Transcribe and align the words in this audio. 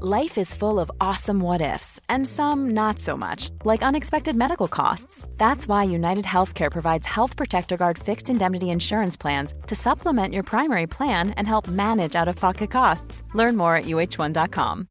Life 0.00 0.38
is 0.38 0.54
full 0.54 0.78
of 0.78 0.92
awesome 1.00 1.40
what 1.40 1.60
ifs, 1.60 2.00
and 2.08 2.24
some 2.24 2.70
not 2.70 3.00
so 3.00 3.16
much, 3.16 3.50
like 3.64 3.82
unexpected 3.82 4.36
medical 4.36 4.68
costs. 4.68 5.26
That's 5.38 5.66
why 5.66 5.82
United 5.82 6.24
Healthcare 6.24 6.70
provides 6.70 7.04
Health 7.04 7.34
Protector 7.36 7.76
Guard 7.76 7.98
fixed 7.98 8.30
indemnity 8.30 8.70
insurance 8.70 9.16
plans 9.16 9.54
to 9.66 9.74
supplement 9.74 10.32
your 10.32 10.44
primary 10.44 10.86
plan 10.86 11.30
and 11.30 11.48
help 11.48 11.66
manage 11.66 12.14
out 12.14 12.28
of 12.28 12.36
pocket 12.36 12.70
costs. 12.70 13.24
Learn 13.34 13.56
more 13.56 13.74
at 13.74 13.86
uh1.com. 13.86 14.86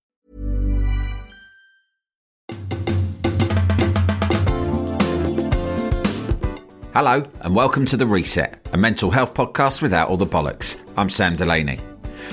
Hello, 6.93 7.25
and 7.39 7.55
welcome 7.55 7.85
to 7.85 7.95
The 7.95 8.07
Reset, 8.07 8.59
a 8.73 8.77
mental 8.77 9.11
health 9.11 9.33
podcast 9.33 9.81
without 9.81 10.09
all 10.09 10.17
the 10.17 10.25
bollocks. 10.25 10.75
I'm 10.97 11.09
Sam 11.09 11.37
Delaney. 11.37 11.79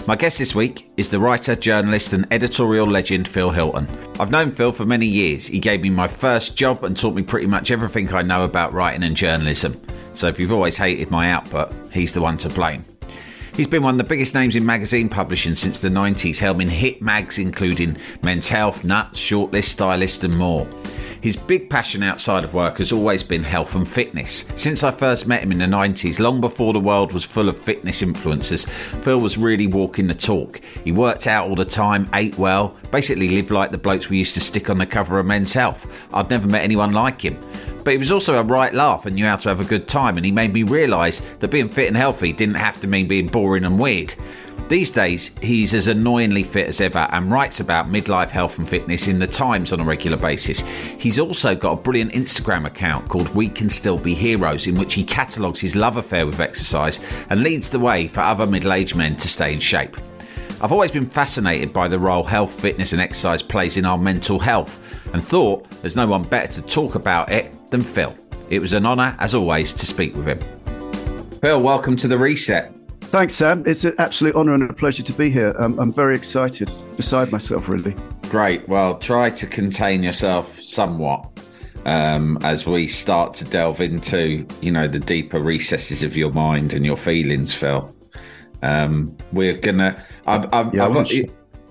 My 0.07 0.17
guest 0.17 0.37
this 0.39 0.55
week 0.55 0.91
is 0.99 1.09
the 1.09 1.19
writer, 1.19 1.57
journalist, 1.57 2.13
and 2.13 2.27
editorial 2.31 2.87
legend 2.87 3.27
Phil 3.27 3.49
Hilton. 3.49 3.89
I've 4.21 4.31
known 4.31 4.51
Phil 4.51 4.71
for 4.71 4.85
many 4.85 5.07
years. 5.07 5.47
He 5.47 5.59
gave 5.59 5.81
me 5.81 5.89
my 5.89 6.09
first 6.09 6.59
job 6.59 6.85
and 6.85 6.95
taught 6.95 7.15
me 7.15 7.23
pretty 7.23 7.47
much 7.47 7.71
everything 7.71 8.13
I 8.13 8.21
know 8.21 8.45
about 8.45 8.75
writing 8.75 9.03
and 9.03 9.17
journalism. 9.17 9.81
So 10.13 10.29
if 10.29 10.39
you've 10.39 10.53
always 10.53 10.77
hated 10.77 11.11
my 11.11 11.31
output, 11.31 11.73
he's 11.91 12.13
the 12.13 12.21
one 12.21 12.37
to 12.39 12.51
blame. 12.51 12.85
He's 13.55 13.67
been 13.67 13.83
one 13.83 13.95
of 13.95 13.99
the 13.99 14.05
biggest 14.05 14.35
names 14.35 14.57
in 14.57 14.67
magazine 14.67 15.09
publishing 15.09 15.55
since 15.55 15.81
the 15.81 15.89
90s, 15.89 16.39
helming 16.39 16.69
hit 16.69 17.01
mags 17.01 17.39
including 17.39 17.97
Men's 18.23 18.51
Health, 18.51 18.85
Nuts, 18.85 19.19
Shortlist, 19.19 19.71
Stylist, 19.71 20.23
and 20.23 20.37
more. 20.37 20.69
His 21.25 21.37
big 21.37 21.71
passion 21.71 22.03
outside 22.03 22.45
of 22.45 22.53
work 22.53 22.77
has 22.77 22.93
always 22.93 23.23
been 23.23 23.45
health 23.45 23.77
and 23.77 23.89
fitness. 23.89 24.45
Since 24.57 24.85
I 24.85 24.91
first 24.91 25.27
met 25.27 25.43
him 25.43 25.53
in 25.53 25.59
the 25.59 25.65
90s, 25.65 26.21
long 26.21 26.39
before 26.39 26.75
the 26.75 26.81
world 26.81 27.15
was 27.15 27.25
full 27.25 27.49
of 27.49 27.57
fitness 27.57 28.03
influencers, 28.03 28.69
Phil 29.03 29.19
was 29.19 29.39
really 29.39 29.67
walking 29.67 30.07
the 30.07 30.15
talk. 30.15 30.61
He 30.85 30.93
worked 30.93 31.27
out 31.27 31.49
all 31.49 31.55
the 31.55 31.65
time, 31.65 32.11
ate 32.13 32.37
well, 32.37 32.77
basically 32.91 33.31
lived 33.31 33.51
like 33.51 33.71
the 33.71 33.79
blokes 33.79 34.11
we 34.11 34.19
used 34.19 34.35
to 34.35 34.41
stick 34.43 34.69
on 34.69 34.77
the 34.77 34.85
cover 34.85 35.19
of 35.19 35.25
Men's 35.25 35.55
Health. 35.55 36.07
I'd 36.13 36.29
never 36.29 36.47
met 36.47 36.63
anyone 36.63 36.93
like 36.93 37.25
him. 37.25 37.39
But 37.85 37.93
he 37.93 37.99
was 37.99 38.13
also 38.13 38.39
a 38.39 38.43
right 38.43 38.75
laugh 38.75 39.07
and 39.07 39.17
knew 39.17 39.25
how 39.25 39.37
to 39.37 39.49
have 39.49 39.63
a 39.63 39.65
good 39.65 39.89
time, 39.89 40.19
and 40.19 40.27
he 40.27 40.31
made 40.31 40.53
me 40.53 40.63
realise 40.63 41.21
that 41.39 41.51
being 41.51 41.69
fit 41.69 41.89
and 41.89 41.97
healthy 41.97 42.35
didn't 42.35 42.57
have 42.57 42.83
to 42.83 42.87
mean 42.87 43.09
being 43.09 43.29
boring 43.29 43.65
and 43.65 43.79
weird. 43.79 44.15
These 44.69 44.93
days, 44.93 45.37
he's 45.43 45.75
as 45.75 45.89
annoyingly 45.89 46.43
fit 46.43 46.69
as 46.69 46.81
ever 46.81 47.07
and 47.11 47.31
writes 47.31 47.61
about 47.61 47.91
midlife 47.91 48.31
health 48.31 48.59
and 48.59 48.69
fitness 48.69 49.09
in 49.09 49.19
the 49.19 49.27
Times 49.27 49.73
on 49.73 49.81
a 49.81 49.85
regular 49.85 50.17
basis. 50.17 50.63
He's 50.99 51.19
also 51.19 51.55
got 51.55 51.73
a 51.73 51.83
brilliant 51.83 52.13
Instagram 52.13 52.67
account 52.67 53.09
called 53.09 53.29
We 53.35 53.51
Can 53.51 53.69
Still 53.69 53.99
Be 53.99 54.15
Heroes, 54.15 54.67
in 54.67 54.77
which 54.77 54.95
he 54.95 55.05
catalogues 55.05 55.61
his 55.61 55.77
love 55.77 55.99
affair 55.99 56.25
with 56.25 56.41
exercise 56.41 57.01
and 57.29 57.43
leads 57.43 57.71
the 57.71 57.79
way 57.79 58.09
for 58.09 58.21
other 58.21 58.47
middle 58.47 58.73
aged 58.73 58.97
men 58.97 59.17
to 59.17 59.29
stay 59.29 59.53
in 59.53 59.61
shape. 59.61 59.99
I've 60.63 60.73
always 60.73 60.93
been 60.93 61.07
fascinated 61.07 61.75
by 61.75 61.89
the 61.89 61.99
role 61.99 62.23
health, 62.23 62.59
fitness, 62.59 62.93
and 62.93 63.03
exercise 63.03 63.43
plays 63.43 63.77
in 63.77 63.85
our 63.85 63.99
mental 63.99 64.39
health 64.39 64.81
and 65.13 65.23
thought 65.23 65.69
there's 65.83 65.97
no 65.97 66.07
one 66.07 66.23
better 66.23 66.51
to 66.53 66.63
talk 66.63 66.95
about 66.95 67.31
it 67.31 67.53
than 67.71 67.83
Phil. 67.83 68.17
It 68.49 68.61
was 68.61 68.73
an 68.73 68.87
honour, 68.87 69.15
as 69.19 69.35
always, 69.35 69.75
to 69.75 69.85
speak 69.85 70.17
with 70.17 70.27
him. 70.27 70.41
Phil, 71.41 71.61
welcome 71.61 71.97
to 71.97 72.09
the 72.09 72.17
reset. 72.17 72.74
Thanks, 73.07 73.35
Sam. 73.35 73.63
It's 73.67 73.85
an 73.85 73.95
absolute 73.99 74.35
honour 74.35 74.55
and 74.55 74.69
a 74.69 74.73
pleasure 74.73 75.03
to 75.03 75.13
be 75.13 75.31
here. 75.31 75.55
Um, 75.59 75.79
I'm 75.79 75.93
very 75.93 76.17
excited, 76.17 76.71
beside 76.97 77.31
myself, 77.31 77.69
really. 77.69 77.95
Great. 78.29 78.69
Well, 78.69 78.99
try 78.99 79.31
to 79.31 79.47
contain 79.47 80.03
yourself 80.03 80.61
somewhat 80.61 81.29
um, 81.87 82.39
as 82.43 82.67
we 82.67 82.89
start 82.89 83.35
to 83.35 83.45
delve 83.45 83.81
into, 83.81 84.47
you 84.61 84.73
know, 84.73 84.89
the 84.89 84.99
deeper 84.99 85.41
recesses 85.41 86.03
of 86.03 86.17
your 86.17 86.33
mind 86.33 86.73
and 86.75 86.85
your 86.85 86.97
feelings, 86.97 87.55
Phil. 87.55 87.95
Um, 88.63 89.17
we're 89.33 89.59
gonna. 89.59 90.03
I'm, 90.27 90.49
I'm, 90.53 90.75
Yeah, 90.75 90.85
I 90.87 90.89
wasn't 90.89 91.09
sure. 91.09 91.25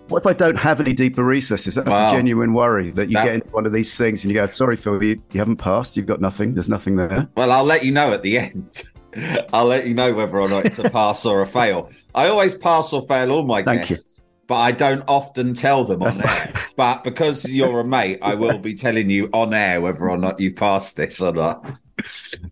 What 0.10 0.20
if 0.20 0.28
I 0.28 0.34
don't 0.34 0.58
have 0.58 0.80
any 0.80 0.94
deeper 0.94 1.24
recesses? 1.24 1.76
That's 1.76 1.90
Wow. 1.90 2.08
a 2.08 2.12
genuine 2.12 2.54
worry 2.54 2.92
that 2.92 3.10
you 3.10 3.16
That- 3.16 3.26
get 3.26 3.34
into 3.36 3.50
one 3.52 3.66
of 3.66 3.72
these 3.74 3.98
things 3.98 4.24
and 4.24 4.32
you 4.32 4.40
go, 4.40 4.46
sorry, 4.46 4.76
Phil, 4.76 5.02
you, 5.04 5.22
you 5.32 5.40
haven't 5.40 5.58
passed. 5.58 5.98
You've 5.98 6.06
got 6.06 6.22
nothing. 6.22 6.54
There's 6.54 6.70
nothing 6.70 6.96
there. 6.98 7.28
Well, 7.36 7.52
I'll 7.52 7.64
let 7.64 7.84
you 7.84 7.92
know 7.92 8.12
at 8.14 8.22
the 8.22 8.38
end. 8.38 8.84
I'll 9.54 9.66
let 9.66 9.88
you 9.88 9.94
know 9.94 10.14
whether 10.14 10.40
or 10.40 10.50
not 10.50 10.66
it's 10.66 10.80
a 10.80 10.90
pass 10.90 11.26
or 11.26 11.42
a 11.42 11.48
fail. 11.48 11.90
I 12.16 12.28
always 12.28 12.56
pass 12.56 12.94
or 12.94 13.02
fail 13.04 13.32
all 13.32 13.44
my 13.44 13.64
Thank 13.64 13.90
you. 13.90 13.96
guests, 13.96 14.24
but 14.48 14.56
I 14.56 14.72
don't 14.72 15.04
often 15.08 15.54
tell 15.54 15.84
them 15.84 16.00
That's 16.00 16.20
on 16.20 16.28
air. 16.28 16.54
But 16.76 17.04
because 17.04 17.48
you're 17.48 17.82
a 17.82 17.86
mate, 17.86 18.20
I 18.24 18.34
will 18.34 18.58
be 18.58 18.74
telling 18.74 19.10
you 19.10 19.30
on 19.32 19.54
air 19.54 19.80
whether 19.80 20.10
or 20.10 20.18
not 20.18 20.40
you 20.40 20.54
passed 20.54 20.96
this 20.96 21.22
or 21.22 21.32
not. 21.32 21.66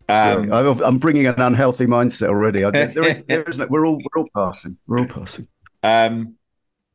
Um, 0.08 0.54
I'm 0.54 0.80
I'm 0.84 0.98
bringing 1.00 1.26
an 1.26 1.42
unhealthy 1.42 1.88
mindset 1.88 2.30
already. 2.30 2.62
There 2.62 3.08
is, 3.08 3.24
there 3.28 3.44
is 3.44 3.58
we're 3.58 3.88
all 3.88 3.98
we're 3.98 4.22
all 4.22 4.30
passing. 4.36 4.78
We're 4.86 5.00
all 5.00 5.08
passing. 5.08 5.48
Um, 5.82 6.36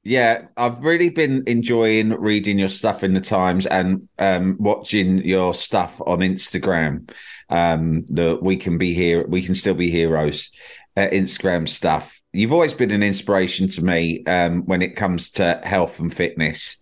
yeah, 0.06 0.46
I've 0.56 0.84
really 0.84 1.08
been 1.08 1.42
enjoying 1.48 2.10
reading 2.10 2.60
your 2.60 2.68
stuff 2.68 3.02
in 3.02 3.14
the 3.14 3.20
Times 3.20 3.66
and 3.66 4.08
um, 4.20 4.56
watching 4.60 5.18
your 5.24 5.52
stuff 5.52 6.00
on 6.06 6.20
Instagram. 6.20 7.10
Um, 7.48 8.04
the 8.06 8.38
we 8.40 8.56
can 8.56 8.78
be 8.78 8.94
here, 8.94 9.26
we 9.26 9.42
can 9.42 9.54
still 9.54 9.74
be 9.74 9.90
heroes. 9.90 10.50
Uh, 10.98 11.10
Instagram 11.12 11.68
stuff. 11.68 12.22
You've 12.32 12.54
always 12.54 12.72
been 12.72 12.90
an 12.90 13.02
inspiration 13.02 13.68
to 13.68 13.84
me 13.84 14.24
um, 14.24 14.62
when 14.64 14.80
it 14.80 14.96
comes 14.96 15.30
to 15.32 15.60
health 15.62 16.00
and 16.00 16.12
fitness. 16.12 16.78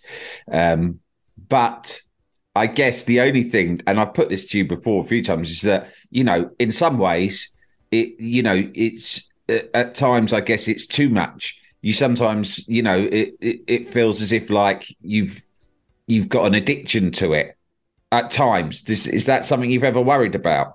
Um, 0.48 1.00
but 1.48 2.00
I 2.54 2.68
guess 2.68 3.02
the 3.02 3.20
only 3.22 3.42
thing, 3.42 3.80
and 3.88 3.98
I've 3.98 4.14
put 4.14 4.28
this 4.28 4.46
to 4.50 4.58
you 4.58 4.68
before 4.68 5.02
a 5.02 5.06
few 5.06 5.24
times, 5.24 5.50
is 5.50 5.62
that 5.62 5.90
you 6.10 6.22
know, 6.22 6.50
in 6.60 6.70
some 6.70 6.98
ways, 6.98 7.52
it 7.90 8.20
you 8.20 8.42
know, 8.44 8.70
it's 8.74 9.32
at 9.48 9.94
times 9.94 10.32
I 10.32 10.40
guess 10.40 10.68
it's 10.68 10.86
too 10.86 11.08
much. 11.08 11.60
You 11.82 11.92
sometimes, 11.92 12.66
you 12.68 12.82
know, 12.82 12.98
it, 12.98 13.34
it 13.40 13.60
it 13.66 13.90
feels 13.90 14.22
as 14.22 14.32
if 14.32 14.48
like 14.48 14.86
you've 15.00 15.44
you've 16.06 16.28
got 16.28 16.46
an 16.46 16.54
addiction 16.54 17.10
to 17.12 17.32
it. 17.32 17.56
At 18.14 18.30
times, 18.30 18.80
Does, 18.82 19.08
is 19.08 19.26
that 19.26 19.44
something 19.44 19.68
you've 19.68 19.82
ever 19.82 20.00
worried 20.00 20.36
about? 20.36 20.74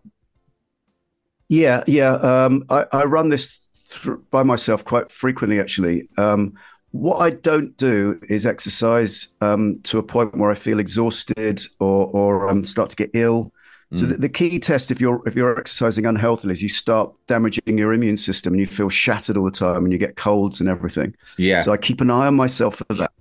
Yeah, 1.47 1.85
yeah. 1.87 2.15
Um, 2.15 2.65
I, 2.69 2.85
I 2.91 3.03
run 3.05 3.29
this 3.29 3.69
thr 3.87 4.15
by 4.29 4.43
myself 4.43 4.83
quite 4.83 5.09
frequently, 5.09 5.57
actually. 5.57 6.09
Um, 6.17 6.53
what 6.91 7.19
I 7.19 7.29
don't 7.29 7.77
do 7.77 8.19
is 8.29 8.45
exercise 8.45 9.29
um, 9.39 9.79
to 9.83 9.99
a 9.99 10.03
point 10.03 10.35
where 10.35 10.51
I 10.51 10.55
feel 10.55 10.79
exhausted 10.79 11.61
or, 11.79 12.07
or 12.07 12.49
um, 12.49 12.65
start 12.65 12.89
to 12.89 12.95
get 12.97 13.11
ill. 13.13 13.53
So 13.95 14.05
Mm. 14.05 14.09
the, 14.09 14.17
the 14.17 14.29
key 14.29 14.59
test 14.59 14.91
if 14.91 14.99
you're 15.01 15.19
if 15.25 15.33
you're 15.35 15.57
exercising 15.57 16.05
unhealthily 16.05 16.51
is 16.51 16.61
you 16.61 16.69
start 16.69 17.11
damaging 17.25 17.77
your 17.77 17.93
immune 17.93 18.17
system 18.17 18.53
and 18.53 18.59
you 18.59 18.67
feel 18.67 18.89
shattered 18.89 19.37
all 19.37 19.45
the 19.45 19.51
time 19.67 19.83
and 19.85 19.91
you 19.93 19.97
get 19.97 20.15
colds 20.15 20.59
and 20.59 20.69
everything. 20.69 21.15
Yeah. 21.37 21.61
So 21.63 21.71
I 21.71 21.77
keep 21.77 22.01
an 22.01 22.11
eye 22.11 22.27
on 22.27 22.35
myself 22.35 22.75
for 22.75 22.93
that, 22.95 23.19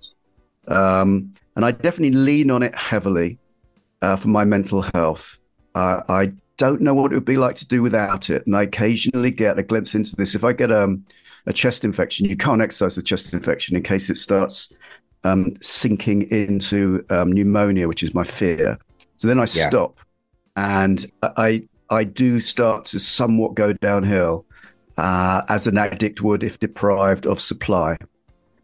um, 0.67 1.33
and 1.55 1.65
I 1.65 1.71
definitely 1.71 2.11
lean 2.11 2.51
on 2.51 2.61
it 2.61 2.75
heavily 2.75 3.39
uh, 4.01 4.15
for 4.15 4.27
my 4.29 4.45
mental 4.45 4.81
health. 4.93 5.39
Uh, 5.75 6.01
I 6.09 6.33
don't 6.57 6.81
know 6.81 6.93
what 6.93 7.11
it 7.11 7.15
would 7.15 7.25
be 7.25 7.37
like 7.37 7.55
to 7.55 7.67
do 7.67 7.81
without 7.81 8.29
it, 8.29 8.45
and 8.45 8.55
I 8.55 8.63
occasionally 8.63 9.31
get 9.31 9.59
a 9.59 9.63
glimpse 9.63 9.95
into 9.95 10.15
this. 10.15 10.35
If 10.35 10.43
I 10.43 10.53
get 10.53 10.71
um, 10.71 11.05
a 11.45 11.53
chest 11.53 11.85
infection, 11.85 12.27
you 12.27 12.35
can't 12.35 12.61
exercise 12.61 12.95
with 12.95 13.05
chest 13.05 13.33
infection 13.33 13.75
in 13.75 13.83
case 13.83 14.09
it 14.09 14.17
starts 14.17 14.71
um, 15.23 15.53
sinking 15.61 16.23
into 16.31 17.05
um, 17.09 17.31
pneumonia, 17.31 17.87
which 17.87 18.03
is 18.03 18.13
my 18.13 18.23
fear. 18.23 18.77
So 19.17 19.27
then 19.27 19.37
I 19.37 19.43
Yeah. 19.53 19.69
stop, 19.69 19.99
and 20.55 21.05
I 21.21 21.67
I 21.89 22.03
do 22.03 22.39
start 22.39 22.85
to 22.85 22.99
somewhat 22.99 23.55
go 23.55 23.73
downhill 23.73 24.45
uh, 24.97 25.41
as 25.49 25.65
an 25.65 25.77
addict 25.77 26.21
would 26.21 26.43
if 26.43 26.59
deprived 26.59 27.25
of 27.25 27.39
supply. 27.39 27.95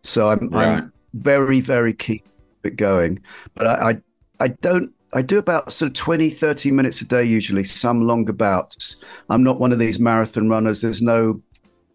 So 0.03 0.29
I'm, 0.29 0.49
Right. 0.49 0.67
I'm 0.67 0.93
very, 1.13 1.59
very 1.61 1.93
keen 1.93 2.21
it 2.63 2.75
going. 2.75 3.19
But 3.55 3.67
I, 3.67 3.89
I, 3.89 4.01
I 4.39 4.47
don't 4.49 4.91
I 5.15 5.21
do 5.21 5.37
about 5.37 5.71
sort 5.71 5.89
of 5.89 5.95
20, 5.95 6.29
30 6.29 6.71
minutes 6.71 7.01
a 7.01 7.05
day 7.05 7.23
usually, 7.23 7.63
some 7.63 8.05
longer 8.05 8.33
bouts. 8.33 8.97
I'm 9.29 9.43
not 9.43 9.59
one 9.59 9.71
of 9.71 9.79
these 9.79 9.97
marathon 9.97 10.49
runners. 10.49 10.81
There's 10.81 11.01
no 11.01 11.41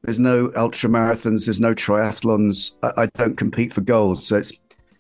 there's 0.03 0.19
no 0.19 0.51
ultra 0.57 0.89
marathons, 0.89 1.45
there's 1.45 1.61
no 1.61 1.75
triathlons. 1.75 2.77
I, 2.83 3.03
I, 3.03 3.07
don't 3.19 3.37
compete 3.37 3.75
for 3.75 3.83
goals. 3.83 4.27
So 4.27 4.37
it's 4.37 4.53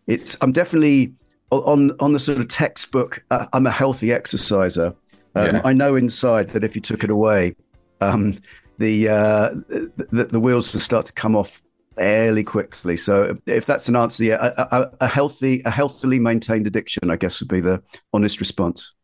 it's 0.06 0.36
I'm 0.42 0.52
definitely 0.52 1.14
on 1.50 1.92
on 2.00 2.12
the 2.12 2.18
sort 2.18 2.38
of 2.38 2.48
textbook, 2.48 3.24
uh, 3.30 3.46
I'm 3.54 3.66
a 3.66 3.70
healthy 3.70 4.12
exerciser. 4.12 4.94
Um, 5.34 5.46
yeah. 5.46 5.60
I 5.64 5.72
know 5.72 5.96
inside 5.96 6.50
that 6.50 6.64
if 6.64 6.74
you 6.74 6.82
took 6.82 7.02
it 7.02 7.10
away, 7.10 7.54
um, 8.00 8.34
the, 8.78 9.08
uh, 9.08 9.50
the, 9.68 10.28
the 10.30 10.40
wheels 10.40 10.72
will 10.72 10.80
start 10.80 11.06
to 11.06 11.12
come 11.12 11.36
off 11.36 11.62
fairly 11.96 12.44
quickly. 12.44 12.96
So 12.96 13.38
if 13.46 13.66
that's 13.66 13.88
an 13.88 13.96
answer, 13.96 14.24
yeah, 14.24 14.52
a, 14.56 14.62
a, 14.62 14.90
a, 15.02 15.08
healthy, 15.08 15.62
a 15.64 15.70
healthily 15.70 16.18
maintained 16.18 16.66
addiction, 16.66 17.10
I 17.10 17.16
guess, 17.16 17.40
would 17.40 17.48
be 17.48 17.60
the 17.60 17.82
honest 18.12 18.40
response. 18.40 18.94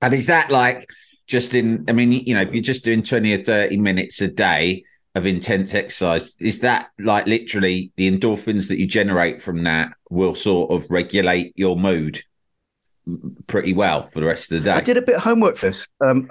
And 0.00 0.12
is 0.14 0.26
that 0.26 0.50
like 0.50 0.88
just 1.26 1.54
in? 1.54 1.84
I 1.88 1.92
mean, 1.92 2.12
you 2.12 2.34
know, 2.34 2.42
if 2.42 2.52
you're 2.52 2.62
just 2.62 2.84
doing 2.84 3.02
twenty 3.02 3.32
or 3.32 3.44
thirty 3.44 3.76
minutes 3.76 4.20
a 4.20 4.28
day 4.28 4.84
of 5.14 5.26
intense 5.26 5.74
exercise, 5.74 6.34
is 6.40 6.60
that 6.60 6.88
like 6.98 7.26
literally 7.26 7.92
the 7.96 8.10
endorphins 8.10 8.68
that 8.68 8.78
you 8.78 8.86
generate 8.86 9.40
from 9.40 9.62
that 9.64 9.92
will 10.10 10.34
sort 10.34 10.70
of 10.72 10.90
regulate 10.90 11.52
your 11.56 11.76
mood 11.76 12.22
pretty 13.46 13.72
well 13.72 14.08
for 14.08 14.20
the 14.20 14.26
rest 14.26 14.50
of 14.50 14.58
the 14.58 14.64
day? 14.70 14.72
I 14.72 14.80
did 14.80 14.96
a 14.96 15.02
bit 15.02 15.16
of 15.16 15.22
homework 15.22 15.56
for 15.56 15.66
this. 15.66 15.88
Um, 16.04 16.28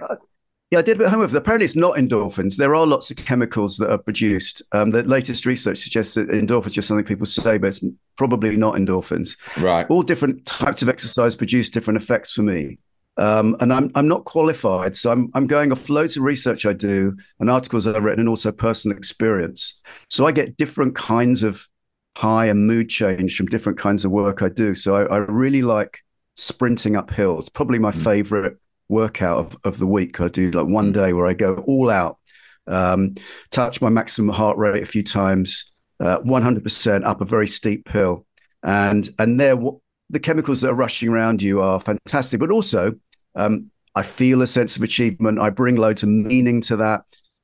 yeah, 0.72 0.80
I 0.80 0.82
did 0.82 0.96
a 0.96 1.00
bit 1.00 1.08
of 1.08 1.12
homework. 1.12 1.34
Apparently, 1.34 1.66
it's 1.66 1.76
not 1.76 1.98
endorphins. 1.98 2.56
There 2.56 2.74
are 2.74 2.88
lots 2.88 3.12
of 3.12 3.18
chemicals 3.18 3.76
that 3.78 3.92
are 3.92 3.98
produced. 3.98 4.62
Um, 4.72 4.90
the 4.92 5.04
latest 5.04 5.46
research 5.46 5.80
suggests 5.80 6.14
that 6.14 6.30
endorphins 6.30 6.68
are 6.68 6.70
just 6.70 6.88
something 6.88 7.06
people 7.06 7.26
say, 7.26 7.58
but 7.58 7.68
it's 7.68 7.84
probably 8.18 8.56
not 8.56 8.76
endorphins. 8.76 9.38
Right. 9.58 9.86
All 9.90 10.02
different 10.02 10.46
types 10.46 10.82
of 10.82 10.88
exercise 10.88 11.36
produce 11.36 11.70
different 11.70 12.02
effects 12.02 12.34
for 12.34 12.44
me. 12.44 12.80
Um, 13.18 13.58
and 13.60 13.74
I'm 13.74 13.92
I'm 13.96 14.08
not 14.08 14.24
qualified, 14.24 14.96
so 14.96 15.12
I'm 15.12 15.30
I'm 15.34 15.46
going 15.46 15.74
off 15.74 15.90
loads 15.90 16.16
of 16.16 16.24
research 16.24 16.66
I 16.66 16.72
do 16.72 17.18
and 17.42 17.50
articles 17.50 17.86
I've 17.86 18.02
written, 18.02 18.22
and 18.22 18.30
also 18.30 18.54
personal 18.54 18.96
experience. 18.96 19.82
So 20.10 20.26
I 20.26 20.32
get 20.32 20.56
different 20.56 20.96
kinds 20.96 21.44
of 21.44 21.68
high 22.16 22.46
and 22.46 22.66
mood 22.66 22.88
change 22.88 23.36
from 23.36 23.48
different 23.48 23.78
kinds 23.78 24.06
of 24.06 24.12
work 24.12 24.42
I 24.42 24.48
do. 24.48 24.74
So 24.74 24.96
I, 24.96 25.04
I 25.04 25.18
really 25.18 25.62
like 25.62 26.00
sprinting 26.38 26.96
up 26.96 27.12
hills. 27.12 27.50
Probably 27.50 27.80
my 27.80 27.92
mm. 27.92 28.04
favorite 28.04 28.58
workout 28.92 29.40
of, 29.40 29.58
of 29.64 29.80
the 29.80 29.88
week. 29.88 30.22
I 30.22 30.28
do 30.28 30.52
like 30.52 30.68
one 30.68 30.92
mm. 30.92 30.94
day 30.94 31.14
where 31.14 31.26
I 31.26 31.34
go 31.34 31.56
all 31.66 31.90
out, 31.90 32.18
um, 32.68 33.16
touch 33.50 33.82
my 33.82 33.90
maximum 33.90 34.36
heart 34.36 34.58
rate 34.58 34.84
a 34.84 34.86
few 34.86 35.04
times, 35.04 35.72
uh, 36.00 36.20
100% 36.20 37.06
up 37.06 37.22
a 37.22 37.26
very 37.26 37.48
steep 37.48 37.90
hill. 37.90 38.26
And, 38.62 39.10
and 39.18 39.40
there, 39.40 39.56
the 40.10 40.20
chemicals 40.20 40.62
that 40.62 40.70
are 40.70 40.76
rushing 40.76 41.10
around 41.10 41.42
you 41.42 41.62
are 41.62 41.80
fantastic, 41.80 42.40
but 42.40 42.52
also 42.52 42.94
um, 43.34 43.72
I 43.96 44.04
feel 44.04 44.42
a 44.42 44.48
sense 44.48 44.78
of 44.78 44.84
achievement. 44.84 45.40
I 45.40 45.50
bring 45.50 45.78
loads 45.78 46.04
of 46.04 46.10
meaning 46.10 46.62
to 46.62 46.78
that. 46.78 47.04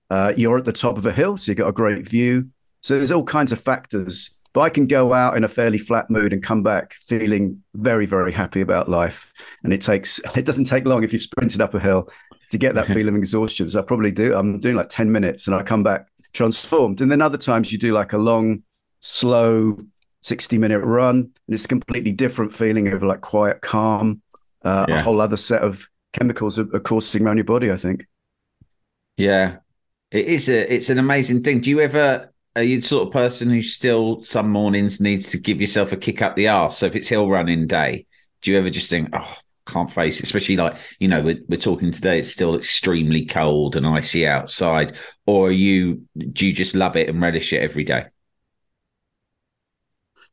Uh, 0.10 0.34
you're 0.38 0.58
at 0.58 0.66
the 0.66 0.74
top 0.74 0.98
of 0.98 1.06
a 1.06 1.12
hill, 1.12 1.38
so 1.38 1.52
you've 1.52 1.58
got 1.58 1.68
a 1.68 1.74
great 1.74 2.08
view. 2.08 2.50
So 2.82 2.96
there's 2.96 3.12
all 3.12 3.24
kinds 3.24 3.52
of 3.52 3.60
factors 3.60 4.37
but 4.58 4.64
I 4.64 4.70
can 4.72 4.88
go 4.88 5.14
out 5.14 5.38
in 5.38 5.44
a 5.44 5.48
fairly 5.48 5.78
flat 5.78 6.10
mood 6.10 6.34
and 6.34 6.42
come 6.42 6.64
back 6.64 6.96
feeling 6.96 7.62
very, 7.76 8.08
very 8.08 8.32
happy 8.32 8.60
about 8.60 8.90
life. 8.90 9.32
And 9.64 9.72
it 9.72 9.82
takes, 9.82 10.20
it 10.36 10.48
doesn't 10.48 10.64
take 10.64 10.84
long 10.84 11.04
if 11.04 11.14
you've 11.14 11.22
sprinted 11.22 11.62
up 11.62 11.76
a 11.76 11.80
hill 11.80 12.10
to 12.50 12.58
get 12.58 12.74
that 12.74 12.88
feeling 12.96 13.10
of 13.14 13.20
exhaustion. 13.20 13.70
So 13.70 13.78
I 13.78 13.84
probably 13.84 14.12
do. 14.12 14.36
I'm 14.36 14.58
doing 14.58 14.76
like 14.76 14.90
10 14.90 15.12
minutes 15.12 15.46
and 15.46 15.56
I 15.56 15.62
come 15.62 15.84
back 15.84 16.08
transformed. 16.34 17.02
And 17.02 17.12
then 17.12 17.22
other 17.22 17.38
times 17.38 17.72
you 17.72 17.78
do 17.78 17.94
like 17.94 18.14
a 18.14 18.18
long, 18.18 18.64
slow 19.00 19.78
60 20.24 20.58
minute 20.58 20.80
run 20.80 21.18
and 21.18 21.32
it's 21.50 21.66
a 21.66 21.68
completely 21.68 22.12
different 22.12 22.52
feeling 22.52 22.88
of 22.88 23.04
like 23.04 23.22
quiet 23.22 23.62
calm, 23.62 24.24
uh, 24.64 24.88
yeah. 24.90 25.02
a 25.02 25.04
whole 25.04 25.22
other 25.22 25.38
set 25.38 25.62
of 25.62 25.88
chemicals 26.14 26.58
are, 26.58 26.68
are 26.76 26.80
coursing 26.80 27.24
around 27.24 27.38
your 27.38 27.44
body, 27.44 27.72
I 27.72 27.78
think. 27.78 28.08
Yeah. 29.18 29.58
It 30.10 30.26
is 30.26 30.50
a, 30.50 30.74
it's 30.74 30.90
an 30.90 30.98
amazing 30.98 31.44
thing. 31.44 31.62
Do 31.62 31.70
you 31.70 31.80
ever 31.80 32.34
are 32.58 32.64
you 32.64 32.78
the 32.78 32.88
sort 32.88 33.08
of 33.08 33.14
person 33.14 33.50
who 33.52 33.62
still 33.62 34.24
some 34.24 34.50
mornings 34.50 35.00
needs 35.00 35.30
to 35.30 35.38
give 35.38 35.62
yourself 35.62 35.92
a 35.92 35.98
kick 35.98 36.24
up 36.24 36.36
the 36.36 36.48
arse? 36.48 36.78
So 36.78 36.88
if 36.88 36.96
it's 36.96 37.08
hill 37.08 37.30
running 37.30 37.68
day, 37.68 38.08
do 38.42 38.52
you 38.52 38.58
ever 38.58 38.72
just 38.72 38.90
think, 38.90 39.10
oh, 39.14 39.36
can't 39.68 39.92
face 39.92 40.18
it? 40.18 40.24
Especially 40.24 40.58
like, 40.58 40.76
you 41.00 41.08
know, 41.08 41.22
we're, 41.22 41.40
we're 41.48 41.58
talking 41.58 41.92
today, 41.92 42.20
it's 42.20 42.32
still 42.32 42.56
extremely 42.56 43.26
cold 43.26 43.76
and 43.76 43.86
icy 43.86 44.26
outside. 44.26 44.96
Or 45.28 45.52
you, 45.52 46.08
do 46.18 46.48
you 46.48 46.54
just 46.54 46.76
love 46.76 46.96
it 46.96 47.10
and 47.10 47.22
relish 47.22 47.54
it 47.54 47.62
every 47.62 47.84
day? 47.84 48.06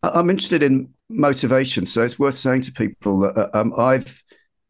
I'm 0.02 0.30
interested 0.30 0.62
in 0.62 0.90
motivation. 1.10 1.84
So 1.84 2.02
it's 2.02 2.18
worth 2.18 2.34
saying 2.34 2.62
to 2.62 2.72
people 2.72 3.20
that 3.20 3.36
uh, 3.36 3.50
um, 3.52 3.74
I've 3.76 4.22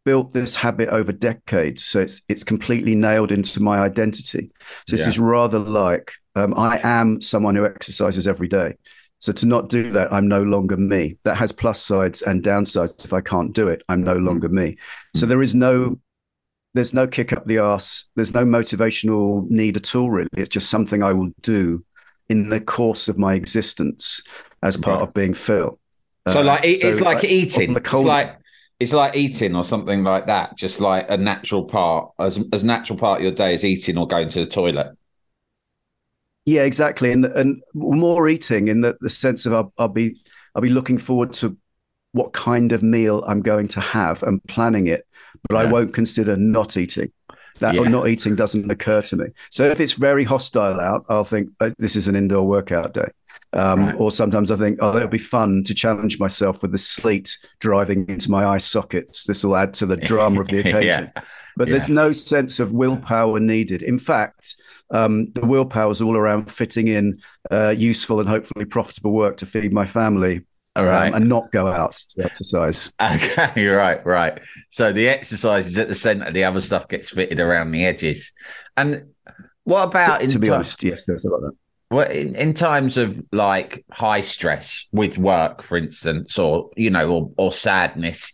built 0.04 0.32
this 0.32 0.54
habit 0.54 0.88
over 0.90 1.12
decades. 1.12 1.84
So 1.84 2.00
it's, 2.00 2.22
it's 2.28 2.44
completely 2.44 2.94
nailed 2.94 3.32
into 3.32 3.62
my 3.62 3.80
identity. 3.80 4.50
So 4.86 4.96
this 4.96 5.06
is 5.06 5.18
rather 5.18 5.58
like 5.58 6.12
um, 6.34 6.54
I 6.56 6.80
am 6.82 7.20
someone 7.20 7.54
who 7.54 7.66
exercises 7.66 8.26
every 8.26 8.48
day. 8.48 8.74
So 9.18 9.32
to 9.32 9.46
not 9.46 9.70
do 9.70 9.90
that, 9.92 10.12
I'm 10.12 10.28
no 10.28 10.42
longer 10.42 10.76
me. 10.76 11.16
That 11.24 11.36
has 11.36 11.52
plus 11.52 11.80
sides 11.80 12.22
and 12.22 12.42
downsides. 12.42 13.04
If 13.04 13.12
I 13.12 13.20
can't 13.20 13.54
do 13.54 13.68
it, 13.68 13.82
I'm 13.88 14.02
no 14.02 14.16
longer 14.16 14.48
me. 14.48 14.76
So 15.14 15.24
there 15.26 15.42
is 15.42 15.54
no 15.54 15.98
there's 16.74 16.92
no 16.92 17.06
kick 17.06 17.32
up 17.32 17.46
the 17.46 17.58
ass. 17.58 18.06
There's 18.16 18.34
no 18.34 18.44
motivational 18.44 19.48
need 19.48 19.76
at 19.76 19.94
all, 19.94 20.10
really. 20.10 20.28
It's 20.32 20.48
just 20.48 20.68
something 20.68 21.02
I 21.02 21.12
will 21.12 21.30
do 21.40 21.84
in 22.28 22.48
the 22.48 22.60
course 22.60 23.08
of 23.08 23.16
my 23.16 23.34
existence 23.34 24.22
as 24.62 24.76
part 24.76 24.98
right. 24.98 25.08
of 25.08 25.14
being 25.14 25.34
Phil. 25.34 25.78
So, 26.28 26.40
uh, 26.40 26.44
like, 26.44 26.64
so 26.64 26.88
it's 26.88 27.00
like 27.00 27.22
I, 27.22 27.28
eating. 27.28 27.76
It's 27.76 27.92
like 27.92 28.36
it's 28.80 28.92
like 28.92 29.16
eating 29.16 29.54
or 29.54 29.64
something 29.64 30.02
like 30.02 30.26
that. 30.26 30.56
Just 30.56 30.80
like 30.80 31.06
a 31.08 31.16
natural 31.16 31.64
part, 31.64 32.10
as 32.18 32.44
as 32.52 32.64
natural 32.64 32.98
part 32.98 33.20
of 33.20 33.22
your 33.22 33.32
day 33.32 33.54
is 33.54 33.64
eating 33.64 33.98
or 33.98 34.06
going 34.06 34.28
to 34.30 34.40
the 34.40 34.46
toilet. 34.46 34.96
Yeah, 36.46 36.62
exactly, 36.62 37.12
and 37.12 37.24
and 37.24 37.62
more 37.72 38.28
eating 38.28 38.68
in 38.68 38.80
the, 38.80 38.96
the 39.00 39.10
sense 39.10 39.46
of 39.46 39.52
I'll, 39.52 39.72
I'll 39.78 39.88
be 39.88 40.16
I'll 40.54 40.62
be 40.62 40.70
looking 40.70 40.98
forward 40.98 41.32
to 41.34 41.56
what 42.12 42.32
kind 42.32 42.70
of 42.72 42.82
meal 42.82 43.24
I'm 43.26 43.42
going 43.42 43.68
to 43.68 43.80
have 43.80 44.22
and 44.22 44.42
planning 44.44 44.86
it, 44.86 45.06
but 45.48 45.56
yeah. 45.56 45.62
I 45.62 45.72
won't 45.72 45.92
consider 45.92 46.36
not 46.36 46.76
eating. 46.76 47.10
That 47.60 47.74
yeah. 47.74 47.82
or 47.82 47.88
not 47.88 48.08
eating 48.08 48.34
doesn't 48.34 48.70
occur 48.70 49.00
to 49.02 49.16
me. 49.16 49.26
So 49.50 49.64
if 49.64 49.78
it's 49.80 49.92
very 49.92 50.24
hostile 50.24 50.80
out, 50.80 51.06
I'll 51.08 51.24
think 51.24 51.50
oh, 51.60 51.72
this 51.78 51.96
is 51.96 52.08
an 52.08 52.16
indoor 52.16 52.46
workout 52.46 52.94
day. 52.94 53.08
Um, 53.52 53.86
right. 53.86 53.94
Or 53.96 54.10
sometimes 54.10 54.50
I 54.50 54.56
think, 54.56 54.78
oh, 54.82 54.96
it'll 54.96 55.08
be 55.08 55.18
fun 55.18 55.62
to 55.64 55.74
challenge 55.74 56.18
myself 56.18 56.62
with 56.62 56.72
the 56.72 56.78
sleet 56.78 57.36
driving 57.60 58.08
into 58.08 58.30
my 58.30 58.44
eye 58.44 58.58
sockets. 58.58 59.26
This 59.26 59.44
will 59.44 59.56
add 59.56 59.74
to 59.74 59.86
the 59.86 59.96
drama 59.96 60.40
of 60.40 60.48
the 60.48 60.58
occasion. 60.60 61.10
yeah. 61.14 61.22
But 61.56 61.68
yeah. 61.68 61.72
there's 61.72 61.88
no 61.88 62.12
sense 62.12 62.58
of 62.58 62.72
willpower 62.72 63.38
needed. 63.38 63.82
In 63.82 63.98
fact, 63.98 64.56
um, 64.90 65.30
the 65.32 65.46
willpower 65.46 65.92
is 65.92 66.02
all 66.02 66.16
around 66.16 66.50
fitting 66.50 66.88
in 66.88 67.20
uh, 67.50 67.74
useful 67.76 68.20
and 68.20 68.28
hopefully 68.28 68.64
profitable 68.64 69.12
work 69.12 69.36
to 69.38 69.46
feed 69.46 69.72
my 69.72 69.86
family. 69.86 70.44
All 70.76 70.84
right. 70.84 71.08
Um, 71.08 71.14
and 71.14 71.28
not 71.28 71.52
go 71.52 71.68
out 71.68 71.92
to 71.92 72.24
exercise. 72.24 72.92
Okay, 73.00 73.52
you're 73.62 73.76
right, 73.76 74.04
right. 74.04 74.40
So 74.70 74.92
the 74.92 75.08
exercise 75.08 75.68
is 75.68 75.78
at 75.78 75.86
the 75.86 75.94
center, 75.94 76.32
the 76.32 76.42
other 76.42 76.60
stuff 76.60 76.88
gets 76.88 77.10
fitted 77.10 77.38
around 77.38 77.70
the 77.70 77.86
edges. 77.86 78.32
And 78.76 79.14
what 79.62 79.84
about 79.84 80.20
to, 80.20 80.26
to 80.26 80.38
be 80.40 80.50
honest, 80.50 80.82
yes, 80.82 81.06
there's 81.06 81.24
a 81.24 81.30
lot 81.30 81.36
of 81.36 81.42
that. 81.44 81.56
Well, 81.94 82.10
in, 82.10 82.34
in 82.34 82.54
times 82.54 82.96
of 82.96 83.22
like 83.30 83.84
high 83.92 84.20
stress 84.20 84.88
with 84.90 85.16
work, 85.16 85.62
for 85.62 85.78
instance, 85.78 86.40
or 86.40 86.70
you 86.76 86.90
know, 86.90 87.08
or, 87.08 87.30
or 87.36 87.52
sadness, 87.52 88.32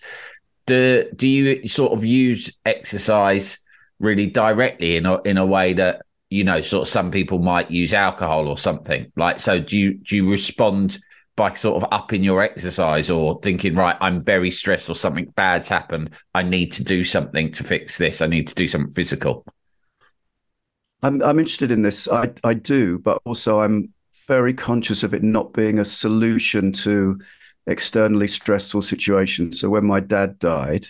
do 0.65 1.11
do 1.15 1.29
you 1.29 1.69
sort 1.69 1.93
of 1.93 2.03
use 2.03 2.51
exercise 2.65 3.59
really 3.99 4.29
directly 4.29 4.97
in 4.97 5.05
a 5.05 5.21
in 5.23 5.37
a 5.37 5.45
way 5.45 5.75
that 5.75 6.07
you 6.31 6.43
know, 6.43 6.63
sort 6.63 6.83
of 6.83 6.89
some 6.89 7.11
people 7.11 7.39
might 7.41 7.71
use 7.71 7.93
alcohol 7.93 8.49
or 8.49 8.57
something 8.57 9.13
like 9.17 9.41
so? 9.41 9.59
Do 9.59 9.77
you 9.77 9.95
do 9.95 10.17
you 10.17 10.31
respond? 10.31 10.99
by 11.37 11.55
sort 11.55 11.83
of 11.83 11.89
upping 11.91 12.23
your 12.23 12.43
exercise 12.43 13.09
or 13.09 13.41
thinking, 13.41 13.75
right, 13.75 13.97
I'm 14.03 14.21
very 14.21 14.51
stressed 14.51 14.91
or 14.91 14.95
something 14.95 15.25
bad's 15.37 15.71
happened. 15.71 16.11
I 16.35 16.43
need 16.43 16.71
to 16.73 16.85
do 16.85 17.03
something 17.03 17.51
to 17.53 17.65
fix 17.65 17.97
this. 17.97 18.21
I 18.21 18.27
need 18.27 18.47
to 18.49 18.55
do 18.55 18.67
something 18.67 18.93
physical. 18.93 19.47
I'm 21.03 21.23
I'm 21.23 21.39
interested 21.39 21.71
in 21.71 21.83
this. 21.83 22.09
I 22.09 22.33
I 22.45 22.55
do, 22.55 22.99
but 22.99 23.21
also 23.25 23.61
I'm 23.61 23.93
very 24.27 24.53
conscious 24.53 25.03
of 25.03 25.15
it 25.15 25.23
not 25.23 25.53
being 25.53 25.79
a 25.79 25.85
solution 25.85 26.73
to 26.73 27.19
externally 27.67 28.27
stressful 28.27 28.83
situations. 28.83 29.61
So 29.61 29.69
when 29.69 29.85
my 29.87 30.01
dad 30.01 30.39
died, 30.39 30.87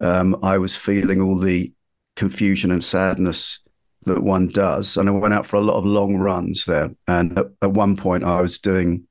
um, 0.00 0.36
I 0.42 0.58
was 0.58 0.76
feeling 0.76 1.20
all 1.20 1.38
the 1.38 1.72
confusion 2.16 2.70
and 2.70 2.82
sadness 2.82 3.60
that 4.04 4.22
one 4.22 4.48
does, 4.48 4.96
and 4.96 5.08
I 5.08 5.12
went 5.12 5.34
out 5.34 5.46
for 5.46 5.56
a 5.56 5.62
lot 5.62 5.76
of 5.76 5.84
long 5.84 6.16
runs 6.16 6.64
there. 6.64 6.90
And 7.08 7.38
at, 7.38 7.46
at 7.62 7.72
one 7.72 7.96
point, 7.96 8.24
I 8.24 8.40
was 8.40 8.58
doing 8.58 9.06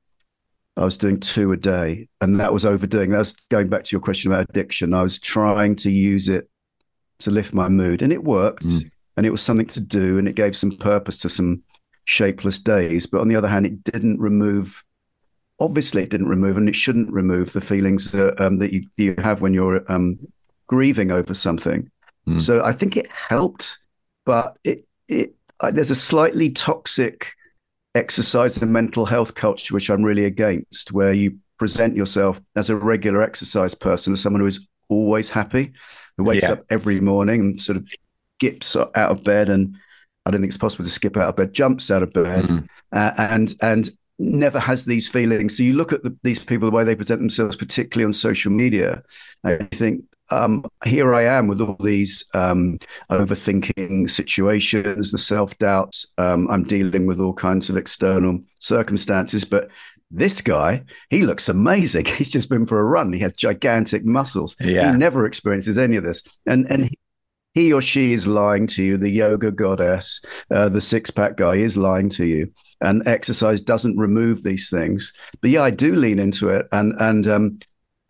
I 0.76 0.84
was 0.84 0.98
doing 0.98 1.20
two 1.20 1.52
a 1.52 1.56
day, 1.56 2.08
and 2.20 2.40
that 2.40 2.52
was 2.52 2.64
overdoing. 2.64 3.10
That's 3.10 3.34
going 3.48 3.68
back 3.68 3.84
to 3.84 3.92
your 3.94 4.00
question 4.00 4.32
about 4.32 4.48
addiction. 4.50 4.92
I 4.92 5.02
was 5.02 5.18
trying 5.18 5.76
to 5.76 5.90
use 5.90 6.28
it 6.28 6.48
to 7.20 7.30
lift 7.30 7.54
my 7.54 7.68
mood, 7.68 8.02
and 8.02 8.12
it 8.12 8.24
worked. 8.24 8.66
Mm 8.66 8.90
and 9.16 9.26
it 9.26 9.30
was 9.30 9.42
something 9.42 9.66
to 9.66 9.80
do 9.80 10.18
and 10.18 10.28
it 10.28 10.34
gave 10.34 10.56
some 10.56 10.76
purpose 10.76 11.18
to 11.18 11.28
some 11.28 11.62
shapeless 12.04 12.58
days. 12.58 13.06
But 13.06 13.20
on 13.20 13.28
the 13.28 13.36
other 13.36 13.48
hand, 13.48 13.66
it 13.66 13.84
didn't 13.84 14.20
remove 14.20 14.84
obviously 15.58 16.02
it 16.02 16.10
didn't 16.10 16.28
remove, 16.28 16.56
and 16.56 16.68
it 16.68 16.76
shouldn't 16.76 17.12
remove 17.12 17.52
the 17.52 17.60
feelings 17.60 18.14
uh, 18.14 18.34
um, 18.38 18.58
that 18.58 18.72
you 18.72 18.84
you 18.96 19.14
have 19.18 19.40
when 19.40 19.54
you're 19.54 19.90
um, 19.90 20.18
grieving 20.66 21.10
over 21.10 21.34
something. 21.34 21.90
Mm. 22.28 22.40
So 22.40 22.64
I 22.64 22.72
think 22.72 22.96
it 22.96 23.08
helped, 23.10 23.78
but 24.24 24.56
it 24.64 24.86
it 25.08 25.34
uh, 25.60 25.70
there's 25.70 25.90
a 25.90 25.96
slightly 25.96 26.50
toxic 26.50 27.32
exercise 27.94 28.60
and 28.60 28.72
mental 28.72 29.06
health 29.06 29.34
culture 29.34 29.72
which 29.72 29.88
I'm 29.88 30.02
really 30.02 30.26
against, 30.26 30.92
where 30.92 31.12
you 31.12 31.38
present 31.58 31.96
yourself 31.96 32.40
as 32.54 32.68
a 32.68 32.76
regular 32.76 33.22
exercise 33.22 33.74
person, 33.74 34.12
as 34.12 34.20
someone 34.20 34.40
who 34.40 34.46
is 34.46 34.66
always 34.88 35.30
happy, 35.30 35.72
who 36.16 36.24
wakes 36.24 36.44
yeah. 36.44 36.52
up 36.52 36.64
every 36.68 37.00
morning 37.00 37.40
and 37.40 37.60
sort 37.60 37.78
of 37.78 37.88
skips 38.36 38.76
out 38.76 39.10
of 39.10 39.24
bed 39.24 39.48
and 39.48 39.76
I 40.26 40.30
don't 40.30 40.40
think 40.40 40.50
it's 40.50 40.58
possible 40.58 40.84
to 40.84 40.90
skip 40.90 41.16
out 41.16 41.28
of 41.28 41.36
bed, 41.36 41.54
jumps 41.54 41.90
out 41.90 42.02
of 42.02 42.12
bed, 42.12 42.44
mm. 42.44 42.66
uh, 42.92 43.12
and 43.16 43.54
and 43.62 43.88
never 44.18 44.58
has 44.58 44.84
these 44.84 45.08
feelings. 45.08 45.56
So 45.56 45.62
you 45.62 45.74
look 45.74 45.92
at 45.92 46.02
the, 46.02 46.16
these 46.24 46.40
people, 46.40 46.68
the 46.68 46.74
way 46.74 46.82
they 46.82 46.96
present 46.96 47.20
themselves, 47.20 47.54
particularly 47.54 48.06
on 48.06 48.12
social 48.12 48.50
media, 48.50 49.04
and 49.44 49.60
you 49.60 49.78
think, 49.78 50.04
um, 50.30 50.64
here 50.84 51.14
I 51.14 51.22
am 51.22 51.46
with 51.46 51.60
all 51.60 51.76
these 51.78 52.24
um, 52.34 52.80
overthinking 53.08 54.10
situations, 54.10 55.12
the 55.12 55.18
self 55.18 55.56
doubts. 55.58 56.06
Um, 56.18 56.50
I'm 56.50 56.64
dealing 56.64 57.06
with 57.06 57.20
all 57.20 57.34
kinds 57.34 57.70
of 57.70 57.76
external 57.76 58.40
circumstances, 58.58 59.44
but 59.44 59.68
this 60.10 60.40
guy, 60.40 60.82
he 61.08 61.22
looks 61.22 61.48
amazing. 61.48 62.04
He's 62.16 62.30
just 62.30 62.48
been 62.48 62.66
for 62.66 62.80
a 62.80 62.84
run. 62.84 63.12
He 63.12 63.20
has 63.20 63.32
gigantic 63.32 64.04
muscles. 64.04 64.56
Yeah. 64.58 64.90
He 64.90 64.98
never 64.98 65.24
experiences 65.24 65.78
any 65.78 65.94
of 65.94 66.02
this, 66.02 66.24
and 66.46 66.66
and 66.68 66.86
he, 66.86 66.98
he 67.56 67.72
or 67.72 67.80
she 67.80 68.12
is 68.12 68.26
lying 68.26 68.66
to 68.66 68.82
you. 68.82 68.98
The 68.98 69.08
yoga 69.08 69.50
goddess, 69.50 70.22
uh, 70.50 70.68
the 70.68 70.80
six 70.80 71.10
pack 71.10 71.38
guy 71.38 71.54
is 71.54 71.74
lying 71.74 72.10
to 72.10 72.26
you, 72.26 72.52
and 72.82 73.08
exercise 73.08 73.62
doesn't 73.62 73.96
remove 73.96 74.42
these 74.42 74.68
things. 74.68 75.14
But 75.40 75.50
yeah, 75.50 75.62
I 75.62 75.70
do 75.70 75.96
lean 75.96 76.18
into 76.18 76.50
it, 76.50 76.68
and 76.70 76.92
and 77.00 77.26
um, 77.26 77.58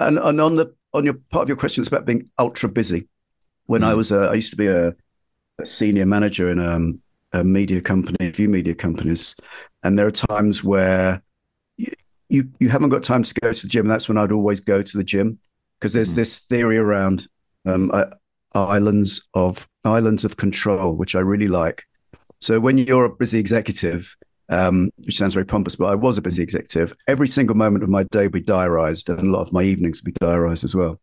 and, 0.00 0.18
and 0.18 0.40
on 0.40 0.56
the 0.56 0.74
on 0.92 1.04
your 1.04 1.14
part 1.30 1.44
of 1.44 1.48
your 1.48 1.56
question, 1.56 1.80
it's 1.80 1.88
about 1.88 2.04
being 2.06 2.28
ultra 2.40 2.68
busy. 2.68 3.08
When 3.66 3.82
mm. 3.82 3.86
I 3.86 3.94
was, 3.94 4.10
a, 4.10 4.22
I 4.30 4.34
used 4.34 4.50
to 4.50 4.56
be 4.56 4.66
a, 4.66 4.96
a 5.60 5.66
senior 5.66 6.06
manager 6.06 6.50
in 6.50 6.58
um, 6.58 7.00
a 7.32 7.44
media 7.44 7.80
company, 7.80 8.28
a 8.28 8.32
few 8.32 8.48
media 8.48 8.74
companies, 8.74 9.36
and 9.84 9.96
there 9.96 10.08
are 10.08 10.10
times 10.10 10.64
where 10.64 11.22
you, 11.76 11.92
you, 12.28 12.50
you 12.58 12.68
haven't 12.68 12.88
got 12.88 13.04
time 13.04 13.22
to 13.22 13.34
go 13.40 13.52
to 13.52 13.62
the 13.62 13.68
gym. 13.68 13.86
And 13.86 13.90
that's 13.90 14.08
when 14.08 14.18
I'd 14.18 14.32
always 14.32 14.58
go 14.58 14.82
to 14.82 14.96
the 14.96 15.04
gym 15.04 15.38
because 15.78 15.92
there's 15.92 16.14
mm. 16.14 16.16
this 16.16 16.40
theory 16.40 16.78
around 16.78 17.28
um, 17.64 17.92
islands 18.58 19.22
of 19.34 19.68
islands 19.84 20.24
of 20.24 20.36
control, 20.36 20.94
which 20.94 21.14
I 21.14 21.20
really 21.20 21.48
like. 21.48 21.84
So 22.40 22.60
when 22.60 22.78
you're 22.78 23.04
a 23.04 23.14
busy 23.14 23.38
executive, 23.38 24.14
um, 24.48 24.90
which 25.04 25.16
sounds 25.16 25.34
very 25.34 25.46
pompous, 25.46 25.76
but 25.76 25.86
I 25.86 25.94
was 25.94 26.18
a 26.18 26.22
busy 26.22 26.42
executive. 26.42 26.94
Every 27.06 27.28
single 27.28 27.56
moment 27.56 27.82
of 27.82 27.90
my 27.90 28.04
day 28.04 28.24
would 28.24 28.32
be 28.32 28.40
diarized, 28.40 29.08
and 29.08 29.20
a 29.20 29.30
lot 29.30 29.40
of 29.40 29.52
my 29.52 29.62
evenings 29.62 30.00
would 30.00 30.12
be 30.12 30.18
diarized 30.24 30.64
as 30.64 30.74
well. 30.74 31.00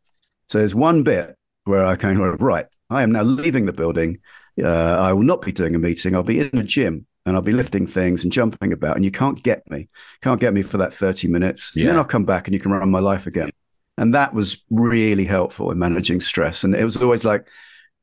So 0.47 0.59
there's 0.59 0.75
one 0.75 1.03
bit 1.03 1.35
where 1.65 1.85
I 1.85 1.95
kind 1.95 2.19
of 2.19 2.41
right, 2.41 2.65
I 2.89 3.03
am 3.03 3.11
now 3.11 3.23
leaving 3.23 3.65
the 3.65 3.73
building. 3.73 4.19
Uh, 4.61 4.67
I 4.67 5.13
will 5.13 5.23
not 5.23 5.41
be 5.41 5.51
doing 5.51 5.75
a 5.75 5.79
meeting. 5.79 6.15
I'll 6.15 6.23
be 6.23 6.39
in 6.39 6.57
a 6.57 6.63
gym 6.63 7.07
and 7.25 7.35
I'll 7.35 7.41
be 7.41 7.53
lifting 7.53 7.87
things 7.87 8.23
and 8.23 8.31
jumping 8.31 8.73
about, 8.73 8.95
and 8.95 9.05
you 9.05 9.11
can't 9.11 9.41
get 9.41 9.69
me, 9.71 9.89
can't 10.21 10.41
get 10.41 10.53
me 10.53 10.61
for 10.61 10.77
that 10.77 10.93
30 10.93 11.27
minutes. 11.29 11.71
Yeah. 11.75 11.87
Then 11.87 11.95
I'll 11.97 12.03
come 12.03 12.25
back 12.25 12.47
and 12.47 12.53
you 12.53 12.59
can 12.59 12.71
run 12.71 12.89
my 12.91 12.99
life 12.99 13.27
again. 13.27 13.49
And 13.97 14.13
that 14.13 14.33
was 14.33 14.63
really 14.69 15.25
helpful 15.25 15.71
in 15.71 15.77
managing 15.77 16.19
stress. 16.19 16.63
And 16.63 16.75
it 16.75 16.83
was 16.83 16.97
always 16.97 17.23
like 17.23 17.47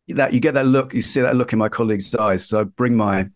that 0.08 0.32
you 0.32 0.40
get 0.40 0.54
that 0.54 0.66
look, 0.66 0.94
you 0.94 1.02
see 1.02 1.20
that 1.20 1.36
look 1.36 1.52
in 1.52 1.58
my 1.58 1.68
colleagues' 1.68 2.14
eyes. 2.14 2.46
So 2.46 2.60
I 2.60 2.64
bring 2.64 2.96
my 2.96 3.28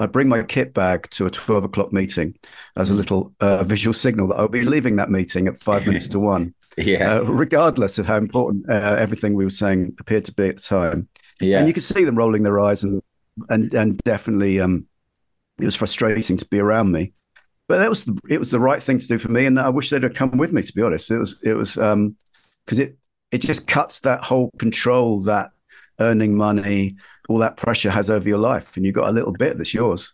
I 0.00 0.06
bring 0.06 0.28
my 0.28 0.42
kit 0.42 0.72
bag 0.72 1.10
to 1.10 1.26
a 1.26 1.30
12 1.30 1.64
o'clock 1.64 1.92
meeting 1.92 2.34
as 2.74 2.90
a 2.90 2.94
mm. 2.94 2.96
little 2.96 3.34
uh, 3.40 3.62
visual 3.64 3.92
signal 3.92 4.28
that 4.28 4.36
I'll 4.36 4.48
be 4.48 4.62
leaving 4.62 4.96
that 4.96 5.10
meeting 5.10 5.46
at 5.46 5.58
five 5.58 5.86
minutes 5.86 6.08
to 6.08 6.18
one. 6.18 6.54
yeah. 6.78 7.16
Uh, 7.16 7.22
regardless 7.24 7.98
of 7.98 8.06
how 8.06 8.16
important 8.16 8.70
uh, 8.70 8.96
everything 8.98 9.34
we 9.34 9.44
were 9.44 9.50
saying 9.50 9.94
appeared 10.00 10.24
to 10.24 10.32
be 10.32 10.48
at 10.48 10.56
the 10.56 10.62
time. 10.62 11.06
Yeah. 11.38 11.58
And 11.58 11.68
you 11.68 11.74
could 11.74 11.82
see 11.82 12.04
them 12.04 12.16
rolling 12.16 12.44
their 12.44 12.60
eyes 12.60 12.82
and, 12.82 13.02
and, 13.50 13.74
and 13.74 13.98
definitely, 13.98 14.58
um, 14.58 14.86
it 15.60 15.66
was 15.66 15.76
frustrating 15.76 16.38
to 16.38 16.46
be 16.46 16.60
around 16.60 16.92
me, 16.92 17.12
but 17.70 17.78
that 17.78 17.88
was, 17.88 18.04
the, 18.04 18.18
it 18.28 18.40
was 18.40 18.50
the 18.50 18.58
right 18.58 18.82
thing 18.82 18.98
to 18.98 19.06
do 19.06 19.16
for 19.16 19.30
me. 19.30 19.46
And 19.46 19.60
I 19.60 19.68
wish 19.68 19.90
they'd 19.90 20.02
have 20.02 20.14
come 20.14 20.36
with 20.38 20.52
me, 20.52 20.60
to 20.60 20.72
be 20.72 20.82
honest. 20.82 21.08
It 21.08 21.18
was, 21.18 21.40
it 21.44 21.54
was, 21.54 21.78
um, 21.78 22.16
cause 22.66 22.80
it, 22.80 22.98
it 23.30 23.42
just 23.42 23.68
cuts 23.68 24.00
that 24.00 24.24
whole 24.24 24.50
control 24.58 25.20
that 25.20 25.52
earning 26.00 26.36
money, 26.36 26.96
all 27.28 27.38
that 27.38 27.56
pressure 27.56 27.90
has 27.90 28.10
over 28.10 28.28
your 28.28 28.38
life, 28.38 28.76
and 28.76 28.84
you've 28.84 28.96
got 28.96 29.08
a 29.08 29.12
little 29.12 29.32
bit 29.32 29.56
that's 29.56 29.72
yours. 29.72 30.12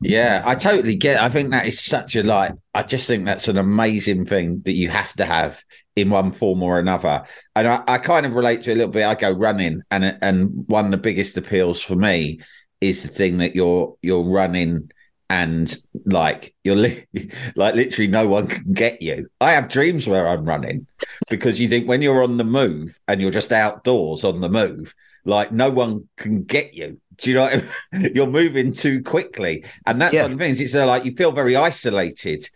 Yeah, 0.00 0.42
I 0.44 0.56
totally 0.56 0.96
get. 0.96 1.18
It. 1.18 1.22
I 1.22 1.28
think 1.28 1.52
that 1.52 1.68
is 1.68 1.84
such 1.84 2.16
a 2.16 2.24
like. 2.24 2.52
I 2.74 2.82
just 2.82 3.06
think 3.06 3.26
that's 3.26 3.46
an 3.46 3.58
amazing 3.58 4.26
thing 4.26 4.62
that 4.64 4.72
you 4.72 4.88
have 4.88 5.12
to 5.14 5.24
have 5.24 5.62
in 5.94 6.10
one 6.10 6.32
form 6.32 6.64
or 6.64 6.80
another. 6.80 7.22
And 7.54 7.68
I, 7.68 7.82
I 7.86 7.98
kind 7.98 8.26
of 8.26 8.34
relate 8.34 8.62
to 8.62 8.70
it 8.70 8.74
a 8.74 8.76
little 8.76 8.92
bit. 8.92 9.04
I 9.04 9.14
go 9.14 9.30
running, 9.30 9.82
and 9.92 10.18
and 10.20 10.68
one 10.68 10.86
of 10.86 10.90
the 10.90 10.96
biggest 10.96 11.36
appeals 11.36 11.80
for 11.80 11.94
me 11.94 12.40
is 12.80 13.02
the 13.02 13.08
thing 13.08 13.38
that 13.38 13.54
you're 13.54 13.96
you're 14.02 14.24
running 14.24 14.90
and 15.32 15.74
like 16.04 16.54
you're 16.62 16.76
li- 16.76 17.06
like 17.56 17.74
literally 17.74 18.06
no 18.06 18.28
one 18.28 18.48
can 18.48 18.70
get 18.74 19.00
you. 19.00 19.30
I 19.40 19.52
have 19.52 19.70
dreams 19.70 20.06
where 20.06 20.28
I'm 20.28 20.44
running 20.44 20.86
because 21.30 21.58
you 21.58 21.68
think 21.70 21.88
when 21.88 22.02
you're 22.02 22.22
on 22.22 22.36
the 22.36 22.44
move 22.44 23.00
and 23.08 23.18
you're 23.18 23.30
just 23.30 23.50
outdoors 23.50 24.24
on 24.24 24.42
the 24.42 24.50
move, 24.50 24.94
like 25.24 25.50
no 25.50 25.70
one 25.70 26.06
can 26.18 26.42
get 26.42 26.74
you. 26.74 27.00
Do 27.16 27.30
you 27.30 27.36
know 27.36 27.44
I 27.44 27.64
mean? 27.92 28.12
you're 28.14 28.26
moving 28.26 28.74
too 28.74 29.02
quickly, 29.02 29.64
and 29.86 30.02
that's 30.02 30.12
yeah. 30.12 30.22
one 30.22 30.32
of 30.32 30.38
the 30.38 30.44
things. 30.44 30.60
It's 30.60 30.74
uh, 30.74 30.86
like 30.86 31.06
you 31.06 31.16
feel 31.16 31.32
very 31.32 31.56
isolated. 31.56 32.46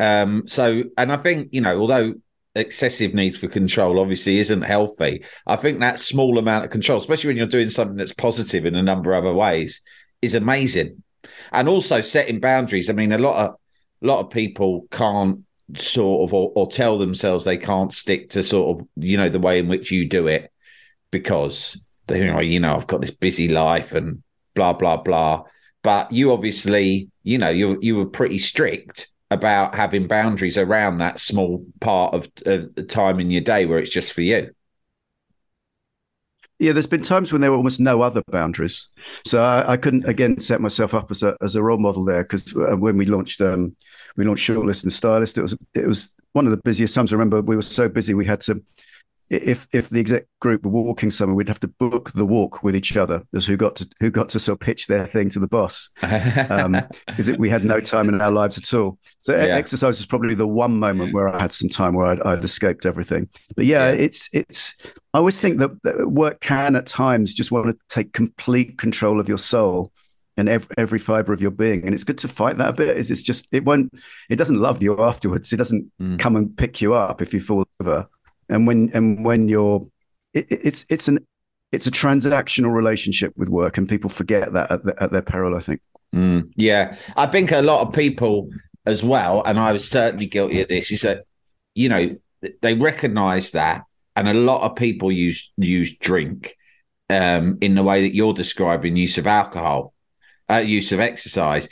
Um, 0.00 0.48
so, 0.48 0.82
and 0.98 1.12
I 1.12 1.18
think 1.18 1.50
you 1.52 1.60
know, 1.60 1.78
although 1.78 2.14
excessive 2.56 3.14
need 3.14 3.36
for 3.36 3.46
control 3.46 4.00
obviously 4.00 4.38
isn't 4.38 4.62
healthy, 4.62 5.24
I 5.46 5.54
think 5.54 5.78
that 5.80 6.00
small 6.00 6.36
amount 6.38 6.64
of 6.64 6.72
control, 6.72 6.98
especially 6.98 7.28
when 7.28 7.36
you're 7.36 7.46
doing 7.46 7.70
something 7.70 7.96
that's 7.96 8.12
positive 8.12 8.66
in 8.66 8.74
a 8.74 8.82
number 8.82 9.12
of 9.12 9.24
other 9.24 9.34
ways, 9.34 9.82
is 10.20 10.34
amazing 10.34 11.04
and 11.52 11.68
also 11.68 12.00
setting 12.00 12.40
boundaries. 12.40 12.90
I 12.90 12.92
mean, 12.92 13.12
a 13.12 13.18
lot 13.18 13.36
of 13.36 13.56
a 14.02 14.06
lot 14.06 14.20
of 14.20 14.30
people 14.30 14.86
can't 14.90 15.40
sort 15.76 16.28
of 16.28 16.34
or, 16.34 16.52
or 16.54 16.68
tell 16.70 16.98
themselves 16.98 17.44
they 17.44 17.56
can't 17.56 17.92
stick 17.92 18.30
to 18.30 18.42
sort 18.42 18.78
of 18.78 18.86
you 18.96 19.16
know 19.16 19.28
the 19.28 19.40
way 19.40 19.58
in 19.58 19.68
which 19.68 19.90
you 19.90 20.08
do 20.08 20.26
it 20.26 20.52
because 21.10 21.80
they 22.06 22.18
you 22.18 22.32
know 22.32 22.40
you 22.40 22.60
know 22.60 22.76
I've 22.76 22.86
got 22.86 23.00
this 23.00 23.10
busy 23.10 23.48
life 23.48 23.92
and 23.92 24.22
blah 24.54 24.72
blah 24.72 24.98
blah. 24.98 25.44
But 25.82 26.12
you 26.12 26.32
obviously 26.32 27.10
you 27.22 27.38
know 27.38 27.50
you 27.50 27.78
you 27.80 27.96
were 27.96 28.06
pretty 28.06 28.38
strict 28.38 29.08
about 29.30 29.74
having 29.74 30.06
boundaries 30.06 30.58
around 30.58 30.98
that 30.98 31.18
small 31.18 31.64
part 31.80 32.14
of, 32.14 32.28
of 32.46 32.86
time 32.88 33.18
in 33.18 33.30
your 33.30 33.40
day 33.40 33.66
where 33.66 33.78
it's 33.78 33.90
just 33.90 34.12
for 34.12 34.20
you. 34.20 34.50
Yeah, 36.64 36.72
there's 36.72 36.86
been 36.86 37.02
times 37.02 37.30
when 37.30 37.42
there 37.42 37.50
were 37.50 37.58
almost 37.58 37.78
no 37.78 38.00
other 38.00 38.22
boundaries, 38.28 38.88
so 39.26 39.42
I, 39.42 39.72
I 39.72 39.76
couldn't 39.76 40.08
again 40.08 40.40
set 40.40 40.62
myself 40.62 40.94
up 40.94 41.10
as 41.10 41.22
a 41.22 41.36
as 41.42 41.56
a 41.56 41.62
role 41.62 41.76
model 41.76 42.06
there 42.06 42.22
because 42.22 42.56
uh, 42.56 42.74
when 42.74 42.96
we 42.96 43.04
launched 43.04 43.42
um, 43.42 43.76
we 44.16 44.24
launched 44.24 44.48
Shortlist 44.48 44.82
and 44.82 44.90
Stylist, 44.90 45.36
it 45.36 45.42
was 45.42 45.54
it 45.74 45.86
was 45.86 46.14
one 46.32 46.46
of 46.46 46.52
the 46.52 46.62
busiest 46.64 46.94
times. 46.94 47.12
I 47.12 47.16
remember 47.16 47.42
we 47.42 47.54
were 47.54 47.60
so 47.60 47.86
busy 47.90 48.14
we 48.14 48.24
had 48.24 48.40
to 48.42 48.62
if 49.30 49.66
if 49.72 49.88
the 49.88 50.00
exec 50.00 50.26
group 50.40 50.64
were 50.64 50.70
walking 50.70 51.10
somewhere, 51.10 51.34
we'd 51.34 51.48
have 51.48 51.60
to 51.60 51.68
book 51.68 52.12
the 52.14 52.26
walk 52.26 52.62
with 52.62 52.76
each 52.76 52.96
other 52.96 53.22
as 53.34 53.46
who 53.46 53.56
got 53.56 53.76
to 53.76 53.88
who 54.00 54.10
got 54.10 54.28
to 54.30 54.38
sort 54.38 54.56
of 54.56 54.60
pitch 54.60 54.86
their 54.86 55.06
thing 55.06 55.30
to 55.30 55.38
the 55.38 55.48
boss 55.48 55.90
because 56.00 56.50
um, 57.30 57.36
we 57.38 57.48
had 57.48 57.64
no 57.64 57.80
time 57.80 58.08
in 58.08 58.20
our 58.20 58.30
lives 58.30 58.58
at 58.58 58.72
all. 58.74 58.98
So 59.20 59.34
yeah. 59.34 59.54
exercise 59.54 59.98
was 59.98 60.06
probably 60.06 60.34
the 60.34 60.46
one 60.46 60.78
moment 60.78 61.14
where 61.14 61.28
I 61.28 61.40
had 61.40 61.52
some 61.52 61.68
time 61.68 61.94
where 61.94 62.06
I'd, 62.06 62.20
I'd 62.22 62.44
escaped 62.44 62.86
everything. 62.86 63.28
But 63.56 63.64
yeah, 63.64 63.90
yeah, 63.90 63.98
it's 63.98 64.28
it's. 64.32 64.76
I 65.12 65.18
always 65.18 65.40
think 65.40 65.58
that, 65.58 65.70
that 65.84 66.10
work 66.10 66.40
can 66.40 66.74
at 66.74 66.86
times 66.86 67.32
just 67.32 67.52
want 67.52 67.66
to 67.66 67.76
take 67.88 68.12
complete 68.12 68.78
control 68.78 69.20
of 69.20 69.28
your 69.28 69.38
soul 69.38 69.92
and 70.36 70.48
every, 70.48 70.74
every 70.76 70.98
fiber 70.98 71.32
of 71.32 71.40
your 71.40 71.52
being 71.52 71.84
and 71.84 71.94
it's 71.94 72.02
good 72.02 72.18
to 72.18 72.26
fight 72.26 72.56
that 72.56 72.70
a 72.70 72.72
bit 72.72 72.96
is 72.96 73.10
it's 73.10 73.22
just 73.22 73.46
it 73.52 73.64
won't 73.64 73.92
it 74.28 74.34
doesn't 74.34 74.58
love 74.58 74.82
you 74.82 75.00
afterwards 75.00 75.52
it 75.52 75.56
doesn't 75.56 75.90
mm. 76.00 76.18
come 76.18 76.34
and 76.34 76.56
pick 76.56 76.80
you 76.80 76.94
up 76.94 77.22
if 77.22 77.32
you 77.32 77.40
fall 77.40 77.64
over 77.80 78.08
and 78.48 78.66
when 78.66 78.90
and 78.94 79.24
when 79.24 79.48
you're 79.48 79.86
it, 80.32 80.46
it's 80.50 80.86
it's 80.88 81.08
an 81.08 81.18
it's 81.72 81.86
a 81.86 81.90
transactional 81.90 82.72
relationship 82.72 83.32
with 83.36 83.48
work 83.48 83.78
and 83.78 83.88
people 83.88 84.08
forget 84.08 84.52
that 84.52 84.70
at, 84.70 84.84
the, 84.84 85.02
at 85.02 85.10
their 85.10 85.22
peril 85.22 85.56
i 85.56 85.60
think. 85.60 85.80
Mm, 86.14 86.48
yeah. 86.54 86.96
I 87.16 87.26
think 87.26 87.50
a 87.50 87.60
lot 87.60 87.84
of 87.84 87.92
people 87.92 88.48
as 88.86 89.02
well 89.02 89.42
and 89.44 89.58
i 89.58 89.72
was 89.72 89.88
certainly 89.88 90.26
guilty 90.26 90.60
of 90.60 90.68
this 90.68 90.92
is 90.92 91.00
that 91.00 91.24
you 91.74 91.88
know 91.88 92.16
they 92.60 92.74
recognize 92.74 93.52
that 93.52 93.84
and 94.14 94.28
a 94.28 94.34
lot 94.34 94.62
of 94.62 94.76
people 94.76 95.10
use 95.10 95.50
use 95.56 95.96
drink 95.96 96.56
um, 97.10 97.58
in 97.60 97.74
the 97.74 97.82
way 97.82 98.02
that 98.02 98.14
you're 98.14 98.32
describing 98.32 98.96
use 98.96 99.18
of 99.18 99.26
alcohol 99.26 99.92
uh, 100.50 100.56
use 100.56 100.92
of 100.92 101.00
exercise 101.00 101.68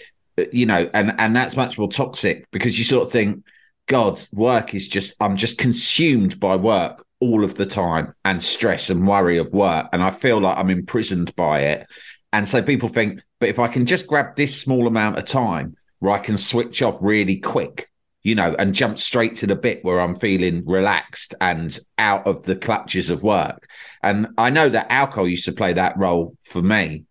you 0.50 0.66
know 0.66 0.88
and 0.94 1.14
and 1.18 1.36
that's 1.36 1.56
much 1.56 1.78
more 1.78 1.90
toxic 1.90 2.50
because 2.50 2.78
you 2.78 2.84
sort 2.84 3.06
of 3.06 3.12
think 3.12 3.44
God, 3.92 4.26
work 4.32 4.74
is 4.74 4.88
just, 4.88 5.14
I'm 5.20 5.36
just 5.36 5.58
consumed 5.58 6.40
by 6.40 6.56
work 6.56 7.04
all 7.20 7.44
of 7.44 7.56
the 7.56 7.66
time 7.66 8.14
and 8.24 8.42
stress 8.42 8.88
and 8.88 9.06
worry 9.06 9.36
of 9.36 9.52
work. 9.52 9.90
And 9.92 10.02
I 10.02 10.10
feel 10.10 10.40
like 10.40 10.56
I'm 10.56 10.70
imprisoned 10.70 11.36
by 11.36 11.60
it. 11.60 11.86
And 12.32 12.48
so 12.48 12.62
people 12.62 12.88
think, 12.88 13.20
but 13.38 13.50
if 13.50 13.58
I 13.58 13.68
can 13.68 13.84
just 13.84 14.06
grab 14.06 14.34
this 14.34 14.58
small 14.58 14.86
amount 14.86 15.18
of 15.18 15.26
time 15.26 15.76
where 15.98 16.14
I 16.14 16.20
can 16.20 16.38
switch 16.38 16.80
off 16.80 16.96
really 17.02 17.36
quick, 17.36 17.90
you 18.22 18.34
know, 18.34 18.56
and 18.58 18.74
jump 18.74 18.98
straight 18.98 19.36
to 19.36 19.46
the 19.46 19.56
bit 19.56 19.84
where 19.84 20.00
I'm 20.00 20.14
feeling 20.14 20.62
relaxed 20.64 21.34
and 21.38 21.78
out 21.98 22.26
of 22.26 22.44
the 22.44 22.56
clutches 22.56 23.10
of 23.10 23.22
work. 23.22 23.68
And 24.02 24.28
I 24.38 24.48
know 24.48 24.70
that 24.70 24.90
alcohol 24.90 25.28
used 25.28 25.44
to 25.44 25.52
play 25.52 25.74
that 25.74 25.98
role 25.98 26.38
for 26.48 26.62
me. 26.62 27.04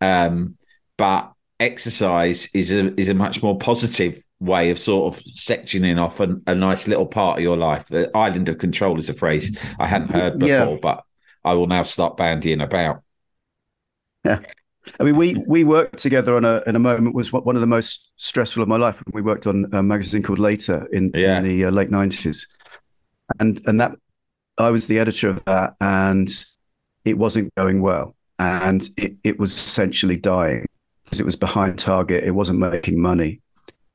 Um, 0.00 0.56
but 0.98 1.30
exercise 1.60 2.48
is 2.52 2.72
a 2.72 2.92
is 3.00 3.08
a 3.08 3.14
much 3.14 3.40
more 3.40 3.56
positive 3.56 4.20
way 4.40 4.70
of 4.70 4.78
sort 4.78 5.14
of 5.14 5.22
sectioning 5.24 6.00
off 6.00 6.20
a, 6.20 6.36
a 6.46 6.54
nice 6.54 6.86
little 6.86 7.06
part 7.06 7.38
of 7.38 7.42
your 7.42 7.56
life. 7.56 7.86
The 7.88 8.10
island 8.16 8.48
of 8.48 8.58
control 8.58 8.98
is 8.98 9.08
a 9.08 9.14
phrase 9.14 9.56
I 9.78 9.86
hadn't 9.86 10.10
heard 10.10 10.38
before, 10.38 10.74
yeah. 10.74 10.78
but 10.80 11.04
I 11.44 11.54
will 11.54 11.66
now 11.66 11.82
start 11.82 12.16
bandying 12.16 12.62
about. 12.62 13.02
Yeah. 14.24 14.40
I 15.00 15.02
mean, 15.02 15.16
we 15.16 15.34
we 15.46 15.64
worked 15.64 15.98
together 15.98 16.36
on 16.36 16.44
a 16.44 16.62
in 16.66 16.76
a 16.76 16.78
moment 16.78 17.14
was 17.14 17.32
one 17.32 17.56
of 17.56 17.60
the 17.60 17.66
most 17.66 18.12
stressful 18.16 18.62
of 18.62 18.68
my 18.68 18.76
life. 18.76 19.02
We 19.12 19.22
worked 19.22 19.46
on 19.46 19.66
a 19.72 19.82
magazine 19.82 20.22
called 20.22 20.38
Later 20.38 20.86
in, 20.92 21.10
yeah. 21.14 21.38
in 21.38 21.44
the 21.44 21.64
uh, 21.66 21.70
late 21.70 21.90
nineties, 21.90 22.46
and 23.40 23.60
and 23.66 23.80
that 23.80 23.96
I 24.58 24.70
was 24.70 24.86
the 24.86 24.98
editor 24.98 25.30
of 25.30 25.44
that, 25.46 25.74
and 25.80 26.28
it 27.04 27.16
wasn't 27.16 27.54
going 27.54 27.80
well, 27.80 28.14
and 28.38 28.88
it, 28.96 29.16
it 29.24 29.38
was 29.38 29.52
essentially 29.52 30.16
dying 30.16 30.66
because 31.04 31.20
it 31.20 31.24
was 31.24 31.36
behind 31.36 31.78
target. 31.78 32.24
It 32.24 32.32
wasn't 32.32 32.58
making 32.58 33.00
money, 33.00 33.40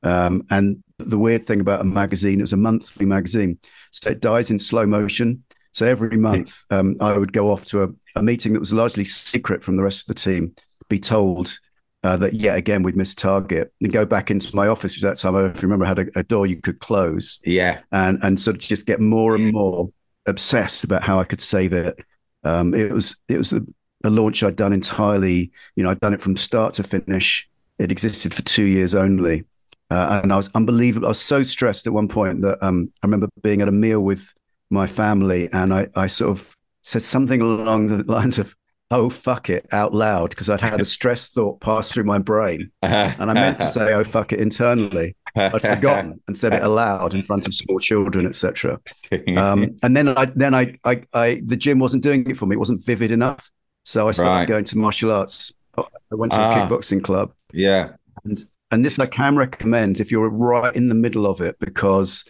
um, 0.02 0.46
and 0.50 0.82
the 0.98 1.18
weird 1.18 1.44
thing 1.44 1.60
about 1.60 1.80
a 1.80 1.84
magazine, 1.84 2.40
it 2.40 2.42
was 2.42 2.52
a 2.52 2.58
monthly 2.58 3.06
magazine, 3.06 3.58
so 3.90 4.10
it 4.10 4.20
dies 4.20 4.50
in 4.50 4.58
slow 4.58 4.86
motion. 4.86 5.44
So 5.72 5.86
every 5.86 6.16
month, 6.16 6.64
um, 6.70 6.96
I 7.00 7.16
would 7.16 7.32
go 7.32 7.52
off 7.52 7.64
to 7.66 7.84
a, 7.84 7.88
a 8.16 8.22
meeting 8.22 8.54
that 8.54 8.60
was 8.60 8.72
largely 8.72 9.04
secret 9.04 9.62
from 9.62 9.76
the 9.76 9.84
rest 9.84 10.02
of 10.02 10.08
the 10.08 10.20
team 10.20 10.54
be 10.90 10.98
told 10.98 11.58
uh, 12.02 12.16
that 12.18 12.34
yet 12.34 12.56
again 12.56 12.82
we'd 12.82 12.96
missed 12.96 13.18
target 13.18 13.72
and 13.80 13.92
go 13.92 14.04
back 14.04 14.30
into 14.30 14.54
my 14.54 14.66
office 14.66 14.94
which 14.94 15.04
at 15.04 15.10
that 15.10 15.18
time. 15.18 15.36
I 15.36 15.42
remember 15.60 15.84
I 15.84 15.88
had 15.88 15.98
a, 16.00 16.06
a, 16.16 16.22
door 16.22 16.46
you 16.46 16.60
could 16.60 16.80
close. 16.80 17.38
Yeah. 17.44 17.80
And 17.92 18.18
and 18.22 18.38
sort 18.38 18.56
of 18.56 18.60
just 18.60 18.86
get 18.86 19.00
more 19.00 19.34
and 19.34 19.52
more 19.52 19.90
obsessed 20.26 20.84
about 20.84 21.04
how 21.04 21.20
I 21.20 21.24
could 21.24 21.40
save 21.40 21.72
it. 21.72 21.98
Um, 22.42 22.74
it 22.74 22.90
was 22.90 23.16
it 23.28 23.38
was 23.38 23.52
a, 23.52 23.62
a, 24.04 24.10
launch 24.10 24.42
I'd 24.42 24.56
done 24.56 24.72
entirely, 24.72 25.52
you 25.76 25.84
know, 25.84 25.90
I'd 25.90 26.00
done 26.00 26.14
it 26.14 26.22
from 26.22 26.36
start 26.36 26.74
to 26.74 26.82
finish. 26.82 27.48
It 27.78 27.92
existed 27.92 28.34
for 28.34 28.42
two 28.42 28.64
years 28.64 28.94
only. 28.94 29.44
Uh, 29.90 30.20
and 30.22 30.32
I 30.32 30.36
was 30.36 30.50
unbelievable. 30.54 31.06
I 31.06 31.10
was 31.10 31.20
so 31.20 31.42
stressed 31.42 31.86
at 31.86 31.92
one 31.92 32.08
point 32.08 32.42
that 32.42 32.62
um, 32.62 32.92
I 33.02 33.06
remember 33.06 33.28
being 33.42 33.60
at 33.60 33.68
a 33.68 33.72
meal 33.72 34.00
with 34.00 34.32
my 34.70 34.86
family 34.86 35.48
and 35.52 35.74
I, 35.74 35.88
I 35.96 36.06
sort 36.06 36.30
of 36.30 36.56
said 36.82 37.02
something 37.02 37.40
along 37.40 37.88
the 37.88 38.04
lines 38.04 38.38
of, 38.38 38.54
oh 38.90 39.08
fuck 39.08 39.48
it 39.48 39.66
out 39.72 39.94
loud 39.94 40.30
because 40.30 40.50
I'd 40.50 40.60
had 40.60 40.80
a 40.80 40.84
stress 40.84 41.28
thought 41.28 41.60
pass 41.60 41.92
through 41.92 42.04
my 42.04 42.18
brain, 42.18 42.70
and 42.82 43.30
I 43.30 43.34
meant 43.34 43.58
to 43.58 43.66
say 43.66 43.92
oh 43.92 44.04
fuck 44.04 44.32
it 44.32 44.40
internally. 44.40 45.16
I'd 45.36 45.62
forgotten 45.62 46.20
and 46.26 46.36
said 46.36 46.54
it 46.54 46.62
aloud 46.62 47.14
in 47.14 47.22
front 47.22 47.46
of 47.46 47.54
small 47.54 47.78
children, 47.78 48.26
etc. 48.26 48.80
Um, 49.36 49.76
and 49.82 49.96
then 49.96 50.08
I 50.08 50.26
then 50.34 50.54
I, 50.54 50.76
I, 50.84 51.02
I 51.12 51.42
the 51.44 51.56
gym 51.56 51.78
wasn't 51.78 52.02
doing 52.02 52.28
it 52.28 52.36
for 52.36 52.46
me; 52.46 52.56
it 52.56 52.58
wasn't 52.58 52.84
vivid 52.84 53.10
enough. 53.10 53.50
So 53.84 54.08
I 54.08 54.10
started 54.10 54.30
right. 54.30 54.48
going 54.48 54.64
to 54.64 54.78
martial 54.78 55.10
arts. 55.10 55.52
I 55.76 55.84
went 56.10 56.32
to 56.32 56.40
ah, 56.40 56.50
a 56.50 56.54
kickboxing 56.54 57.02
club. 57.02 57.32
Yeah, 57.52 57.92
and 58.24 58.44
and 58.70 58.84
this 58.84 58.98
I 58.98 59.06
can 59.06 59.36
recommend 59.36 60.00
if 60.00 60.10
you're 60.10 60.28
right 60.28 60.74
in 60.74 60.88
the 60.88 60.94
middle 60.94 61.26
of 61.26 61.40
it 61.40 61.58
because 61.58 62.24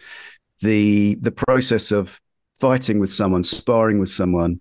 the 0.61 1.15
the 1.15 1.31
process 1.31 1.91
of 1.91 2.19
fighting 2.59 2.99
with 2.99 3.09
someone, 3.09 3.43
sparring 3.43 3.99
with 3.99 4.09
someone, 4.09 4.59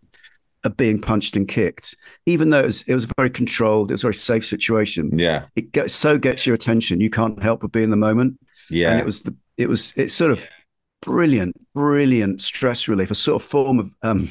of 0.65 0.77
being 0.77 1.01
punched 1.01 1.37
and 1.37 1.49
kicked, 1.49 1.95
even 2.27 2.51
though 2.51 2.61
it 2.61 2.67
was, 2.67 2.83
it 2.83 2.95
was 2.95 3.05
a 3.05 3.11
very 3.17 3.31
controlled, 3.31 3.91
it 3.91 3.95
was 3.95 4.03
a 4.03 4.07
very 4.07 4.15
safe 4.15 4.45
situation. 4.45 5.19
Yeah, 5.19 5.47
it 5.57 5.73
gets, 5.73 5.95
so 5.95 6.19
gets 6.19 6.47
your 6.47 6.55
attention. 6.55 7.01
You 7.01 7.11
can't 7.11 7.43
help 7.43 7.61
but 7.61 7.73
be 7.73 7.83
in 7.83 7.91
the 7.91 7.97
moment. 7.97 8.39
Yeah, 8.71 8.91
and 8.91 9.01
it 9.01 9.05
was 9.05 9.23
the 9.23 9.35
it 9.57 9.69
was 9.69 9.93
it's 9.97 10.15
sort 10.15 10.31
of 10.31 10.47
brilliant, 11.03 11.57
brilliant 11.75 12.43
stress 12.43 12.89
relief, 12.89 13.11
a 13.11 13.15
sort 13.15 13.43
of 13.43 13.49
form 13.49 13.79
of 13.79 13.95
um, 14.03 14.29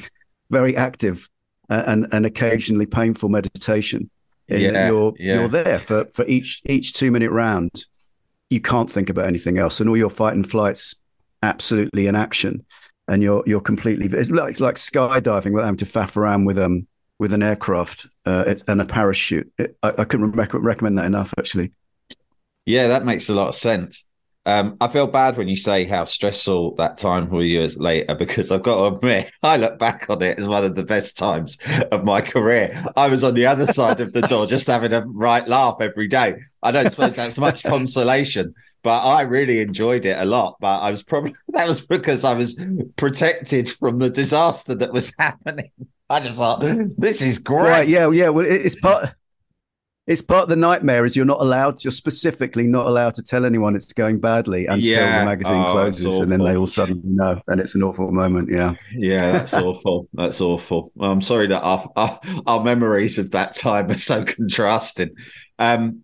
very 0.50 0.76
active 0.76 1.28
uh, 1.68 1.82
and 1.86 2.06
and 2.12 2.26
occasionally 2.26 2.86
painful 2.86 3.28
meditation. 3.28 4.10
Yeah, 4.58 4.88
you're 4.88 5.14
yeah. 5.18 5.34
you're 5.34 5.48
there 5.48 5.78
for 5.78 6.06
for 6.14 6.24
each 6.26 6.62
each 6.66 6.92
two 6.92 7.10
minute 7.10 7.30
round. 7.30 7.86
You 8.48 8.60
can't 8.60 8.90
think 8.90 9.10
about 9.10 9.26
anything 9.26 9.58
else, 9.58 9.80
and 9.80 9.88
all 9.88 9.96
your 9.96 10.10
fight 10.10 10.34
and 10.34 10.48
flights 10.48 10.94
absolutely 11.42 12.06
in 12.06 12.14
action 12.14 12.66
and 13.08 13.22
you're 13.22 13.42
you're 13.46 13.62
completely 13.62 14.06
it's 14.06 14.30
like, 14.30 14.50
it's 14.50 14.60
like 14.60 14.74
skydiving 14.74 15.52
without 15.52 15.64
having 15.64 15.78
to 15.78 15.86
faff 15.86 16.18
around 16.18 16.44
with 16.44 16.58
um 16.58 16.86
with 17.20 17.34
an 17.34 17.42
aircraft 17.42 18.06
uh, 18.24 18.54
and 18.66 18.80
a 18.80 18.86
parachute. 18.86 19.52
It, 19.58 19.76
I, 19.82 19.88
I, 19.98 20.04
couldn't 20.04 20.32
rec- 20.32 20.54
recommend 20.54 20.96
that 20.96 21.04
enough, 21.04 21.34
actually. 21.38 21.70
Yeah, 22.64 22.88
that 22.88 23.04
makes 23.04 23.28
a 23.28 23.34
lot 23.34 23.48
of 23.48 23.54
sense. 23.54 24.06
Um, 24.46 24.78
I 24.80 24.88
feel 24.88 25.06
bad 25.06 25.36
when 25.36 25.48
you 25.48 25.56
say 25.56 25.84
how 25.84 26.04
stressful 26.04 26.74
that 26.76 26.96
time 26.96 27.28
for 27.28 27.42
years 27.42 27.76
later 27.76 28.14
because 28.14 28.50
I've 28.50 28.62
got 28.62 28.76
to 28.76 28.96
admit, 28.96 29.30
I 29.42 29.56
look 29.58 29.78
back 29.78 30.06
on 30.08 30.22
it 30.22 30.38
as 30.38 30.48
one 30.48 30.64
of 30.64 30.74
the 30.74 30.84
best 30.84 31.18
times 31.18 31.58
of 31.92 32.04
my 32.04 32.20
career. 32.22 32.84
I 32.96 33.08
was 33.08 33.22
on 33.22 33.34
the 33.34 33.46
other 33.46 33.66
side 33.66 34.00
of 34.00 34.12
the 34.12 34.22
door, 34.22 34.46
just 34.46 34.66
having 34.66 34.94
a 34.94 35.02
right 35.06 35.46
laugh 35.46 35.76
every 35.80 36.08
day. 36.08 36.36
I 36.62 36.70
don't 36.70 36.90
suppose 36.90 37.16
that's 37.16 37.36
much 37.36 37.64
consolation, 37.64 38.54
but 38.82 39.00
I 39.04 39.22
really 39.22 39.60
enjoyed 39.60 40.06
it 40.06 40.18
a 40.18 40.24
lot. 40.24 40.56
But 40.58 40.80
I 40.80 40.90
was 40.90 41.02
probably 41.02 41.32
that 41.48 41.68
was 41.68 41.84
because 41.84 42.24
I 42.24 42.32
was 42.32 42.58
protected 42.96 43.70
from 43.70 43.98
the 43.98 44.08
disaster 44.08 44.74
that 44.74 44.92
was 44.92 45.12
happening. 45.18 45.70
I 46.08 46.18
just 46.18 46.38
thought 46.38 46.60
this 46.96 47.22
is 47.22 47.38
great. 47.38 47.68
Right, 47.68 47.88
yeah, 47.88 48.10
yeah. 48.10 48.30
Well, 48.30 48.46
it's 48.46 48.74
part. 48.80 49.14
It's 50.06 50.22
part 50.22 50.44
of 50.44 50.48
the 50.48 50.56
nightmare 50.56 51.04
is 51.04 51.14
you're 51.14 51.24
not 51.24 51.40
allowed, 51.40 51.84
you're 51.84 51.92
specifically 51.92 52.66
not 52.66 52.86
allowed 52.86 53.14
to 53.14 53.22
tell 53.22 53.44
anyone 53.44 53.76
it's 53.76 53.92
going 53.92 54.18
badly 54.18 54.66
until 54.66 54.88
yeah. 54.88 55.20
the 55.20 55.24
magazine 55.26 55.64
oh, 55.66 55.72
closes, 55.72 56.18
and 56.18 56.32
then 56.32 56.42
they 56.42 56.56
all 56.56 56.66
suddenly 56.66 57.02
know, 57.04 57.40
and 57.46 57.60
it's 57.60 57.74
an 57.74 57.82
awful 57.82 58.10
moment. 58.10 58.48
Yeah, 58.50 58.74
yeah, 58.92 59.32
that's 59.32 59.54
awful. 59.54 60.08
That's 60.14 60.40
awful. 60.40 60.90
Well, 60.94 61.12
I'm 61.12 61.20
sorry 61.20 61.46
that 61.48 61.60
our, 61.60 61.88
our, 61.94 62.20
our 62.46 62.64
memories 62.64 63.18
of 63.18 63.30
that 63.32 63.54
time 63.54 63.90
are 63.90 63.98
so 63.98 64.24
contrasting. 64.26 65.10
Um, 65.58 66.02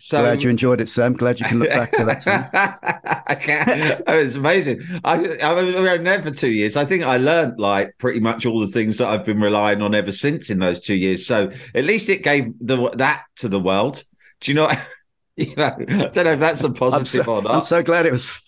so 0.00 0.22
glad 0.22 0.42
you 0.42 0.48
enjoyed 0.48 0.80
it, 0.80 0.88
Sam. 0.88 1.12
Glad 1.12 1.40
you 1.40 1.46
can 1.46 1.58
look 1.58 1.68
back 1.68 1.92
to 1.92 2.04
that 2.04 2.20
time. 2.20 2.48
I 3.26 3.34
can. 3.34 4.02
It 4.06 4.22
was 4.22 4.34
amazing. 4.34 4.80
I, 5.04 5.36
I 5.42 5.52
was 5.52 5.74
there 5.74 6.22
for 6.22 6.30
two 6.30 6.50
years. 6.50 6.76
I 6.76 6.86
think 6.86 7.04
I 7.04 7.18
learned 7.18 7.60
like 7.60 7.98
pretty 7.98 8.18
much 8.18 8.46
all 8.46 8.60
the 8.60 8.68
things 8.68 8.96
that 8.98 9.08
I've 9.08 9.26
been 9.26 9.40
relying 9.40 9.82
on 9.82 9.94
ever 9.94 10.10
since 10.10 10.48
in 10.48 10.58
those 10.58 10.80
two 10.80 10.94
years. 10.94 11.26
So 11.26 11.52
at 11.74 11.84
least 11.84 12.08
it 12.08 12.22
gave 12.22 12.52
the 12.60 12.90
that 12.96 13.24
to 13.36 13.48
the 13.48 13.60
world. 13.60 14.02
Do 14.40 14.50
you 14.50 14.54
know? 14.56 14.70
you 15.36 15.54
know, 15.54 15.66
I 15.66 15.84
don't 15.84 16.16
know 16.16 16.32
if 16.32 16.40
that's 16.40 16.64
a 16.64 16.72
positive 16.72 17.24
so, 17.24 17.36
or 17.36 17.42
not. 17.42 17.54
I'm 17.54 17.60
so 17.60 17.82
glad 17.82 18.06
it 18.06 18.12
was 18.12 18.40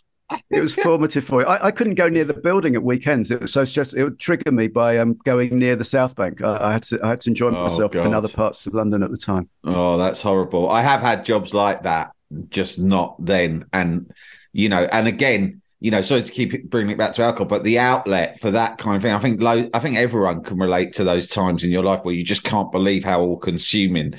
it 0.50 0.60
was 0.60 0.74
formative 0.82 1.24
for 1.24 1.42
you. 1.42 1.46
I, 1.46 1.66
I, 1.66 1.70
couldn't 1.70 1.94
go 1.94 2.08
near 2.08 2.24
the 2.24 2.34
building 2.34 2.74
at 2.74 2.82
weekends. 2.82 3.30
It 3.30 3.40
was 3.40 3.52
so 3.52 3.64
stressful. 3.64 3.98
It 3.98 4.04
would 4.04 4.18
trigger 4.18 4.52
me 4.52 4.68
by 4.68 4.98
um, 4.98 5.14
going 5.24 5.58
near 5.58 5.76
the 5.76 5.84
South 5.84 6.16
Bank. 6.16 6.42
I, 6.42 6.68
I, 6.68 6.72
had 6.72 6.82
to 6.84 7.00
I 7.02 7.10
had 7.10 7.20
to 7.22 7.30
enjoy 7.30 7.48
oh, 7.48 7.62
myself 7.62 7.92
God. 7.92 8.06
in 8.06 8.14
other 8.14 8.28
parts 8.28 8.66
of 8.66 8.74
London 8.74 9.02
at 9.02 9.10
the 9.10 9.16
time. 9.16 9.48
Oh, 9.64 9.98
that's 9.98 10.22
horrible. 10.22 10.70
I 10.70 10.82
have 10.82 11.00
had 11.00 11.24
jobs 11.24 11.54
like 11.54 11.84
that, 11.84 12.12
just 12.50 12.78
not 12.78 13.16
then. 13.24 13.66
And 13.72 14.12
you 14.52 14.68
know, 14.68 14.88
and 14.92 15.08
again, 15.08 15.62
you 15.80 15.90
know, 15.90 16.02
sorry 16.02 16.22
to 16.22 16.32
keep 16.32 16.54
it, 16.54 16.70
bringing 16.70 16.92
it 16.92 16.98
back 16.98 17.14
to 17.14 17.22
alcohol, 17.22 17.46
but 17.46 17.64
the 17.64 17.80
outlet 17.80 18.38
for 18.38 18.52
that 18.52 18.78
kind 18.78 18.96
of 18.96 19.02
thing, 19.02 19.12
I 19.12 19.18
think, 19.18 19.42
I 19.74 19.78
think 19.80 19.96
everyone 19.96 20.44
can 20.44 20.58
relate 20.58 20.92
to 20.94 21.04
those 21.04 21.26
times 21.26 21.64
in 21.64 21.72
your 21.72 21.82
life 21.82 22.04
where 22.04 22.14
you 22.14 22.22
just 22.22 22.44
can't 22.44 22.70
believe 22.70 23.02
how 23.02 23.20
all 23.20 23.36
consuming 23.36 24.14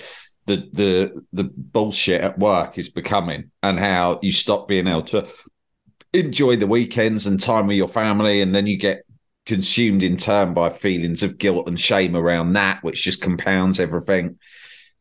the 0.46 0.70
the 0.74 1.24
the 1.32 1.46
bullshit 1.56 2.22
at 2.22 2.38
work 2.38 2.78
is 2.78 2.90
becoming, 2.90 3.52
and 3.62 3.80
how 3.80 4.20
you 4.22 4.32
stop 4.32 4.68
being 4.68 4.88
able 4.88 5.04
to 5.04 5.28
enjoy 6.14 6.56
the 6.56 6.68
weekends 6.68 7.28
and 7.28 7.42
time 7.42 7.68
with 7.68 7.78
your 7.78 7.88
family, 7.88 8.42
and 8.42 8.54
then 8.56 8.68
you 8.68 8.78
get 8.78 9.04
consumed 9.46 10.04
in 10.04 10.18
turn 10.18 10.54
by 10.54 10.70
feelings 10.70 11.24
of 11.24 11.38
guilt 11.38 11.68
and 11.68 11.80
shame 11.80 12.16
around 12.16 12.54
that, 12.54 12.84
which 12.84 13.04
just 13.04 13.22
compounds 13.22 13.80
everything. 13.80 14.38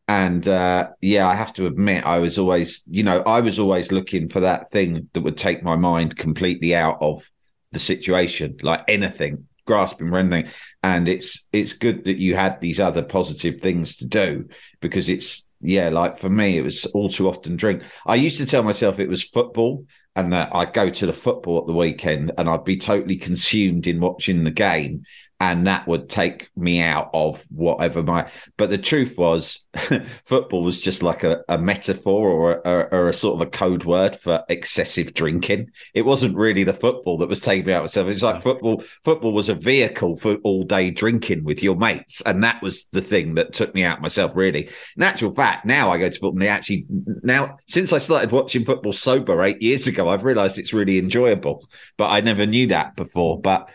And 0.07 0.45
uh, 0.47 0.89
yeah, 1.01 1.27
I 1.27 1.35
have 1.35 1.53
to 1.53 1.65
admit, 1.65 2.05
I 2.05 2.19
was 2.19 2.37
always, 2.37 2.83
you 2.89 3.03
know, 3.03 3.21
I 3.21 3.39
was 3.39 3.57
always 3.57 3.91
looking 3.91 4.27
for 4.27 4.41
that 4.41 4.69
thing 4.69 5.09
that 5.13 5.21
would 5.21 5.37
take 5.37 5.63
my 5.63 5.77
mind 5.77 6.17
completely 6.17 6.75
out 6.75 6.97
of 6.99 7.29
the 7.71 7.79
situation, 7.79 8.57
like 8.61 8.83
anything, 8.89 9.47
grasping 9.65 10.09
for 10.09 10.19
anything. 10.19 10.51
And 10.83 11.07
it's 11.07 11.47
it's 11.53 11.73
good 11.73 12.03
that 12.03 12.17
you 12.17 12.35
had 12.35 12.59
these 12.59 12.81
other 12.81 13.01
positive 13.01 13.61
things 13.61 13.97
to 13.97 14.07
do 14.07 14.49
because 14.81 15.07
it's 15.07 15.47
yeah, 15.61 15.87
like 15.87 16.17
for 16.17 16.29
me, 16.29 16.57
it 16.57 16.63
was 16.63 16.85
all 16.87 17.07
too 17.07 17.29
often 17.29 17.55
drink. 17.55 17.83
I 18.05 18.15
used 18.15 18.37
to 18.39 18.45
tell 18.45 18.63
myself 18.63 18.99
it 18.99 19.07
was 19.07 19.23
football 19.23 19.85
and 20.15 20.31
that 20.33 20.49
I'd 20.53 20.73
go 20.73 20.89
to 20.89 21.05
the 21.05 21.13
football 21.13 21.59
at 21.59 21.67
the 21.67 21.73
weekend 21.73 22.31
and 22.37 22.49
I'd 22.49 22.63
be 22.63 22.77
totally 22.77 23.15
consumed 23.15 23.87
in 23.87 23.99
watching 23.99 24.43
the 24.43 24.51
game 24.51 25.05
and 25.43 25.67
that 25.67 25.85
would 25.87 26.07
take 26.07 26.49
me 26.55 26.81
out 26.81 27.09
of 27.13 27.43
whatever 27.49 28.01
my. 28.01 28.29
But 28.55 28.69
the 28.69 28.77
truth 28.77 29.17
was, 29.17 29.65
football 30.25 30.63
was 30.63 30.79
just 30.79 31.03
like 31.03 31.25
a, 31.25 31.43
a 31.49 31.57
metaphor 31.57 32.29
or 32.29 32.61
a, 32.63 32.87
or 32.95 33.09
a, 33.09 33.13
sort 33.13 33.41
of 33.41 33.45
a 33.45 33.51
code 33.51 33.83
word 33.83 34.15
for 34.15 34.45
excessive 34.47 35.13
drinking. 35.13 35.69
It 35.93 36.03
wasn't 36.03 36.37
really 36.37 36.63
the 36.63 36.73
football 36.73 37.17
that 37.17 37.27
was 37.27 37.41
taking 37.41 37.65
me 37.65 37.73
out 37.73 37.79
of 37.79 37.83
myself. 37.83 38.07
It's 38.07 38.23
like 38.23 38.41
football. 38.41 38.85
Football 39.03 39.33
was 39.33 39.49
a 39.49 39.55
vehicle 39.55 40.15
for 40.15 40.35
all 40.45 40.63
day 40.63 40.91
drinking 40.91 41.43
with 41.43 41.61
your 41.61 41.75
mates, 41.75 42.21
and 42.21 42.41
that 42.43 42.61
was 42.61 42.85
the 42.85 43.01
thing 43.01 43.35
that 43.35 43.51
took 43.51 43.75
me 43.75 43.83
out 43.83 44.01
myself. 44.01 44.37
Really, 44.37 44.69
in 44.95 45.03
actual 45.03 45.33
fact, 45.33 45.65
now 45.65 45.91
I 45.91 45.97
go 45.97 46.07
to 46.07 46.13
football. 46.13 46.31
And 46.31 46.41
they 46.41 46.47
actually 46.47 46.85
now 47.21 47.57
since 47.67 47.91
I 47.91 47.97
started 47.97 48.31
watching 48.31 48.63
football 48.63 48.93
sober 48.93 49.43
eight 49.43 49.61
years 49.61 49.87
ago, 49.87 50.07
I've 50.07 50.23
realised 50.23 50.57
it's 50.57 50.73
really 50.73 50.99
enjoyable. 50.99 51.67
But 51.97 52.11
I 52.11 52.21
never 52.21 52.45
knew 52.45 52.67
that 52.67 52.95
before. 52.95 53.41
But 53.41 53.69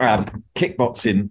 um, 0.00 0.44
kickboxing 0.54 1.30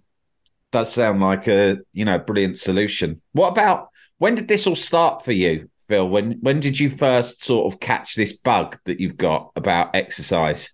does 0.70 0.92
sound 0.92 1.20
like 1.20 1.48
a 1.48 1.78
you 1.92 2.04
know 2.04 2.18
brilliant 2.18 2.58
solution. 2.58 3.20
What 3.32 3.48
about 3.48 3.88
when 4.18 4.34
did 4.34 4.48
this 4.48 4.66
all 4.66 4.76
start 4.76 5.24
for 5.24 5.32
you, 5.32 5.70
Phil? 5.88 6.08
When 6.08 6.32
when 6.40 6.60
did 6.60 6.78
you 6.78 6.90
first 6.90 7.44
sort 7.44 7.72
of 7.72 7.80
catch 7.80 8.14
this 8.14 8.32
bug 8.32 8.78
that 8.84 9.00
you've 9.00 9.16
got 9.16 9.52
about 9.56 9.94
exercise? 9.94 10.72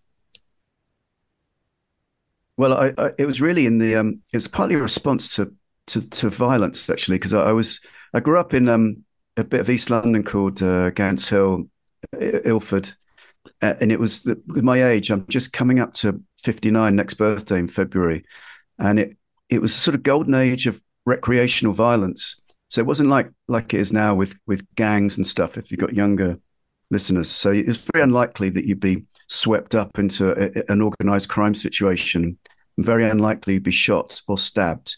Well, 2.56 2.74
I, 2.74 2.92
I, 2.96 3.10
it 3.18 3.26
was 3.26 3.40
really 3.40 3.66
in 3.66 3.78
the 3.78 3.96
um, 3.96 4.20
it 4.32 4.36
was 4.36 4.48
partly 4.48 4.76
a 4.76 4.82
response 4.82 5.34
to 5.36 5.52
to, 5.88 6.08
to 6.08 6.30
violence 6.30 6.88
actually 6.88 7.18
because 7.18 7.34
I, 7.34 7.44
I, 7.44 7.52
was 7.52 7.80
I 8.14 8.20
grew 8.20 8.38
up 8.38 8.54
in 8.54 8.68
um, 8.68 9.04
a 9.36 9.44
bit 9.44 9.60
of 9.60 9.68
East 9.68 9.90
London 9.90 10.22
called 10.22 10.62
uh, 10.62 10.90
Gants 10.90 11.28
Hill, 11.28 11.68
Ilford, 12.18 12.94
and 13.60 13.90
it 13.92 14.00
was 14.00 14.22
the, 14.22 14.40
my 14.46 14.82
age. 14.82 15.10
I'm 15.10 15.26
just 15.28 15.52
coming 15.52 15.80
up 15.80 15.94
to 15.94 16.20
59 16.44 16.94
next 16.94 17.14
birthday 17.14 17.58
in 17.58 17.68
February, 17.68 18.24
and 18.78 18.98
it 18.98 19.16
it 19.48 19.60
was 19.60 19.72
a 19.74 19.78
sort 19.78 19.94
of 19.94 20.02
golden 20.02 20.34
age 20.34 20.66
of 20.66 20.82
recreational 21.06 21.74
violence. 21.74 22.36
So 22.68 22.80
it 22.80 22.86
wasn't 22.86 23.08
like 23.08 23.30
like 23.48 23.74
it 23.74 23.80
is 23.80 23.92
now 23.92 24.14
with 24.14 24.38
with 24.46 24.66
gangs 24.74 25.16
and 25.16 25.26
stuff. 25.26 25.56
If 25.56 25.70
you've 25.70 25.80
got 25.80 25.94
younger 25.94 26.38
listeners, 26.90 27.30
so 27.30 27.50
it's 27.50 27.88
very 27.92 28.02
unlikely 28.02 28.50
that 28.50 28.66
you'd 28.66 28.80
be 28.80 29.04
swept 29.28 29.74
up 29.74 29.98
into 29.98 30.30
a, 30.30 30.72
an 30.72 30.82
organized 30.82 31.28
crime 31.28 31.54
situation. 31.54 32.38
Very 32.78 33.04
unlikely 33.04 33.54
you'd 33.54 33.62
be 33.62 33.70
shot 33.70 34.20
or 34.28 34.36
stabbed. 34.36 34.96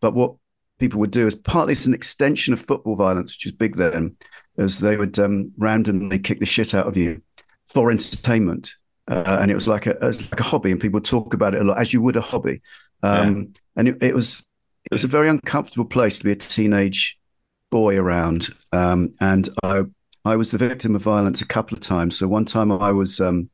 But 0.00 0.14
what 0.14 0.36
people 0.78 1.00
would 1.00 1.10
do 1.10 1.26
is 1.26 1.34
partly 1.34 1.72
it's 1.72 1.86
an 1.86 1.94
extension 1.94 2.54
of 2.54 2.60
football 2.60 2.96
violence, 2.96 3.34
which 3.34 3.46
is 3.46 3.52
big 3.52 3.76
then, 3.76 4.16
as 4.58 4.78
they 4.78 4.96
would 4.96 5.18
um, 5.18 5.52
randomly 5.56 6.18
kick 6.18 6.38
the 6.38 6.46
shit 6.46 6.74
out 6.74 6.86
of 6.86 6.96
you 6.96 7.22
for 7.68 7.90
entertainment. 7.90 8.74
Uh, 9.08 9.38
and 9.40 9.50
it 9.50 9.54
was 9.54 9.68
like 9.68 9.86
a, 9.86 9.96
like 10.00 10.40
a 10.40 10.42
hobby, 10.42 10.72
and 10.72 10.80
people 10.80 11.00
talk 11.00 11.32
about 11.32 11.54
it 11.54 11.60
a 11.60 11.64
lot, 11.64 11.78
as 11.78 11.92
you 11.92 12.02
would 12.02 12.16
a 12.16 12.20
hobby. 12.20 12.60
Um, 13.02 13.36
yeah. 13.36 13.60
And 13.76 13.88
it, 13.88 14.02
it, 14.02 14.14
was 14.14 14.44
it 14.84 14.92
was 14.92 15.04
a 15.04 15.08
very 15.08 15.28
uncomfortable 15.28 15.84
place 15.84 16.18
to 16.18 16.24
be 16.24 16.32
a 16.32 16.36
teenage 16.36 17.18
boy 17.70 17.96
around. 17.96 18.48
Um, 18.72 19.10
and 19.20 19.48
I 19.62 19.84
I 20.24 20.34
was 20.34 20.50
the 20.50 20.58
victim 20.58 20.96
of 20.96 21.02
violence 21.02 21.40
a 21.40 21.46
couple 21.46 21.76
of 21.76 21.80
times. 21.80 22.18
So 22.18 22.26
one 22.26 22.44
time 22.44 22.72
I 22.72 22.90
was 22.90 23.20
um, 23.20 23.48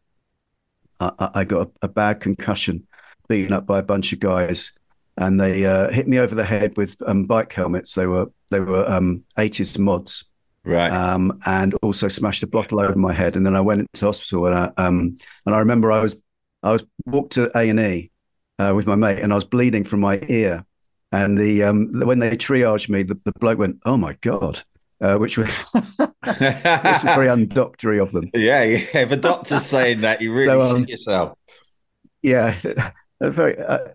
I, 1.01 1.31
I, 1.35 1.45
got 1.45 1.69
a, 1.69 1.87
a, 1.87 1.89
bad 1.89 2.21
concussion, 2.21 2.87
beaten 3.29 3.53
up 3.53 3.67
by 3.67 3.79
a 3.79 3.83
bunch 3.83 4.13
of 4.15 4.21
guys, 4.21 4.73
and 5.19 5.39
they 5.39 5.67
uh, 5.67 5.91
hit 5.91 6.09
me 6.09 6.19
over 6.19 6.35
the 6.35 6.45
head 6.45 6.77
with 6.79 6.97
um, 7.07 7.25
bike 7.25 7.53
helmets. 7.53 7.95
They 7.95 8.07
were 8.07 8.31
they 8.51 8.61
were 8.61 8.85
80s 9.37 9.79
um, 9.79 9.85
mods 9.85 10.25
right? 10.65 10.93
Um, 10.93 11.41
and 11.47 11.75
also 11.83 12.09
smashed 12.09 12.43
a 12.43 12.47
bottle 12.47 12.81
over 12.81 12.97
my 12.97 13.13
head. 13.13 13.37
And 13.37 13.45
then 13.45 13.57
I 13.57 13.61
went 13.61 13.81
into 13.81 14.07
hospital, 14.07 14.47
and 14.47 14.55
I, 14.55 14.73
um, 14.77 15.17
and 15.47 15.55
I 15.55 15.59
remember 15.59 15.93
I 15.93 16.03
was 16.03 16.21
I 16.63 16.73
was 16.73 16.85
walked 17.07 17.33
to 17.33 17.51
A 17.57 17.69
and 17.69 17.81
E 17.81 18.11
uh, 18.59 18.73
with 18.75 18.87
my 18.87 18.95
mate, 18.95 19.21
and 19.21 19.33
I 19.33 19.37
was 19.37 19.45
bleeding 19.45 19.85
from 19.85 20.01
my 20.01 20.21
ear. 20.29 20.65
And 21.11 21.37
the 21.37 21.65
um, 21.65 22.01
when 22.01 22.21
they 22.21 22.37
triaged 22.37 22.89
me, 22.89 23.03
the, 23.03 23.19
the 23.25 23.33
bloke 23.39 23.59
went, 23.59 23.81
"Oh 23.85 23.97
my 23.97 24.17
god." 24.21 24.63
Uh, 25.01 25.19
which 25.19 25.37
was 25.37 25.69
which 25.73 25.99
was 25.99 27.03
very 27.03 27.27
undoctory 27.27 28.01
of 28.01 28.13
them. 28.13 28.31
Yeah, 28.33 28.63
yeah. 28.63 28.87
If 28.95 29.11
a 29.11 29.17
doctor's 29.17 29.67
saying 29.67 30.03
that, 30.03 30.21
you 30.21 30.33
really 30.33 30.47
so, 30.61 30.61
um, 30.61 30.83
shit 30.83 30.91
yourself. 30.91 31.39
Yeah, 32.23 32.55
very. 33.21 33.59
Uh, 33.59 33.89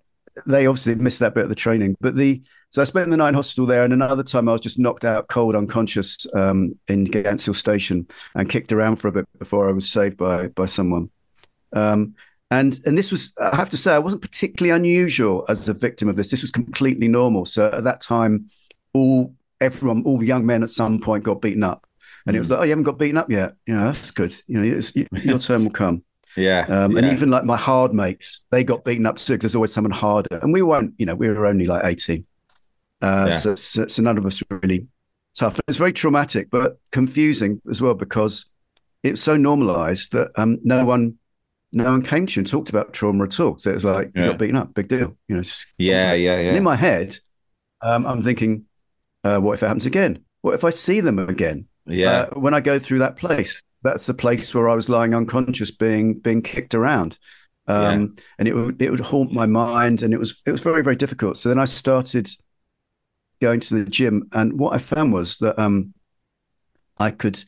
they 0.45 0.67
obviously 0.67 0.95
missed 0.95 1.19
that 1.19 1.34
bit 1.34 1.43
of 1.43 1.49
the 1.49 1.56
training, 1.56 1.95
but 1.99 2.15
the 2.15 2.43
so 2.69 2.82
I 2.82 2.86
spent 2.86 3.10
the 3.10 3.17
night 3.17 3.30
in 3.30 3.36
hospital 3.36 3.65
there, 3.65 3.84
and 3.84 3.93
another 3.93 4.23
time 4.23 4.49
I 4.49 4.51
was 4.51 4.62
just 4.62 4.77
knocked 4.77 5.06
out 5.06 5.30
cold, 5.30 5.56
unconscious 5.56 6.27
um, 6.36 6.77
in 6.88 7.06
Gants 7.06 7.45
Hill 7.45 7.53
Station, 7.53 8.08
and 8.36 8.49
kicked 8.49 8.73
around 8.73 8.97
for 8.97 9.08
a 9.08 9.12
bit 9.12 9.27
before 9.39 9.69
I 9.69 9.71
was 9.71 9.89
saved 9.89 10.17
by 10.17 10.47
by 10.47 10.65
someone. 10.65 11.10
Um, 11.73 12.15
and 12.51 12.80
and 12.86 12.97
this 12.97 13.12
was, 13.12 13.34
I 13.39 13.56
have 13.56 13.69
to 13.69 13.77
say, 13.77 13.93
I 13.93 13.99
wasn't 13.99 14.21
particularly 14.21 14.75
unusual 14.75 15.45
as 15.49 15.67
a 15.69 15.73
victim 15.73 16.10
of 16.10 16.15
this. 16.15 16.30
This 16.30 16.41
was 16.41 16.51
completely 16.51 17.08
normal. 17.08 17.45
So 17.45 17.67
at 17.71 17.84
that 17.84 18.01
time, 18.01 18.49
all 18.93 19.34
everyone, 19.62 20.03
all 20.03 20.17
the 20.17 20.27
young 20.27 20.45
men 20.45 20.63
at 20.63 20.69
some 20.69 20.99
point 20.99 21.23
got 21.23 21.41
beaten 21.41 21.63
up, 21.63 21.88
and 22.25 22.36
it 22.36 22.39
was 22.39 22.49
mm. 22.49 22.51
like, 22.51 22.60
oh, 22.60 22.63
you 22.63 22.69
haven't 22.69 22.84
got 22.84 22.99
beaten 22.99 23.17
up 23.17 23.32
yet. 23.32 23.56
You 23.65 23.75
know, 23.75 23.86
that's 23.86 24.12
good. 24.12 24.36
You 24.47 24.62
know, 24.62 24.80
your 25.13 25.39
turn 25.39 25.63
will 25.63 25.71
come. 25.71 26.03
Yeah, 26.36 26.65
um, 26.69 26.91
yeah. 26.91 26.99
And 26.99 27.13
even 27.13 27.30
like 27.30 27.45
my 27.45 27.58
hard 27.58 27.93
mates, 27.93 28.45
they 28.51 28.63
got 28.63 28.84
beaten 28.84 29.06
up 29.06 29.17
too 29.17 29.34
because 29.34 29.51
there's 29.51 29.56
always 29.56 29.73
someone 29.73 29.91
harder. 29.91 30.38
And 30.38 30.51
we 30.51 30.62
weren't, 30.62 30.93
you 30.97 31.06
know, 31.06 31.15
we 31.15 31.30
were 31.30 31.45
only 31.45 31.65
like 31.65 31.86
18. 31.86 32.25
Uh, 33.01 33.27
yeah. 33.29 33.36
so, 33.36 33.55
so, 33.55 33.88
so, 33.88 34.01
none 34.01 34.17
of 34.17 34.25
us 34.25 34.41
were 34.49 34.60
really 34.60 34.88
tough. 35.36 35.60
It's 35.67 35.77
very 35.77 35.93
traumatic, 35.93 36.49
but 36.49 36.79
confusing 36.91 37.62
as 37.69 37.81
well 37.81 37.93
because 37.93 38.45
it's 39.03 39.21
so 39.21 39.38
normalized 39.38 40.13
that 40.13 40.31
um, 40.36 40.57
no 40.63 40.83
one 40.83 41.17
no 41.71 41.91
one 41.91 42.01
came 42.01 42.25
to 42.25 42.33
you 42.36 42.41
and 42.41 42.47
talked 42.47 42.69
about 42.69 42.93
trauma 42.93 43.25
at 43.25 43.39
all. 43.39 43.57
So 43.57 43.71
it 43.71 43.75
was 43.75 43.86
like 43.86 44.12
yeah. 44.15 44.23
you 44.23 44.29
got 44.29 44.39
beaten 44.39 44.55
up, 44.55 44.73
big 44.73 44.88
deal. 44.88 45.17
You 45.27 45.38
know, 45.38 45.43
yeah, 45.77 46.13
yeah, 46.13 46.39
yeah. 46.39 46.47
And 46.49 46.57
in 46.57 46.63
my 46.63 46.75
head, 46.75 47.17
um, 47.81 48.05
I'm 48.05 48.21
thinking, 48.21 48.65
uh, 49.23 49.39
what 49.39 49.53
if 49.53 49.63
it 49.63 49.67
happens 49.67 49.86
again? 49.86 50.23
What 50.41 50.53
if 50.53 50.63
I 50.63 50.69
see 50.69 51.01
them 51.01 51.19
again? 51.19 51.65
Yeah. 51.86 52.12
Uh, 52.12 52.39
when 52.39 52.53
I 52.53 52.62
go 52.62 52.79
through 52.79 52.99
that 52.99 53.17
place, 53.17 53.62
that's 53.83 54.05
the 54.05 54.13
place 54.13 54.53
where 54.53 54.69
I 54.69 54.75
was 54.75 54.89
lying 54.89 55.13
unconscious, 55.13 55.71
being 55.71 56.19
being 56.19 56.41
kicked 56.41 56.73
around, 56.73 57.17
um, 57.67 58.15
yeah. 58.17 58.23
and 58.39 58.47
it 58.47 58.55
would 58.55 58.81
it 58.81 58.89
would 58.89 58.99
haunt 58.99 59.31
my 59.33 59.45
mind, 59.45 60.01
and 60.01 60.13
it 60.13 60.17
was 60.19 60.41
it 60.45 60.51
was 60.51 60.62
very 60.62 60.83
very 60.83 60.95
difficult. 60.95 61.38
So 61.38 61.49
then 61.49 61.60
I 61.60 61.65
started 61.65 62.29
going 63.41 63.60
to 63.60 63.84
the 63.84 63.89
gym, 63.89 64.30
and 64.34 64.60
what 64.60 64.73
I 64.73 64.78
found 64.78 65.13
was 65.13 65.38
that 65.38 65.60
um, 65.60 65.93
I 66.97 67.12
could, 67.12 67.43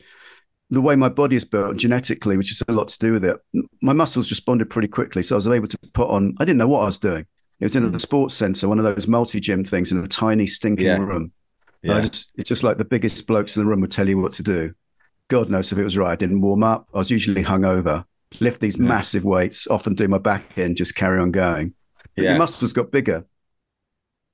the 0.69 0.81
way 0.81 0.95
my 0.95 1.09
body 1.09 1.35
is 1.35 1.45
built 1.45 1.77
genetically, 1.77 2.37
which 2.37 2.49
has 2.49 2.63
a 2.67 2.71
lot 2.71 2.89
to 2.89 2.99
do 2.99 3.13
with 3.13 3.25
it, 3.25 3.37
my 3.81 3.93
muscles 3.93 4.29
responded 4.29 4.69
pretty 4.69 4.87
quickly. 4.87 5.23
So 5.23 5.35
I 5.35 5.37
was 5.37 5.47
able 5.47 5.67
to 5.67 5.77
put 5.93 6.09
on. 6.09 6.35
I 6.39 6.45
didn't 6.45 6.57
know 6.57 6.67
what 6.67 6.81
I 6.81 6.85
was 6.85 6.99
doing. 6.99 7.25
It 7.59 7.65
was 7.65 7.75
in 7.75 7.83
mm. 7.83 7.91
the 7.91 7.99
sports 7.99 8.35
center, 8.35 8.69
one 8.69 8.79
of 8.79 8.85
those 8.85 9.07
multi 9.07 9.39
gym 9.39 9.63
things 9.65 9.91
in 9.91 10.01
a 10.03 10.07
tiny 10.07 10.47
stinking 10.47 10.85
yeah. 10.85 10.97
room. 10.97 11.31
Yeah. 11.81 12.01
Just, 12.01 12.31
it's 12.35 12.47
just 12.47 12.63
like 12.63 12.77
the 12.77 12.85
biggest 12.85 13.25
blokes 13.27 13.55
in 13.55 13.63
the 13.63 13.69
room 13.69 13.81
would 13.81 13.91
tell 13.91 14.07
you 14.07 14.17
what 14.17 14.33
to 14.33 14.43
do. 14.43 14.73
God 15.27 15.49
knows 15.49 15.71
if 15.71 15.77
it 15.77 15.83
was 15.83 15.97
right. 15.97 16.11
I 16.11 16.15
didn't 16.15 16.41
warm 16.41 16.63
up. 16.63 16.87
I 16.93 16.97
was 16.97 17.11
usually 17.11 17.43
hungover. 17.43 18.05
Lift 18.39 18.61
these 18.61 18.77
yeah. 18.77 18.85
massive 18.85 19.25
weights, 19.25 19.67
often 19.67 19.93
do 19.93 20.07
my 20.07 20.17
back 20.17 20.57
end, 20.57 20.77
just 20.77 20.95
carry 20.95 21.19
on 21.19 21.31
going. 21.31 21.73
But 22.15 22.23
yeah. 22.23 22.29
Your 22.31 22.39
muscles 22.39 22.73
got 22.73 22.91
bigger. 22.91 23.25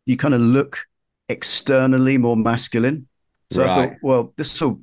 You 0.06 0.18
kind 0.18 0.34
of 0.34 0.42
look 0.42 0.86
externally 1.30 2.18
more 2.18 2.38
masculine. 2.38 3.08
So 3.52 3.64
right. 3.64 3.70
I 3.70 3.76
thought, 3.76 3.98
well, 4.02 4.34
this 4.38 4.60
will 4.62 4.82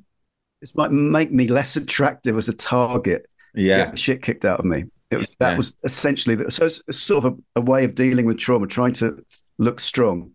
this 0.61 0.75
might 0.75 0.91
make 0.91 1.31
me 1.31 1.47
less 1.47 1.75
attractive 1.75 2.37
as 2.37 2.47
a 2.47 2.53
target. 2.53 3.29
Yeah, 3.53 3.91
the 3.91 3.97
shit 3.97 4.21
kicked 4.21 4.45
out 4.45 4.59
of 4.59 4.65
me. 4.65 4.85
It 5.11 5.17
was 5.17 5.33
that 5.39 5.57
was 5.57 5.75
essentially 5.83 6.35
the, 6.35 6.49
so 6.49 6.65
it's, 6.65 6.81
it's 6.87 6.99
sort 6.99 7.25
of 7.25 7.33
a, 7.33 7.59
a, 7.59 7.61
way 7.61 7.83
of 7.83 7.95
dealing 7.95 8.25
with 8.25 8.39
trauma, 8.39 8.65
trying 8.65 8.93
to 8.93 9.23
look 9.57 9.79
strong. 9.79 10.31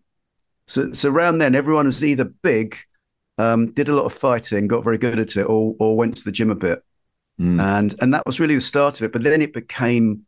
So 0.67 0.93
so 0.93 1.09
around 1.09 1.39
then, 1.39 1.55
everyone 1.55 1.87
was 1.87 2.03
either 2.03 2.25
big, 2.25 2.77
um, 3.37 3.71
did 3.73 3.89
a 3.89 3.95
lot 3.95 4.05
of 4.05 4.13
fighting, 4.13 4.67
got 4.67 4.83
very 4.83 4.97
good 4.97 5.19
at 5.19 5.35
it, 5.35 5.43
or 5.43 5.75
or 5.79 5.97
went 5.97 6.15
to 6.17 6.23
the 6.23 6.31
gym 6.31 6.49
a 6.49 6.55
bit, 6.55 6.83
mm. 7.39 7.59
and 7.59 7.95
and 7.99 8.13
that 8.13 8.25
was 8.25 8.39
really 8.39 8.55
the 8.55 8.61
start 8.61 9.01
of 9.01 9.05
it. 9.05 9.11
But 9.11 9.23
then 9.23 9.41
it 9.41 9.53
became 9.53 10.25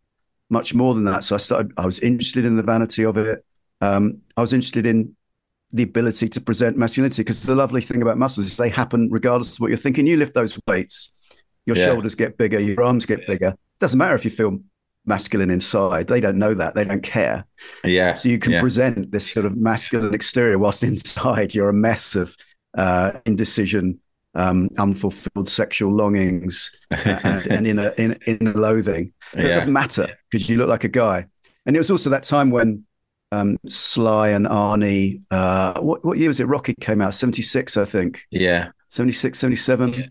much 0.50 0.74
more 0.74 0.94
than 0.94 1.06
that. 1.06 1.24
So 1.24 1.36
I 1.36 1.38
started. 1.38 1.72
I 1.78 1.86
was 1.86 2.00
interested 2.00 2.44
in 2.44 2.58
the 2.58 2.64
vanity 2.64 3.06
of 3.06 3.18
it. 3.18 3.46
Um, 3.80 4.18
I 4.36 4.42
was 4.42 4.52
interested 4.52 4.86
in 4.86 5.16
the 5.74 5.84
ability 5.84 6.28
to 6.28 6.42
present 6.42 6.78
masculinity. 6.78 7.24
Because 7.24 7.44
the 7.44 7.56
lovely 7.56 7.82
thing 7.82 8.02
about 8.02 8.18
muscles 8.18 8.48
is 8.48 8.58
they 8.58 8.70
happen 8.70 9.10
regardless 9.12 9.54
of 9.54 9.60
what 9.60 9.70
you're 9.70 9.78
thinking. 9.78 10.08
You 10.08 10.18
lift 10.18 10.34
those 10.34 10.60
weights, 10.68 11.12
your 11.66 11.78
yeah. 11.78 11.86
shoulders 11.86 12.16
get 12.16 12.38
bigger, 12.38 12.60
your 12.60 12.84
arms 12.84 13.06
get 13.06 13.26
bigger. 13.28 13.56
Doesn't 13.80 13.98
matter 13.98 14.16
if 14.16 14.26
you 14.26 14.32
feel 14.32 14.60
masculine 15.06 15.50
inside. 15.50 16.08
They 16.08 16.22
don't 16.22 16.38
know 16.38 16.54
that. 16.54 16.76
They 16.76 16.86
don't 16.86 17.04
care. 17.04 17.46
Yeah. 17.84 18.14
So 18.14 18.30
you 18.30 18.40
can 18.40 18.54
yeah. 18.54 18.62
present 18.62 19.12
this 19.12 19.32
sort 19.32 19.46
of 19.46 19.58
masculine 19.58 20.14
exterior 20.14 20.58
whilst 20.58 20.84
inside 20.92 21.54
you're 21.54 21.70
a 21.70 21.74
mess 21.74 22.16
of 22.16 22.36
uh, 22.78 23.14
indecision, 23.26 24.00
um, 24.36 24.70
unfulfilled 24.78 25.50
sexual 25.50 25.94
longings, 25.94 26.72
and, 26.90 27.48
and 27.48 27.68
in 27.68 27.80
a 27.80 27.94
in, 27.98 28.18
in 28.26 28.48
a 28.48 28.54
loathing. 28.54 29.14
It 29.34 29.46
yeah. 29.46 29.56
doesn't 29.56 29.74
matter 29.74 30.08
because 30.30 30.50
you 30.50 30.58
look 30.58 30.70
like 30.70 30.84
a 30.84 30.90
guy. 30.90 31.28
And 31.66 31.76
it 31.76 31.80
was 31.80 31.92
also 31.92 32.10
that 32.10 32.24
time 32.24 32.50
when 32.50 32.86
um, 33.32 33.58
Sly 33.68 34.30
and 34.30 34.46
Arnie. 34.46 35.22
Uh, 35.32 35.80
what, 35.80 36.04
what 36.04 36.18
year 36.18 36.28
was 36.28 36.40
it? 36.40 36.46
Rocky 36.46 36.74
came 36.74 37.02
out, 37.02 37.14
76, 37.14 37.78
I 37.78 37.86
think. 37.86 38.22
Yeah. 38.30 38.72
76, 38.90 39.38
77. 39.38 39.94
Yeah. 39.94 40.06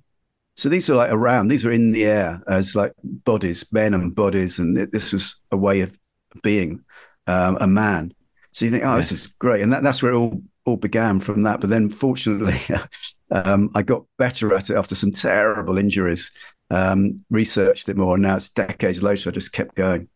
So 0.56 0.68
these 0.68 0.90
are 0.90 0.94
like 0.94 1.12
around, 1.12 1.48
these 1.48 1.64
are 1.64 1.70
in 1.70 1.92
the 1.92 2.04
air 2.04 2.42
as 2.48 2.76
like 2.76 2.92
bodies, 3.02 3.64
men 3.72 3.94
and 3.94 4.14
bodies. 4.14 4.58
And 4.58 4.76
it, 4.76 4.92
this 4.92 5.12
was 5.12 5.36
a 5.50 5.56
way 5.56 5.80
of 5.80 5.98
being 6.42 6.84
um, 7.26 7.58
a 7.60 7.66
man. 7.66 8.12
So 8.52 8.64
you 8.64 8.70
think, 8.70 8.84
oh, 8.84 8.90
yeah. 8.90 8.96
this 8.96 9.12
is 9.12 9.28
great, 9.28 9.62
and 9.62 9.72
that, 9.72 9.82
that's 9.82 10.02
where 10.02 10.12
it 10.12 10.16
all 10.16 10.42
all 10.64 10.76
began 10.76 11.20
from 11.20 11.42
that. 11.42 11.60
But 11.60 11.70
then, 11.70 11.88
fortunately, 11.88 12.58
um, 13.30 13.70
I 13.74 13.82
got 13.82 14.04
better 14.18 14.54
at 14.54 14.70
it 14.70 14.76
after 14.76 14.94
some 14.94 15.12
terrible 15.12 15.78
injuries. 15.78 16.30
Um, 16.70 17.18
researched 17.30 17.88
it 17.88 17.96
more, 17.96 18.14
and 18.14 18.22
now 18.22 18.36
it's 18.36 18.48
decades 18.48 19.02
later. 19.02 19.30
I 19.30 19.32
just 19.32 19.52
kept 19.52 19.74
going. 19.74 20.08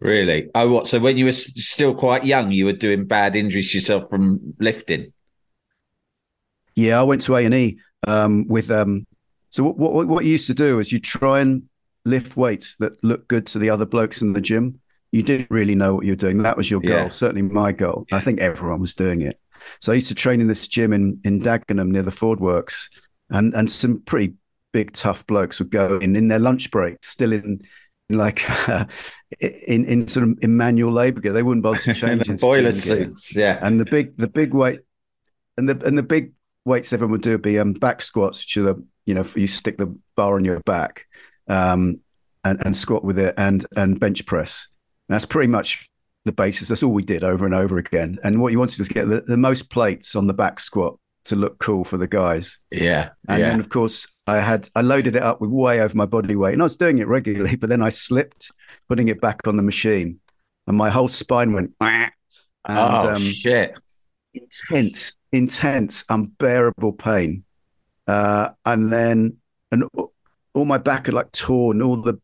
Really? 0.00 0.48
Oh, 0.54 0.72
what? 0.72 0.86
So 0.86 1.00
when 1.00 1.16
you 1.16 1.24
were 1.24 1.32
still 1.32 1.94
quite 1.94 2.24
young, 2.24 2.52
you 2.52 2.64
were 2.64 2.72
doing 2.72 3.04
bad 3.04 3.34
injuries 3.34 3.74
yourself 3.74 4.08
from 4.08 4.54
lifting? 4.60 5.12
Yeah, 6.76 7.00
I 7.00 7.02
went 7.02 7.22
to 7.22 7.36
A 7.36 7.44
and 7.44 7.54
E 7.54 7.78
um, 8.06 8.46
with. 8.46 8.70
Um, 8.70 9.06
so 9.50 9.64
what, 9.64 9.92
what 9.92 10.06
what 10.06 10.24
you 10.24 10.32
used 10.32 10.46
to 10.46 10.54
do 10.54 10.78
is 10.78 10.92
you 10.92 11.00
try 11.00 11.40
and 11.40 11.64
lift 12.04 12.36
weights 12.36 12.76
that 12.76 13.02
look 13.02 13.26
good 13.28 13.46
to 13.48 13.58
the 13.58 13.70
other 13.70 13.86
blokes 13.86 14.22
in 14.22 14.34
the 14.34 14.40
gym. 14.40 14.80
You 15.10 15.22
didn't 15.22 15.50
really 15.50 15.74
know 15.74 15.94
what 15.94 16.04
you 16.04 16.12
were 16.12 16.16
doing. 16.16 16.38
That 16.42 16.56
was 16.56 16.70
your 16.70 16.80
goal. 16.80 16.90
Yeah. 16.90 17.08
Certainly 17.08 17.42
my 17.42 17.72
goal. 17.72 18.06
I 18.12 18.20
think 18.20 18.40
everyone 18.40 18.80
was 18.80 18.94
doing 18.94 19.22
it. 19.22 19.40
So 19.80 19.90
I 19.90 19.96
used 19.96 20.08
to 20.08 20.14
train 20.14 20.40
in 20.40 20.46
this 20.46 20.68
gym 20.68 20.92
in 20.92 21.20
in 21.24 21.40
Dagenham 21.40 21.88
near 21.88 22.02
the 22.02 22.12
Ford 22.12 22.38
Works, 22.38 22.88
and 23.30 23.52
and 23.54 23.68
some 23.68 24.00
pretty 24.02 24.34
big 24.72 24.92
tough 24.92 25.26
blokes 25.26 25.58
would 25.58 25.70
go 25.70 25.98
in 25.98 26.14
in 26.14 26.28
their 26.28 26.38
lunch 26.38 26.70
break, 26.70 27.02
still 27.02 27.32
in 27.32 27.62
like 28.08 28.48
uh, 28.68 28.86
in 29.40 29.84
in 29.84 30.08
sort 30.08 30.28
of 30.28 30.38
in 30.42 30.56
manual 30.56 30.92
labor 30.92 31.20
gear. 31.20 31.32
They 31.32 31.42
wouldn't 31.42 31.62
bother 31.62 31.78
to 31.80 31.94
change 31.94 32.28
into 32.28 32.40
boiler 32.40 32.72
suits. 32.72 33.34
Yeah, 33.34 33.58
and 33.62 33.80
the 33.80 33.84
big 33.84 34.16
the 34.16 34.28
big 34.28 34.54
weight 34.54 34.80
and 35.56 35.68
the 35.68 35.86
and 35.86 35.96
the 35.96 36.02
big 36.02 36.32
weights 36.64 36.92
everyone 36.92 37.12
would 37.12 37.22
do 37.22 37.32
would 37.32 37.42
be 37.42 37.58
um, 37.58 37.72
back 37.72 38.00
squats, 38.02 38.44
which 38.44 38.56
are 38.56 38.62
the 38.62 38.84
you 39.06 39.14
know 39.14 39.24
you 39.34 39.46
stick 39.46 39.78
the 39.78 39.94
bar 40.16 40.34
on 40.34 40.44
your 40.44 40.60
back 40.60 41.06
um, 41.48 42.00
and 42.44 42.64
and 42.64 42.76
squat 42.76 43.04
with 43.04 43.18
it, 43.18 43.34
and 43.36 43.66
and 43.76 44.00
bench 44.00 44.24
press. 44.26 44.68
And 45.08 45.14
that's 45.14 45.26
pretty 45.26 45.48
much 45.48 45.90
the 46.24 46.32
basis. 46.32 46.68
That's 46.68 46.82
all 46.82 46.92
we 46.92 47.02
did 47.02 47.24
over 47.24 47.44
and 47.44 47.54
over 47.54 47.78
again. 47.78 48.18
And 48.22 48.40
what 48.40 48.52
you 48.52 48.58
wanted 48.58 48.78
was 48.78 48.88
get 48.88 49.08
the, 49.08 49.22
the 49.22 49.36
most 49.36 49.70
plates 49.70 50.14
on 50.14 50.26
the 50.26 50.34
back 50.34 50.60
squat 50.60 50.98
to 51.24 51.36
look 51.36 51.58
cool 51.58 51.84
for 51.84 51.96
the 51.96 52.06
guys. 52.06 52.58
Yeah. 52.70 53.10
And 53.28 53.40
yeah. 53.40 53.50
then 53.50 53.60
of 53.60 53.68
course 53.68 54.08
I 54.28 54.40
had 54.40 54.68
I 54.74 54.82
loaded 54.82 55.16
it 55.16 55.22
up 55.22 55.40
with 55.40 55.48
way 55.48 55.80
over 55.80 55.96
my 55.96 56.04
body 56.04 56.36
weight. 56.36 56.52
And 56.52 56.60
I 56.60 56.64
was 56.64 56.76
doing 56.76 56.98
it 56.98 57.08
regularly, 57.08 57.56
but 57.56 57.70
then 57.70 57.80
I 57.82 57.88
slipped 57.88 58.50
putting 58.86 59.08
it 59.08 59.22
back 59.22 59.46
on 59.46 59.56
the 59.56 59.62
machine. 59.62 60.20
And 60.66 60.76
my 60.76 60.90
whole 60.90 61.08
spine 61.08 61.54
went 61.54 61.72
and, 61.80 62.12
oh 62.68 63.14
um, 63.14 63.22
shit. 63.22 63.74
Intense, 64.34 65.16
intense, 65.32 66.04
unbearable 66.10 66.92
pain. 66.92 67.44
Uh, 68.06 68.50
and 68.66 68.92
then 68.92 69.38
and 69.72 69.84
all 70.54 70.64
my 70.66 70.78
back 70.78 71.06
had 71.06 71.14
like 71.14 71.32
torn, 71.32 71.80
all 71.80 71.96
the 71.96 72.20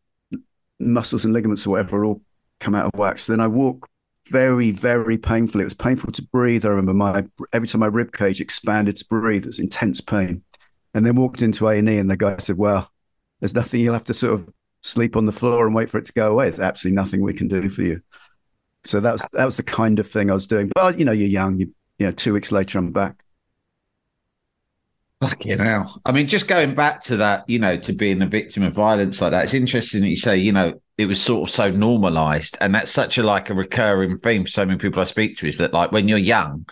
muscles 0.79 1.25
and 1.25 1.33
ligaments 1.33 1.65
or 1.65 1.71
whatever 1.71 2.05
all 2.05 2.21
come 2.59 2.75
out 2.75 2.85
of 2.85 2.99
whack. 2.99 3.17
So 3.17 3.33
then 3.33 3.39
I 3.39 3.47
walk 3.47 3.87
very, 4.27 4.69
very 4.69 5.17
painful. 5.17 5.59
It 5.59 5.65
was 5.65 5.73
painful 5.73 6.11
to 6.11 6.21
breathe. 6.21 6.65
I 6.65 6.69
remember 6.69 6.93
my 6.93 7.25
every 7.51 7.67
time 7.67 7.81
my 7.81 7.87
rib 7.87 8.11
cage 8.13 8.41
expanded 8.41 8.95
to 8.97 9.05
breathe, 9.05 9.43
it 9.43 9.47
was 9.47 9.59
intense 9.59 10.01
pain. 10.01 10.43
And 10.95 11.05
then 11.05 11.15
walked 11.15 11.43
into 11.43 11.67
A 11.67 11.77
and 11.77 11.87
E, 11.87 11.97
and 11.97 12.09
the 12.09 12.17
guy 12.17 12.37
said, 12.37 12.57
"Well, 12.57 12.89
there's 13.39 13.53
nothing. 13.53 13.81
You'll 13.81 13.93
have 13.93 14.05
to 14.05 14.13
sort 14.13 14.33
of 14.33 14.49
sleep 14.81 15.15
on 15.15 15.27
the 15.27 15.31
floor 15.31 15.67
and 15.67 15.75
wait 15.75 15.91
for 15.91 15.99
it 15.99 16.05
to 16.05 16.13
go 16.13 16.31
away. 16.31 16.45
There's 16.45 16.59
absolutely 16.59 16.95
nothing 16.95 17.21
we 17.21 17.33
can 17.33 17.47
do 17.47 17.69
for 17.69 17.83
you." 17.83 18.01
So 18.85 18.99
that 19.01 19.11
was 19.11 19.27
that 19.33 19.45
was 19.45 19.57
the 19.57 19.63
kind 19.63 19.99
of 19.99 20.09
thing 20.09 20.31
I 20.31 20.33
was 20.33 20.47
doing. 20.47 20.71
But 20.73 20.97
you 20.97 21.05
know, 21.05 21.11
you're 21.11 21.27
young. 21.27 21.59
You 21.59 21.73
you 21.99 22.07
know, 22.07 22.11
two 22.11 22.33
weeks 22.33 22.51
later, 22.51 22.79
I'm 22.79 22.91
back. 22.91 23.23
Fucking 25.21 25.59
hell. 25.59 26.01
I 26.05 26.11
mean, 26.11 26.27
just 26.27 26.47
going 26.47 26.75
back 26.75 27.01
to 27.03 27.17
that, 27.17 27.49
you 27.49 27.57
know, 27.57 27.77
to 27.77 27.93
being 27.93 28.21
a 28.21 28.27
victim 28.27 28.63
of 28.63 28.73
violence 28.73 29.21
like 29.21 29.31
that, 29.31 29.45
it's 29.45 29.53
interesting 29.53 30.01
that 30.01 30.09
you 30.09 30.17
say, 30.17 30.37
you 30.37 30.51
know, 30.51 30.81
it 30.97 31.05
was 31.05 31.21
sort 31.21 31.49
of 31.49 31.53
so 31.53 31.71
normalized. 31.71 32.57
And 32.59 32.75
that's 32.75 32.91
such 32.91 33.17
a 33.17 33.23
like 33.23 33.49
a 33.49 33.53
recurring 33.53 34.17
theme 34.17 34.43
for 34.43 34.51
so 34.51 34.65
many 34.65 34.77
people 34.77 35.01
I 35.01 35.05
speak 35.05 35.37
to 35.37 35.47
is 35.47 35.57
that 35.59 35.73
like 35.73 35.91
when 35.91 36.07
you're 36.07 36.17
young, 36.17 36.67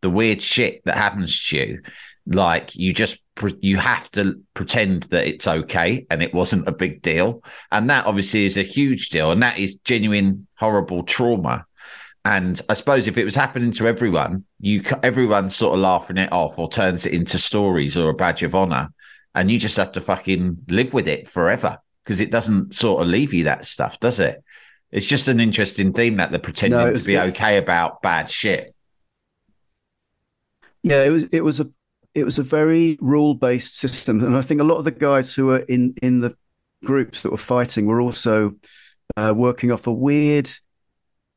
the 0.00 0.10
weird 0.10 0.40
shit 0.40 0.82
that 0.84 0.96
happens 0.96 1.44
to 1.46 1.58
you, 1.58 1.82
like 2.26 2.76
you 2.76 2.92
just 2.92 3.18
you 3.60 3.76
have 3.76 4.10
to 4.10 4.40
pretend 4.54 5.04
that 5.04 5.26
it's 5.26 5.46
okay 5.46 6.06
and 6.10 6.22
it 6.22 6.34
wasn't 6.34 6.66
a 6.66 6.72
big 6.72 7.02
deal 7.02 7.42
and 7.70 7.88
that 7.88 8.06
obviously 8.06 8.44
is 8.44 8.56
a 8.56 8.62
huge 8.62 9.10
deal 9.10 9.30
and 9.30 9.42
that 9.42 9.58
is 9.58 9.76
genuine 9.84 10.46
horrible 10.56 11.02
trauma 11.02 11.64
and 12.24 12.60
I 12.68 12.74
suppose 12.74 13.06
if 13.06 13.16
it 13.16 13.24
was 13.24 13.34
happening 13.34 13.70
to 13.72 13.86
everyone, 13.86 14.44
you 14.60 14.82
everyone's 15.02 15.56
sort 15.56 15.74
of 15.74 15.80
laughing 15.80 16.18
it 16.18 16.30
off 16.30 16.58
or 16.58 16.68
turns 16.68 17.06
it 17.06 17.14
into 17.14 17.38
stories 17.38 17.96
or 17.96 18.10
a 18.10 18.14
badge 18.14 18.42
of 18.42 18.54
honor, 18.54 18.92
and 19.34 19.50
you 19.50 19.58
just 19.58 19.78
have 19.78 19.92
to 19.92 20.02
fucking 20.02 20.58
live 20.68 20.92
with 20.92 21.08
it 21.08 21.26
forever 21.26 21.78
because 22.04 22.20
it 22.20 22.30
doesn't 22.30 22.74
sort 22.74 23.00
of 23.00 23.08
leave 23.08 23.32
you 23.32 23.44
that 23.44 23.64
stuff, 23.64 23.98
does 24.00 24.20
it? 24.20 24.42
It's 24.90 25.06
just 25.06 25.28
an 25.28 25.40
interesting 25.40 25.94
theme 25.94 26.16
that 26.16 26.30
they're 26.30 26.38
pretending 26.38 26.78
no, 26.78 26.92
to 26.92 27.04
be 27.06 27.14
good. 27.14 27.30
okay 27.30 27.56
about 27.56 28.02
bad 28.02 28.28
shit. 28.28 28.74
Yeah, 30.82 31.04
it 31.04 31.10
was 31.10 31.24
it 31.24 31.40
was 31.40 31.60
a 31.60 31.70
it 32.14 32.24
was 32.24 32.38
a 32.38 32.42
very 32.42 32.98
rule 33.00 33.34
based 33.34 33.76
system, 33.76 34.22
and 34.24 34.36
I 34.36 34.42
think 34.42 34.60
a 34.60 34.64
lot 34.64 34.78
of 34.78 34.84
the 34.84 34.90
guys 34.90 35.34
who 35.34 35.46
were 35.46 35.58
in 35.60 35.94
in 36.02 36.20
the 36.20 36.36
groups 36.84 37.22
that 37.22 37.30
were 37.30 37.36
fighting 37.38 37.86
were 37.86 38.00
also 38.00 38.54
uh, 39.16 39.32
working 39.36 39.72
off 39.72 39.86
a 39.86 39.92
weird 39.92 40.50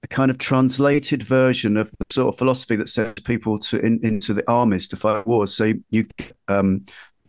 a 0.04 0.08
kind 0.08 0.32
of 0.32 0.38
translated 0.38 1.22
version 1.22 1.78
of 1.78 1.92
the 1.92 2.06
sort 2.12 2.34
of 2.34 2.38
philosophy 2.38 2.76
that 2.76 2.90
sends 2.90 3.22
people 3.22 3.60
to 3.60 3.80
in, 3.80 4.00
into 4.04 4.34
the 4.34 4.50
armies 4.50 4.88
to 4.88 4.96
fight 4.96 5.28
wars. 5.28 5.54
So 5.54 5.66
you, 5.66 5.84
you 5.92 6.08
um, 6.48 6.86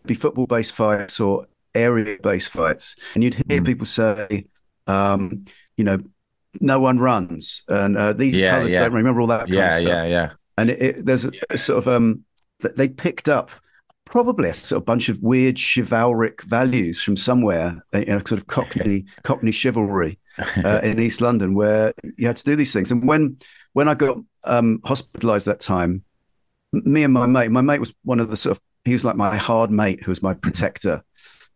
be 0.07 0.15
football 0.15 0.47
based 0.47 0.75
fights 0.75 1.21
or 1.21 1.47
area 1.75 2.17
based 2.23 2.49
fights, 2.49 2.97
and 3.15 3.23
you'd 3.23 3.35
hear 3.35 3.61
mm. 3.61 3.67
people 3.67 3.87
say, 3.87 4.47
um, 4.87 5.45
you 5.77 5.85
know, 5.85 5.99
no 6.61 6.81
one 6.81 6.99
runs, 6.99 7.63
and 7.69 7.97
uh, 7.97 8.13
these 8.13 8.41
yeah, 8.41 8.51
colors 8.51 8.73
yeah. 8.73 8.81
don't 8.81 8.95
remember 8.95 9.21
all 9.21 9.27
that. 9.27 9.49
yeah, 9.49 9.79
yeah, 9.79 10.05
yeah. 10.05 10.31
And 10.59 10.71
it, 10.71 10.83
it, 10.83 11.07
there's 11.07 11.25
a, 11.25 11.33
a, 11.51 11.59
sort 11.59 11.79
of 11.79 11.89
um, 11.89 12.25
they 12.63 12.89
picked 12.89 13.29
up 13.29 13.51
probably 14.05 14.51
a 14.51 14.55
sort 14.55 14.81
of 14.81 14.87
bunch 14.87 15.09
of 15.09 15.23
weird 15.23 15.59
chivalric 15.59 16.43
values 16.43 17.01
from 17.03 17.17
somewhere, 17.17 17.83
you 17.95 18.05
know, 18.05 18.19
sort 18.19 18.33
of 18.33 18.47
Cockney 18.47 19.07
Cockney 19.23 19.53
chivalry 19.53 20.19
uh, 20.65 20.81
in 20.83 21.01
East 21.01 21.21
London, 21.21 21.55
where 21.55 21.95
you 22.17 22.27
had 22.27 22.37
to 22.37 22.45
do 22.45 22.57
these 22.57 22.73
things. 22.73 22.91
And 22.91 23.07
when 23.07 23.39
when 23.73 23.89
I 23.89 23.95
got 23.95 24.19
um, 24.45 24.79
hospitalised 24.81 25.47
that 25.47 25.61
time, 25.61 26.05
me 26.73 27.05
and 27.05 27.13
my 27.13 27.27
mate, 27.27 27.51
my 27.51 27.61
mate 27.61 27.81
was 27.81 27.95
one 28.05 28.21
of 28.21 28.31
the 28.31 28.37
sort 28.37 28.57
of 28.57 28.63
he 28.85 28.93
was 28.93 29.05
like 29.05 29.17
my 29.17 29.37
hard 29.37 29.71
mate, 29.71 30.03
who 30.03 30.11
was 30.11 30.23
my 30.23 30.35
protector, 30.35 31.03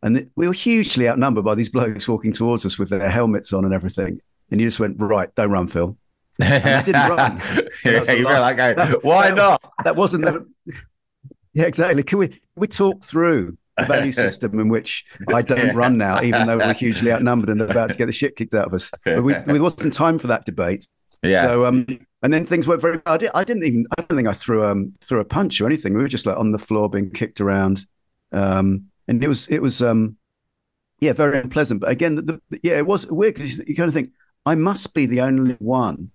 and 0.03 0.31
we 0.37 0.47
were 0.47 0.55
hugely 0.55 1.09
outnumbered 1.09 1.45
by 1.45 1.55
these 1.55 1.69
blokes 1.69 2.07
walking 2.09 2.33
towards 2.33 2.65
us 2.65 2.79
with 2.79 2.89
their 2.91 3.11
helmets 3.11 3.53
on 3.53 3.65
and 3.65 3.75
everything. 3.75 4.21
And 4.51 4.61
you 4.61 4.67
just 4.67 4.79
went 4.79 4.97
right, 5.01 5.35
don't 5.35 5.51
run, 5.51 5.67
Phil. 5.67 5.97
And 6.39 6.65
I 6.65 6.83
didn't 6.83 7.11
run. 7.11 7.43
yeah, 7.85 8.13
you 8.13 8.25
last, 8.25 8.41
like, 8.41 8.57
that, 8.77 9.03
why 9.03 9.31
that, 9.31 9.37
not? 9.37 9.75
That 9.85 9.97
wasn't. 9.97 10.25
The, 10.25 10.47
yeah, 11.57 11.65
exactly. 11.65 12.03
Can 12.03 12.19
we 12.19 12.29
can 12.29 12.39
we 12.57 12.67
talk 12.67 13.03
through 13.05 13.57
the 13.79 13.87
value 13.87 14.13
system 14.25 14.61
in 14.61 14.69
which 14.69 15.07
I 15.33 15.41
don't 15.41 15.59
yeah. 15.59 15.73
run 15.75 15.97
now, 15.97 16.23
even 16.23 16.47
though 16.47 16.59
we're 16.59 16.75
hugely 16.75 17.11
outnumbered 17.11 17.49
and 17.49 17.63
about 17.63 17.93
to 17.93 17.97
get 17.97 18.07
the 18.07 18.13
shit 18.13 18.37
kicked 18.37 18.55
out 18.55 18.67
of 18.67 18.75
us. 18.75 18.91
But 19.07 19.23
we, 19.23 19.33
there 19.33 19.63
wasn't 19.63 19.95
time 19.95 20.19
for 20.19 20.27
that 20.27 20.45
debate. 20.45 20.87
Yeah. 21.23 21.41
So 21.41 21.65
um, 21.65 21.87
and 22.23 22.31
then 22.31 22.45
things 22.45 22.67
went 22.67 22.83
very. 22.83 23.01
I, 23.07 23.17
did, 23.17 23.31
I 23.35 23.43
didn't 23.43 23.65
even. 23.65 23.87
I 23.97 24.03
don't 24.03 24.17
think 24.19 24.29
I 24.29 24.35
threw 24.35 24.67
um 24.67 24.93
threw 25.01 25.21
a 25.21 25.25
punch 25.25 25.59
or 25.63 25.67
anything. 25.67 25.95
We 25.95 26.03
were 26.03 26.09
just 26.09 26.27
like 26.27 26.37
on 26.37 26.53
the 26.53 26.59
floor 26.59 26.91
being 26.91 27.11
kicked 27.11 27.41
around, 27.41 27.87
um, 28.33 28.89
and 29.09 29.25
it 29.25 29.29
was 29.29 29.49
it 29.49 29.63
was 29.63 29.81
um, 29.81 30.19
yeah, 31.01 31.15
very 31.15 31.39
unpleasant. 31.39 31.81
But 31.81 31.89
again, 31.89 32.17
the, 32.17 32.39
the, 32.51 32.61
yeah, 32.63 32.77
it 32.77 32.87
was 32.87 33.07
weird 33.07 33.37
because 33.37 33.59
you 33.67 33.75
kind 33.75 33.89
of 33.89 33.95
think 33.95 34.11
I 34.45 34.57
must 34.57 34.93
be 34.93 35.07
the 35.07 35.23
only 35.23 35.55
one 35.55 36.11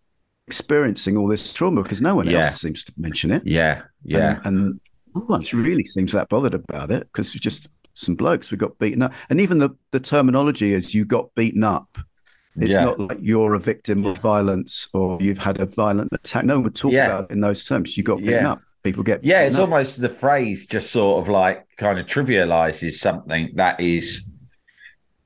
experiencing 0.45 1.17
all 1.17 1.27
this 1.27 1.51
trauma 1.51 1.81
because 1.81 1.99
no 1.99 2.15
one 2.15 2.29
yeah. 2.29 2.45
else 2.45 2.61
seems 2.61 2.83
to 2.83 2.93
mention 2.95 3.31
it. 3.31 3.41
Yeah, 3.43 3.81
yeah, 4.03 4.39
and, 4.43 4.57
and 4.57 4.79
no 5.15 5.21
one 5.21 5.43
really 5.53 5.83
seems 5.83 6.11
that 6.11 6.29
bothered 6.29 6.53
about 6.53 6.91
it 6.91 7.07
because 7.11 7.33
it's 7.35 7.43
just 7.43 7.69
some 7.93 8.15
blokes 8.15 8.51
we 8.51 8.57
got 8.57 8.77
beaten 8.79 9.01
up, 9.01 9.13
and 9.29 9.41
even 9.41 9.59
the 9.59 9.69
the 9.91 9.99
terminology 9.99 10.73
is 10.73 10.93
you 10.93 11.05
got 11.05 11.33
beaten 11.35 11.63
up. 11.63 11.97
It's 12.57 12.73
yeah. 12.73 12.83
not 12.83 12.99
like 12.99 13.17
you're 13.21 13.53
a 13.53 13.59
victim 13.59 14.05
of 14.05 14.17
violence 14.17 14.87
or 14.93 15.17
you've 15.21 15.37
had 15.37 15.61
a 15.61 15.65
violent 15.65 16.11
attack. 16.11 16.43
No 16.43 16.55
one 16.55 16.63
would 16.65 16.75
talk 16.75 16.91
yeah. 16.91 17.05
about 17.05 17.23
it 17.25 17.31
in 17.31 17.39
those 17.39 17.63
terms. 17.63 17.95
You 17.95 18.03
got 18.03 18.17
beaten 18.17 18.43
yeah. 18.43 18.51
up. 18.51 18.61
People 18.83 19.03
get 19.03 19.23
yeah. 19.23 19.43
It's 19.43 19.55
up. 19.55 19.61
almost 19.61 20.01
the 20.01 20.09
phrase 20.09 20.65
just 20.65 20.91
sort 20.91 21.23
of 21.23 21.29
like 21.29 21.65
kind 21.77 21.97
of 21.97 22.07
trivializes 22.07 22.93
something 22.93 23.51
that 23.55 23.79
is 23.79 24.25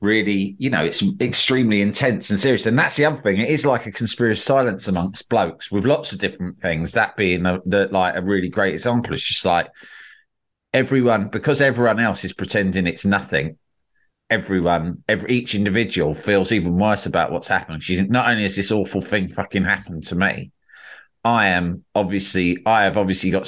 really, 0.02 0.56
you 0.58 0.70
know, 0.70 0.84
it's 0.84 1.04
extremely 1.22 1.82
intense 1.82 2.30
and 2.30 2.40
serious. 2.40 2.66
And 2.66 2.78
that's 2.78 2.96
the 2.96 3.06
other 3.06 3.18
thing. 3.18 3.40
It 3.40 3.50
is 3.50 3.66
like 3.66 3.86
a 3.86 3.92
conspiracy 3.92 4.42
silence 4.42 4.88
amongst 4.88 5.30
blokes 5.30 5.72
with 5.72 5.86
lots 5.86 6.14
of 6.14 6.20
different 6.20 6.60
things. 6.60 6.92
That 6.92 7.16
being 7.16 7.44
the, 7.44 7.62
the 7.66 7.88
like 7.88 8.16
a 8.16 8.22
really 8.22 8.50
great 8.50 8.74
example. 8.74 9.14
It's 9.14 9.24
just 9.24 9.46
like 9.46 9.70
everyone, 10.74 11.30
because 11.30 11.62
everyone 11.62 12.00
else 12.00 12.24
is 12.24 12.34
pretending 12.34 12.88
it's 12.88 13.06
nothing. 13.06 13.58
Everyone, 14.30 15.04
every 15.08 15.32
each 15.32 15.56
individual 15.56 16.14
feels 16.16 16.52
even 16.52 16.78
worse 16.78 17.06
about 17.06 17.32
what's 17.32 17.48
happening. 17.48 17.80
She's 17.80 18.02
not 18.10 18.30
only 18.30 18.44
has 18.44 18.56
this 18.56 18.72
awful 18.72 19.02
thing 19.02 19.28
fucking 19.28 19.64
happened 19.64 20.04
to 20.08 20.16
me, 20.16 20.52
I 21.24 21.48
am 21.48 21.84
obviously, 21.94 22.58
I 22.66 22.84
have 22.84 22.98
obviously 22.98 23.32
got. 23.32 23.48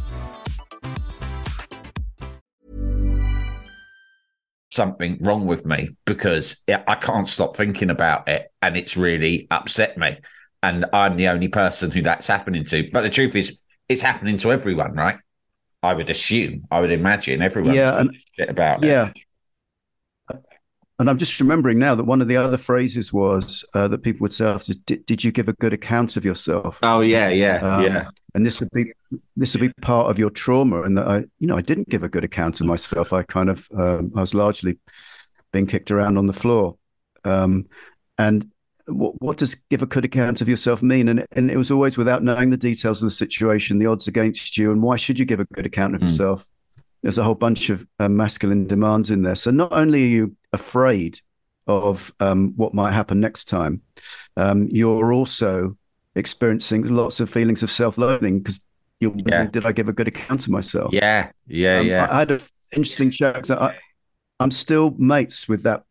Something 4.71 5.17
wrong 5.21 5.45
with 5.45 5.65
me 5.65 5.89
because 6.05 6.63
I 6.69 6.95
can't 6.95 7.27
stop 7.27 7.55
thinking 7.57 7.89
about 7.89 8.29
it 8.29 8.51
and 8.61 8.77
it's 8.77 8.95
really 8.95 9.47
upset 9.51 9.97
me. 9.97 10.17
And 10.63 10.85
I'm 10.93 11.17
the 11.17 11.27
only 11.27 11.49
person 11.49 11.91
who 11.91 12.01
that's 12.01 12.27
happening 12.27 12.63
to. 12.65 12.89
But 12.91 13.01
the 13.01 13.09
truth 13.09 13.35
is, 13.35 13.59
it's 13.89 14.01
happening 14.01 14.37
to 14.37 14.51
everyone, 14.51 14.93
right? 14.93 15.17
I 15.83 15.93
would 15.93 16.09
assume, 16.09 16.67
I 16.71 16.79
would 16.79 16.91
imagine 16.91 17.41
everyone's 17.41 17.75
Yeah, 17.75 17.99
and- 17.99 18.17
shit 18.37 18.49
about 18.49 18.83
it. 18.83 18.87
And 21.01 21.09
I'm 21.09 21.17
just 21.17 21.39
remembering 21.39 21.79
now 21.79 21.95
that 21.95 22.03
one 22.03 22.21
of 22.21 22.27
the 22.27 22.37
other 22.37 22.57
phrases 22.57 23.11
was 23.11 23.65
uh, 23.73 23.87
that 23.87 24.03
people 24.03 24.23
would 24.25 24.33
say 24.33 24.45
after, 24.45 24.73
did, 24.85 25.03
did 25.07 25.23
you 25.23 25.31
give 25.31 25.49
a 25.49 25.53
good 25.53 25.73
account 25.73 26.15
of 26.15 26.23
yourself? 26.23 26.77
Oh 26.83 26.99
yeah, 26.99 27.29
yeah, 27.29 27.55
Um, 27.57 27.83
yeah. 27.83 28.07
And 28.35 28.45
this 28.45 28.59
would 28.59 28.69
be 28.71 28.93
this 29.35 29.55
would 29.55 29.61
be 29.61 29.73
part 29.81 30.11
of 30.11 30.19
your 30.19 30.29
trauma, 30.29 30.83
and 30.83 30.95
that 30.99 31.07
I, 31.07 31.17
you 31.39 31.47
know, 31.47 31.57
I 31.57 31.61
didn't 31.61 31.89
give 31.89 32.03
a 32.03 32.07
good 32.07 32.23
account 32.23 32.61
of 32.61 32.67
myself. 32.67 33.13
I 33.13 33.23
kind 33.23 33.49
of, 33.49 33.67
um, 33.75 34.11
I 34.15 34.19
was 34.19 34.35
largely 34.35 34.77
being 35.51 35.65
kicked 35.65 35.89
around 35.89 36.19
on 36.19 36.27
the 36.27 36.33
floor. 36.33 36.77
Um, 37.25 37.65
and 38.19 38.51
what, 38.85 39.19
what 39.19 39.37
does 39.37 39.55
give 39.71 39.81
a 39.81 39.87
good 39.87 40.05
account 40.05 40.39
of 40.39 40.47
yourself 40.47 40.83
mean? 40.83 41.07
And 41.09 41.25
and 41.31 41.49
it 41.49 41.57
was 41.57 41.71
always 41.71 41.97
without 41.97 42.21
knowing 42.23 42.51
the 42.51 42.57
details 42.57 43.01
of 43.01 43.07
the 43.07 43.15
situation, 43.15 43.79
the 43.79 43.87
odds 43.87 44.07
against 44.07 44.55
you, 44.55 44.71
and 44.71 44.83
why 44.83 44.97
should 44.97 45.17
you 45.17 45.25
give 45.25 45.39
a 45.39 45.45
good 45.45 45.65
account 45.65 45.95
of 45.95 46.01
Mm. 46.01 46.03
yourself? 46.03 46.47
There's 47.01 47.17
a 47.17 47.23
whole 47.23 47.35
bunch 47.35 47.69
of 47.69 47.85
uh, 47.99 48.09
masculine 48.09 48.67
demands 48.67 49.11
in 49.11 49.21
there. 49.21 49.35
So 49.35 49.51
not 49.51 49.71
only 49.71 50.03
are 50.03 50.07
you 50.07 50.35
afraid 50.53 51.19
of 51.67 52.13
um, 52.19 52.53
what 52.55 52.73
might 52.73 52.91
happen 52.91 53.19
next 53.19 53.45
time, 53.45 53.81
um, 54.37 54.67
you're 54.71 55.13
also 55.13 55.77
experiencing 56.15 56.87
lots 56.87 57.19
of 57.19 57.29
feelings 57.29 57.63
of 57.63 57.69
self-loathing 57.69 58.39
because 58.39 58.61
you're 58.99 59.13
Yeah. 59.25 59.47
did 59.47 59.65
I 59.65 59.71
give 59.71 59.89
a 59.89 59.93
good 59.93 60.07
account 60.07 60.43
of 60.43 60.49
myself? 60.49 60.93
Yeah, 60.93 61.31
yeah, 61.47 61.79
Um, 61.79 61.87
yeah. 61.87 62.07
I, 62.09 62.15
I 62.15 62.19
had 62.19 62.31
an 62.31 62.41
interesting 62.75 63.09
chat. 63.11 63.49
I, 63.49 63.75
I'm 64.39 64.51
still 64.51 64.93
mates 64.97 65.47
with 65.47 65.63
that 65.63 65.83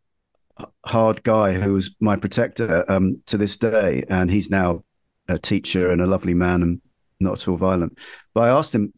hard 0.85 1.23
guy 1.23 1.55
who 1.55 1.75
was 1.75 1.95
my 2.01 2.17
protector 2.17 2.85
um, 2.91 3.23
to 3.27 3.39
this 3.39 3.57
day, 3.57 4.05
and 4.09 4.31
he's 4.31 4.51
now 4.51 4.85
a 5.29 5.39
teacher 5.39 5.91
and 5.91 6.01
a 6.01 6.07
lovely 6.07 6.35
man 6.35 6.63
and 6.63 6.81
not 7.19 7.41
at 7.41 7.49
all 7.49 7.57
violent. 7.57 7.99
But 8.35 8.43
I 8.45 8.49
asked 8.49 8.75
him 8.75 8.93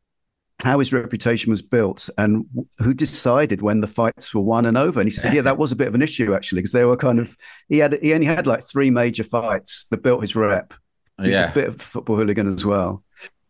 how 0.63 0.79
his 0.79 0.93
reputation 0.93 1.51
was 1.51 1.61
built 1.61 2.09
and 2.17 2.47
who 2.79 2.95
decided 2.95 3.63
when 3.63 3.81
the 3.81 3.89
fights 3.89 4.33
were 4.33 4.41
won 4.41 4.65
and 4.65 4.79
over. 4.79 5.01
And 5.01 5.09
he 5.09 5.15
said, 5.15 5.35
"Yeah, 5.35 5.43
that 5.43 5.59
was 5.59 5.73
a 5.73 5.77
bit 5.77 5.89
of 5.89 5.95
an 5.95 6.03
issue 6.03 6.35
actually, 6.35 6.61
because 6.61 6.73
they 6.73 6.85
were 6.85 6.97
kind 6.97 7.19
of 7.19 7.37
he 7.69 7.79
had 7.79 7.99
he 8.01 8.15
only 8.15 8.27
had 8.27 8.47
like 8.47 8.63
three 8.69 8.91
major 8.91 9.25
fights 9.25 9.87
that 9.91 10.03
built 10.03 10.23
his 10.23 10.37
rep. 10.37 10.73
He 11.19 11.25
was 11.29 11.31
yeah. 11.33 11.51
a 11.51 11.55
bit 11.55 11.69
of 11.69 11.75
a 11.77 11.79
football 11.79 12.17
hooligan 12.17 12.47
as 12.47 12.65
well. 12.65 13.03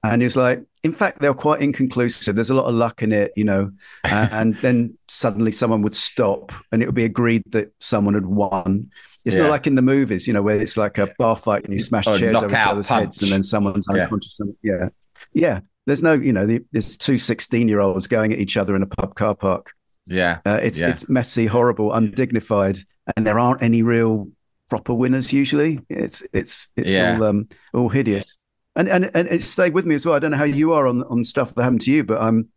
And 0.04 0.20
he 0.20 0.26
was 0.26 0.36
like, 0.36 0.64
in 0.82 0.92
fact, 0.92 1.20
they 1.20 1.28
were 1.28 1.34
quite 1.34 1.62
inconclusive. 1.62 2.34
There's 2.34 2.50
a 2.50 2.54
lot 2.56 2.64
of 2.64 2.74
luck 2.74 3.04
in 3.04 3.12
it, 3.12 3.30
you 3.36 3.44
know. 3.44 3.70
And, 4.02 4.32
and 4.32 4.54
then 4.56 4.98
suddenly 5.06 5.52
someone 5.52 5.82
would 5.82 5.94
stop 5.94 6.50
and 6.72 6.82
it 6.82 6.86
would 6.86 6.94
be 6.96 7.04
agreed 7.04 7.44
that 7.50 7.72
someone 7.78 8.14
had 8.14 8.26
won. 8.26 8.90
It's 9.24 9.36
Yeah. 9.36 9.42
not 9.42 9.50
like 9.50 9.68
in 9.68 9.76
the 9.76 9.82
movies, 9.82 10.26
you 10.26 10.32
know, 10.32 10.42
where 10.42 10.58
it's 10.58 10.76
like 10.76 10.98
a 10.98 11.14
bar 11.18 11.36
fight 11.36 11.62
and 11.64 11.72
you 11.72 11.78
smash 11.78 12.08
Or 12.08 12.18
chairs 12.18 12.34
over 12.34 12.48
each 12.48 12.66
other's 12.66 12.88
punch. 12.88 13.04
heads 13.04 13.22
and 13.22 13.30
then 13.30 13.44
someone's 13.44 13.86
Yeah. 13.88 14.02
unconscious. 14.02 14.40
And, 14.40 14.56
yeah. 14.60 14.88
Yeah. 15.32 15.60
There's 15.86 16.02
no, 16.02 16.12
you 16.12 16.32
know, 16.32 16.46
the, 16.46 16.64
there's 16.72 16.96
two 16.96 17.18
16 17.18 17.68
year 17.68 17.80
olds 17.80 18.06
going 18.06 18.32
at 18.32 18.38
each 18.38 18.56
other 18.56 18.76
in 18.76 18.82
a 18.82 18.86
pub 18.86 19.14
car 19.14 19.34
park. 19.34 19.72
yeah. 20.06 20.38
Uh, 20.46 20.58
it's 20.62 20.80
Yeah. 20.80 20.90
it's 20.90 21.08
messy, 21.08 21.46
horrible, 21.46 21.92
undignified, 21.92 22.78
and 23.16 23.26
there 23.26 23.38
aren't 23.38 23.62
any 23.62 23.82
real 23.82 24.28
proper 24.70 24.94
winners 24.94 25.32
usually. 25.32 25.80
It's 25.88 26.22
it's 26.32 26.68
it's 26.76 26.90
Yeah. 26.92 27.16
all 27.16 27.24
um 27.24 27.48
all 27.74 27.88
hideous, 27.88 28.38
and 28.76 28.88
and 28.88 29.10
and 29.14 29.28
it 29.28 29.42
stayed 29.42 29.74
with 29.74 29.86
me 29.86 29.94
as 29.94 30.06
well. 30.06 30.14
I 30.14 30.18
don't 30.18 30.30
know 30.30 30.36
how 30.36 30.44
you 30.44 30.72
are 30.72 30.86
on 30.86 31.02
on 31.04 31.24
stuff 31.24 31.54
that 31.54 31.62
happened 31.62 31.82
to 31.82 31.92
you, 31.92 32.04
but 32.04 32.20
I'm, 32.22 32.48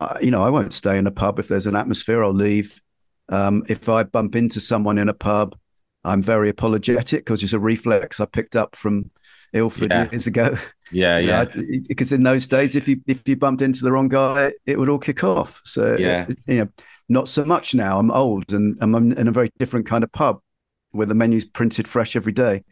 uh, 0.00 0.18
you 0.20 0.30
know, 0.30 0.42
I 0.44 0.50
won't 0.50 0.72
stay 0.72 0.98
in 0.98 1.06
a 1.06 1.10
pub 1.12 1.38
if 1.38 1.48
there's 1.48 1.66
an 1.66 1.76
atmosphere. 1.76 2.22
I'll 2.24 2.34
leave. 2.34 2.80
Um, 3.28 3.64
if 3.68 3.88
I 3.88 4.02
bump 4.02 4.34
into 4.36 4.60
someone 4.60 4.98
in 4.98 5.08
a 5.08 5.14
pub, 5.14 5.56
I'm 6.04 6.20
very 6.20 6.48
apologetic 6.50 7.24
because 7.24 7.42
it's 7.42 7.52
a 7.52 7.58
reflex 7.60 8.20
I 8.20 8.26
picked 8.26 8.56
up 8.56 8.74
from 8.76 9.10
Ilford 9.52 9.90
Yeah. 9.90 10.10
years 10.10 10.26
ago. 10.26 10.56
Yeah, 10.90 11.18
You 11.18 11.28
yeah. 11.28 11.44
Because 11.88 12.12
in 12.12 12.22
those 12.22 12.46
days, 12.46 12.76
if 12.76 12.86
you 12.88 13.00
if 13.06 13.26
you 13.26 13.36
bumped 13.36 13.62
into 13.62 13.82
the 13.82 13.92
wrong 13.92 14.08
guy, 14.08 14.52
it 14.66 14.78
would 14.78 14.88
all 14.88 14.98
kick 14.98 15.24
off. 15.24 15.60
So 15.64 15.96
Yeah. 15.98 16.26
you 16.46 16.58
know, 16.58 16.68
not 17.08 17.28
so 17.28 17.44
much 17.44 17.74
now. 17.74 17.98
I'm 17.98 18.10
old 18.10 18.52
and 18.52 18.76
I'm 18.80 18.94
in 19.12 19.28
a 19.28 19.32
very 19.32 19.50
different 19.58 19.86
kind 19.86 20.04
of 20.04 20.12
pub 20.12 20.40
where 20.90 21.06
the 21.06 21.14
menu's 21.14 21.44
printed 21.44 21.88
fresh 21.88 22.14
every 22.16 22.32
day. 22.32 22.62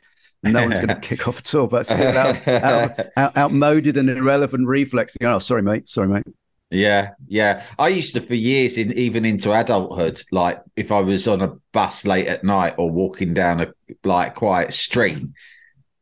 No 0.42 0.62
one's 0.62 0.78
going 0.78 0.88
to 1.00 1.00
kick 1.00 1.28
off 1.28 1.38
at 1.38 1.54
all. 1.54 1.66
But 1.66 1.86
still, 1.86 2.16
out, 2.16 2.46
out, 2.48 3.00
out, 3.16 3.36
outmoded 3.36 3.96
and 3.96 4.08
irrelevant 4.08 4.66
reflex. 4.66 5.16
Oh, 5.22 5.38
sorry, 5.38 5.62
mate. 5.62 5.88
Sorry, 5.88 6.08
mate. 6.08 6.24
Yeah, 6.70 7.10
yeah. 7.26 7.64
I 7.78 7.88
used 7.88 8.14
to 8.14 8.20
for 8.20 8.34
years, 8.34 8.78
in 8.78 8.92
even 8.92 9.24
into 9.24 9.52
adulthood, 9.52 10.22
like 10.30 10.60
if 10.76 10.92
I 10.92 11.00
was 11.00 11.26
on 11.26 11.40
a 11.42 11.54
bus 11.72 12.06
late 12.06 12.28
at 12.28 12.44
night 12.44 12.74
or 12.78 12.90
walking 12.90 13.34
down 13.34 13.60
a 13.60 13.72
like 14.04 14.34
quiet 14.36 14.72
street, 14.72 15.26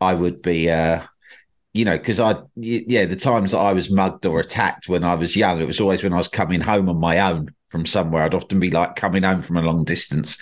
I 0.01 0.15
would 0.15 0.43
be, 0.43 0.71
uh, 0.71 1.03
you 1.73 1.85
know, 1.85 1.99
because 1.99 2.21
I, 2.21 2.37
yeah, 2.57 3.05
the 3.07 3.17
times 3.17 3.53
that 3.53 3.59
I 3.59 3.73
was 3.73 3.91
mugged 3.91 4.27
or 4.27 4.41
attacked 4.41 4.89
when 4.89 5.05
I 5.05 5.15
was 5.15 5.37
young, 5.37 5.61
it 5.61 5.67
was 5.67 5.81
always 5.81 6.03
when 6.03 6.13
I 6.13 6.19
was 6.19 6.29
coming 6.29 6.61
home 6.61 6.89
on 6.89 6.99
my 6.99 7.21
own 7.21 7.55
from 7.69 7.85
somewhere. 7.85 8.23
I'd 8.23 8.35
often 8.35 8.61
be 8.61 8.71
like 8.71 8.97
coming 8.97 9.23
home 9.23 9.43
from 9.43 9.57
a 9.57 9.63
long 9.63 9.85
distance 9.85 10.39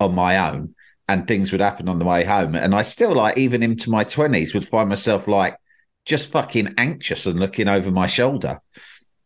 on 0.00 0.14
my 0.14 0.50
own, 0.50 0.74
and 1.08 1.26
things 1.26 1.52
would 1.52 1.60
happen 1.60 1.88
on 1.88 1.98
the 1.98 2.04
way 2.04 2.24
home. 2.24 2.54
And 2.54 2.74
I 2.74 2.82
still, 2.82 3.14
like, 3.14 3.38
even 3.38 3.62
into 3.62 3.90
my 3.90 4.04
twenties, 4.04 4.54
would 4.54 4.66
find 4.66 4.88
myself 4.88 5.28
like 5.28 5.56
just 6.04 6.26
fucking 6.28 6.74
anxious 6.76 7.26
and 7.26 7.38
looking 7.40 7.68
over 7.68 7.90
my 7.90 8.06
shoulder. 8.06 8.60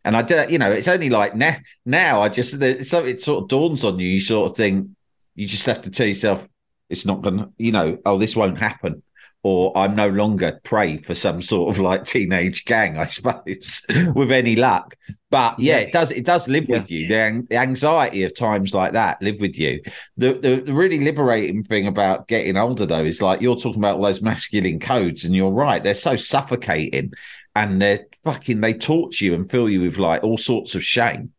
And 0.05 0.17
I 0.17 0.23
do, 0.23 0.47
you 0.49 0.59
know, 0.59 0.71
it's 0.71 0.89
only 0.89 1.11
like 1.11 1.35
now, 1.35 1.57
now 1.85 2.23
I 2.23 2.29
just, 2.29 2.53
so 2.89 3.05
it 3.05 3.21
sort 3.21 3.43
of 3.43 3.49
dawns 3.49 3.85
on 3.85 3.99
you, 3.99 4.07
you 4.07 4.21
sort 4.21 4.51
of 4.51 4.57
think, 4.57 4.89
you 5.35 5.47
just 5.47 5.67
have 5.67 5.83
to 5.83 5.91
tell 5.91 6.07
yourself, 6.07 6.47
it's 6.89 7.05
not 7.05 7.21
going 7.21 7.39
to, 7.39 7.53
you 7.59 7.73
know, 7.73 7.99
oh, 8.07 8.17
this 8.17 8.37
won't 8.37 8.59
happen. 8.59 9.03
Or 9.45 9.77
I'm 9.79 9.95
no 9.95 10.09
longer 10.09 10.61
prey 10.65 10.97
for 10.97 11.15
some 11.15 11.41
sort 11.43 11.75
of 11.75 11.81
like 11.81 12.05
teenage 12.05 12.65
gang, 12.65 12.99
I 12.99 13.07
suppose, 13.07 13.83
with 14.15 14.33
any 14.33 14.57
luck. 14.57 14.97
But 15.31 15.59
yeah, 15.61 15.79
it 15.79 15.93
does, 15.93 16.11
it 16.11 16.25
does 16.25 16.49
live 16.49 16.69
with 16.69 16.91
you. 16.91 17.07
The, 17.07 17.47
the 17.49 17.57
anxiety 17.57 18.25
of 18.25 18.35
times 18.35 18.75
like 18.75 18.93
that 18.93 19.23
live 19.23 19.39
with 19.41 19.57
you. 19.57 19.81
The, 20.17 20.35
the 20.35 20.63
the 20.67 20.73
really 20.73 20.99
liberating 20.99 21.63
thing 21.63 21.87
about 21.87 22.27
getting 22.29 22.57
older 22.57 22.85
though 22.85 23.05
is 23.05 23.23
like 23.23 23.41
you're 23.41 23.57
talking 23.57 23.81
about 23.81 23.97
all 23.97 24.03
those 24.03 24.23
masculine 24.23 24.81
codes, 24.81 25.25
and 25.25 25.37
you're 25.37 25.51
right, 25.51 25.85
they're 25.85 25.95
so 25.95 26.17
suffocating 26.17 27.13
and 27.55 27.83
they're 27.83 28.07
fucking 28.23 28.61
they 28.61 28.75
torture 28.75 29.25
you 29.25 29.35
and 29.35 29.51
fill 29.51 29.69
you 29.69 29.81
with 29.81 29.99
like 29.99 30.23
all 30.23 30.39
sorts 30.39 30.75
of 30.75 30.85
shame. 30.85 31.33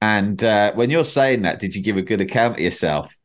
And 0.00 0.42
uh, 0.44 0.72
when 0.74 0.90
you're 0.90 1.04
saying 1.04 1.42
that, 1.42 1.58
did 1.58 1.74
you 1.74 1.82
give 1.82 1.96
a 1.96 2.02
good 2.02 2.20
account 2.20 2.54
of 2.54 2.60
yourself? 2.60 3.15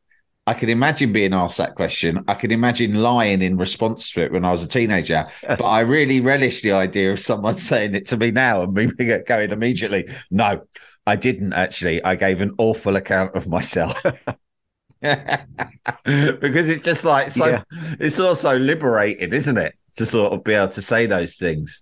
I 0.52 0.54
can 0.54 0.68
imagine 0.68 1.14
being 1.14 1.34
asked 1.34 1.60
that 1.60 1.76
question. 1.76 2.26
I 2.28 2.34
can 2.34 2.52
imagine 2.52 2.96
lying 2.96 3.42
in 3.42 3.56
response 3.56 4.12
to 4.12 4.22
it 4.24 4.34
when 4.34 4.44
I 4.44 4.52
was 4.52 4.66
a 4.66 4.68
teenager. 4.68 5.24
But 5.48 5.64
I 5.64 5.80
really 5.80 6.20
relish 6.20 6.62
the 6.62 6.74
idea 6.74 7.14
of 7.14 7.22
someone 7.22 7.58
saying 7.72 7.96
it 7.96 8.06
to 8.08 8.18
me 8.18 8.32
now 8.32 8.64
and 8.64 8.74
me 8.74 8.88
going 9.26 9.52
immediately, 9.52 10.10
no, 10.30 10.68
I 11.08 11.16
didn't 11.16 11.54
actually. 11.54 12.04
I 12.04 12.16
gave 12.16 12.42
an 12.42 12.54
awful 12.58 12.98
account 12.98 13.34
of 13.34 13.48
myself. 13.48 14.04
because 15.02 16.67
it's 16.67 16.84
just 16.84 17.06
like 17.06 17.32
so 17.32 17.48
Yeah. 17.48 17.63
it's 17.98 18.19
also 18.19 18.58
liberating, 18.58 19.32
isn't 19.32 19.58
it? 19.58 19.73
To 19.96 20.06
sort 20.06 20.34
of 20.34 20.44
be 20.44 20.54
able 20.54 20.73
to 20.73 20.82
say 20.82 21.06
those 21.06 21.38
things. 21.38 21.82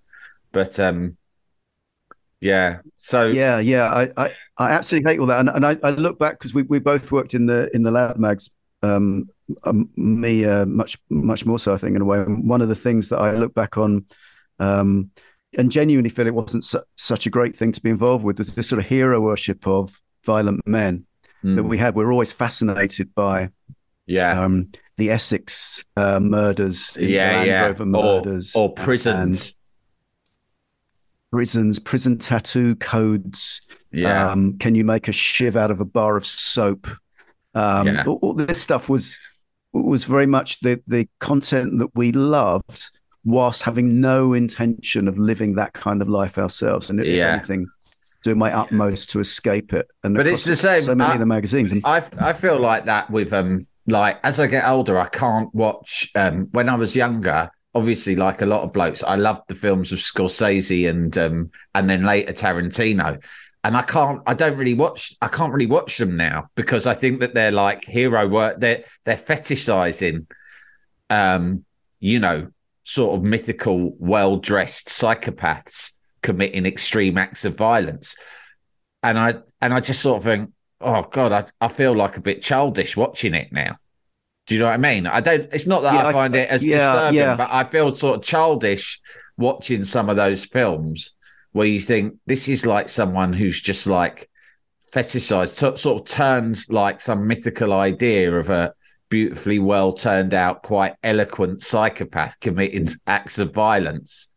But 0.52 0.80
um 0.80 1.18
yeah. 2.40 2.82
So 2.98 3.30
Yeah, 3.30 3.58
yeah. 3.58 3.90
I, 3.90 4.26
I, 4.26 4.32
I 4.60 4.72
absolutely 4.74 5.10
hate 5.12 5.20
all 5.20 5.26
that, 5.26 5.40
and, 5.40 5.50
and 5.50 5.66
I, 5.66 5.76
I 5.82 5.90
look 5.90 6.20
back 6.20 6.38
because 6.38 6.54
we, 6.54 6.62
we 6.64 6.78
both 6.78 7.12
worked 7.12 7.34
in 7.34 7.48
the 7.48 7.74
in 7.76 7.82
the 7.82 7.92
lad 7.92 8.20
mags. 8.20 8.52
Um, 8.82 9.30
um, 9.64 9.90
me 9.96 10.46
uh, 10.46 10.66
much 10.66 10.98
much 11.10 11.46
more 11.46 11.60
so, 11.60 11.74
I 11.74 11.78
think, 11.78 11.96
in 11.96 12.02
a 12.02 12.06
way. 12.06 12.22
one 12.22 12.62
of 12.62 12.70
the 12.70 12.76
things 12.76 13.10
that 13.10 13.20
I 13.20 13.32
look 13.32 13.54
back 13.54 13.78
on, 13.78 14.06
um, 14.60 15.12
and 15.58 15.72
genuinely 15.72 16.10
feel 16.10 16.28
it 16.28 16.34
wasn't 16.34 16.64
su- 16.64 16.84
such 16.96 17.26
a 17.26 17.30
great 17.30 17.58
thing 17.58 17.72
to 17.72 17.82
be 17.82 17.90
involved 17.90 18.24
with, 18.24 18.38
was 18.38 18.56
this 18.56 18.70
sort 18.70 18.80
of 18.80 18.88
hero 18.88 19.20
worship 19.20 19.68
of 19.68 20.00
violent 20.24 20.62
men 20.68 21.06
mm. 21.44 21.56
that 21.56 21.64
we 21.64 21.78
had. 21.78 21.96
We 21.96 22.04
we're 22.04 22.12
always 22.12 22.32
fascinated 22.32 23.14
by, 23.16 23.50
yeah, 24.06 24.42
um, 24.42 24.72
the 24.98 25.10
Essex 25.10 25.84
uh, 25.98 26.20
murders, 26.20 26.98
yeah, 27.00 27.44
yeah, 27.44 27.74
murders, 27.80 28.56
or, 28.56 28.64
or 28.64 28.74
prisons 28.74 29.56
prisons, 31.32 31.80
prison 31.80 32.18
tattoo 32.18 32.76
codes. 32.76 33.62
Yeah. 33.92 34.32
Um, 34.32 34.58
can 34.58 34.76
you 34.76 34.84
make 34.84 35.08
a 35.08 35.12
shiv 35.12 35.56
out 35.56 35.72
of 35.72 35.82
a 35.82 35.86
bar 35.86 36.18
of 36.18 36.26
soap? 36.26 36.88
Um, 37.56 37.88
yeah. 37.88 38.04
all, 38.06 38.20
all, 38.22 38.34
this 38.34 38.62
stuff 38.62 38.90
was 38.90 39.18
was 39.74 40.04
very 40.04 40.28
much 40.28 40.60
the 40.60 40.82
the 40.88 41.08
content 41.20 41.80
that 41.80 41.90
we 41.96 42.12
loved, 42.12 42.92
whilst 43.24 43.64
having 43.64 44.02
no 44.02 44.34
intention 44.34 45.08
of 45.08 45.18
living 45.18 45.56
that 45.56 45.74
kind 45.74 46.02
of 46.02 46.10
life 46.10 46.38
ourselves. 46.38 46.90
And 46.90 47.00
if 47.00 47.08
yeah. 47.08 47.34
anything, 47.34 47.68
doing 48.24 48.38
my 48.38 48.54
utmost 48.54 49.10
to 49.12 49.20
escape 49.20 49.74
it. 49.74 49.88
And 50.04 50.16
but 50.16 50.28
it's 50.28 50.44
the 50.44 50.56
same. 50.56 50.84
So 50.84 50.96
many 50.96 51.12
I, 51.12 51.14
of 51.14 51.20
the 51.20 51.26
magazines. 51.26 51.74
I 51.84 52.04
I 52.20 52.34
feel 52.34 52.60
like 52.60 52.86
that 52.86 53.10
with 53.10 53.34
um 53.34 53.66
like 53.88 54.20
as 54.24 54.40
I 54.40 54.48
get 54.48 54.68
older, 54.68 54.98
I 54.98 55.08
can't 55.08 55.54
watch. 55.54 56.10
Um, 56.16 56.48
when 56.52 56.70
I 56.70 56.76
was 56.76 56.96
younger, 56.96 57.52
obviously, 57.74 58.16
like 58.16 58.42
a 58.42 58.46
lot 58.46 58.64
of 58.64 58.74
blokes, 58.74 59.04
I 59.04 59.16
loved 59.16 59.44
the 59.48 59.56
films 59.56 59.92
of 59.92 60.00
Scorsese 60.00 60.90
and 60.90 61.18
um, 61.18 61.52
and 61.76 61.90
then 61.90 62.04
later 62.04 62.34
Tarantino. 62.34 63.22
And 63.70 63.78
I 63.78 63.84
can't, 63.84 64.24
I 64.26 64.34
don't 64.34 64.58
really 64.58 64.74
watch, 64.74 65.16
I 65.22 65.28
can't 65.28 65.54
really 65.54 65.68
watch 65.68 66.00
them 66.00 66.18
now 66.18 66.50
because 66.56 66.88
I 66.88 66.96
think 66.96 67.20
that 67.20 67.36
they're 67.36 67.52
like 67.52 67.86
hero 67.86 68.28
work. 68.28 68.60
They're 68.60 68.84
they're 69.06 69.16
fetishizing, 69.16 70.26
um, 71.12 71.64
you 72.00 72.18
know, 72.18 72.48
sort 72.84 73.16
of 73.16 73.24
mythical, 73.24 73.94
well 74.00 74.38
dressed 74.38 74.88
psychopaths 74.88 75.92
committing 76.24 76.66
extreme 76.66 77.20
acts 77.20 77.46
of 77.46 77.58
violence. 77.58 78.16
And 79.04 79.20
I 79.20 79.36
and 79.62 79.72
I 79.72 79.82
just 79.82 80.02
sort 80.02 80.18
of 80.18 80.24
think, 80.24 80.52
oh 80.82 81.04
god, 81.04 81.32
I, 81.32 81.66
I 81.66 81.68
feel 81.68 81.96
like 81.96 82.18
a 82.18 82.22
bit 82.22 82.42
childish 82.42 82.98
watching 82.98 83.36
it 83.36 83.54
now. 83.54 83.76
Do 84.48 84.56
you 84.56 84.62
know 84.62 84.66
what 84.66 84.74
I 84.74 84.78
mean? 84.78 85.06
I 85.06 85.22
don't. 85.22 85.48
It's 85.54 85.68
not 85.68 85.84
that 85.84 85.94
yeah, 85.94 86.08
I 86.08 86.12
find 86.12 86.36
I, 86.36 86.40
it 86.40 86.50
as 86.50 86.66
yeah, 86.66 86.78
disturbing, 86.80 87.20
yeah. 87.20 87.36
but 87.36 87.50
I 87.52 87.66
feel 87.66 87.96
sort 87.96 88.16
of 88.16 88.24
childish 88.24 89.00
watching 89.38 89.84
some 89.84 90.10
of 90.10 90.16
those 90.16 90.44
films 90.44 91.14
where 91.52 91.68
you 91.68 91.80
think 91.80 92.16
this 92.26 92.48
is 92.48 92.66
like 92.66 92.90
someone 92.90 93.34
who's 93.34 93.60
just 93.60 93.88
like 93.88 94.30
fetishized, 94.94 95.58
t- 95.60 95.78
sort 95.78 96.02
of 96.02 96.08
turned 96.08 96.60
like 96.70 97.02
some 97.02 97.28
mythical 97.28 97.74
idea 97.74 98.32
of 98.32 98.50
a 98.50 98.74
beautifully 99.10 99.60
well 99.60 99.94
turned 99.94 100.34
out, 100.34 100.64
quite 100.64 100.96
eloquent 101.04 101.62
psychopath 101.62 102.40
committing 102.40 102.88
acts 103.08 103.40
of 103.40 103.54
violence 103.54 104.30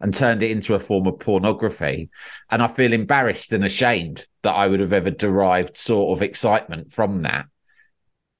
and 0.00 0.12
turned 0.12 0.42
it 0.42 0.50
into 0.50 0.74
a 0.74 0.80
form 0.80 1.06
of 1.06 1.18
pornography. 1.20 2.10
And 2.50 2.62
I 2.62 2.66
feel 2.66 2.92
embarrassed 2.92 3.52
and 3.52 3.64
ashamed 3.64 4.26
that 4.42 4.52
I 4.52 4.66
would 4.66 4.80
have 4.80 4.92
ever 4.92 5.10
derived 5.10 5.76
sort 5.76 6.18
of 6.18 6.22
excitement 6.22 6.92
from 6.92 7.22
that. 7.22 7.46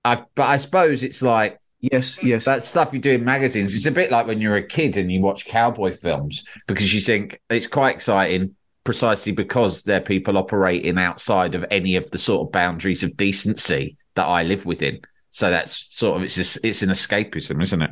I've, 0.04 0.24
but 0.34 0.48
I 0.48 0.56
suppose 0.56 1.04
it's 1.04 1.22
like 1.22 1.58
yes, 1.82 2.22
yes, 2.22 2.44
that 2.46 2.62
stuff 2.62 2.92
you 2.92 2.98
do 2.98 3.12
in 3.12 3.24
magazines. 3.24 3.74
It's 3.74 3.86
a 3.86 3.90
bit 3.90 4.10
like 4.10 4.26
when 4.26 4.40
you're 4.40 4.56
a 4.56 4.62
kid 4.62 4.96
and 4.96 5.12
you 5.12 5.20
watch 5.20 5.46
cowboy 5.46 5.92
films 5.92 6.44
because 6.66 6.94
you 6.94 7.00
think 7.00 7.40
it's 7.50 7.66
quite 7.66 7.94
exciting, 7.94 8.56
precisely 8.84 9.32
because 9.32 9.82
they're 9.82 10.00
people 10.00 10.38
operating 10.38 10.98
outside 10.98 11.54
of 11.54 11.64
any 11.70 11.96
of 11.96 12.10
the 12.10 12.18
sort 12.18 12.46
of 12.46 12.52
boundaries 12.52 13.02
of 13.02 13.16
decency 13.16 13.96
that 14.14 14.26
I 14.26 14.44
live 14.44 14.64
within. 14.64 15.00
So 15.30 15.50
that's 15.50 15.94
sort 15.94 16.16
of 16.16 16.22
it's 16.22 16.36
just, 16.36 16.64
it's 16.64 16.82
an 16.82 16.90
escapism, 16.90 17.62
isn't 17.62 17.82
it? 17.82 17.90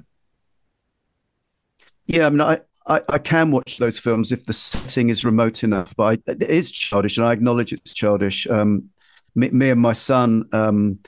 Yeah, 2.06 2.26
I 2.26 2.30
mean, 2.30 2.40
I, 2.40 2.60
I, 2.86 3.02
I, 3.08 3.18
can 3.18 3.50
watch 3.50 3.78
those 3.78 3.98
films 3.98 4.32
if 4.32 4.44
the 4.46 4.52
setting 4.52 5.10
is 5.10 5.24
remote 5.24 5.62
enough, 5.62 5.94
but 5.96 6.20
I, 6.26 6.32
it 6.32 6.42
is 6.42 6.70
childish, 6.70 7.18
and 7.18 7.26
I 7.26 7.32
acknowledge 7.32 7.72
it's 7.72 7.94
childish. 7.94 8.48
Um, 8.48 8.90
me, 9.34 9.50
me, 9.50 9.70
and 9.70 9.80
my 9.80 9.92
son, 9.92 10.48
um, 10.52 10.98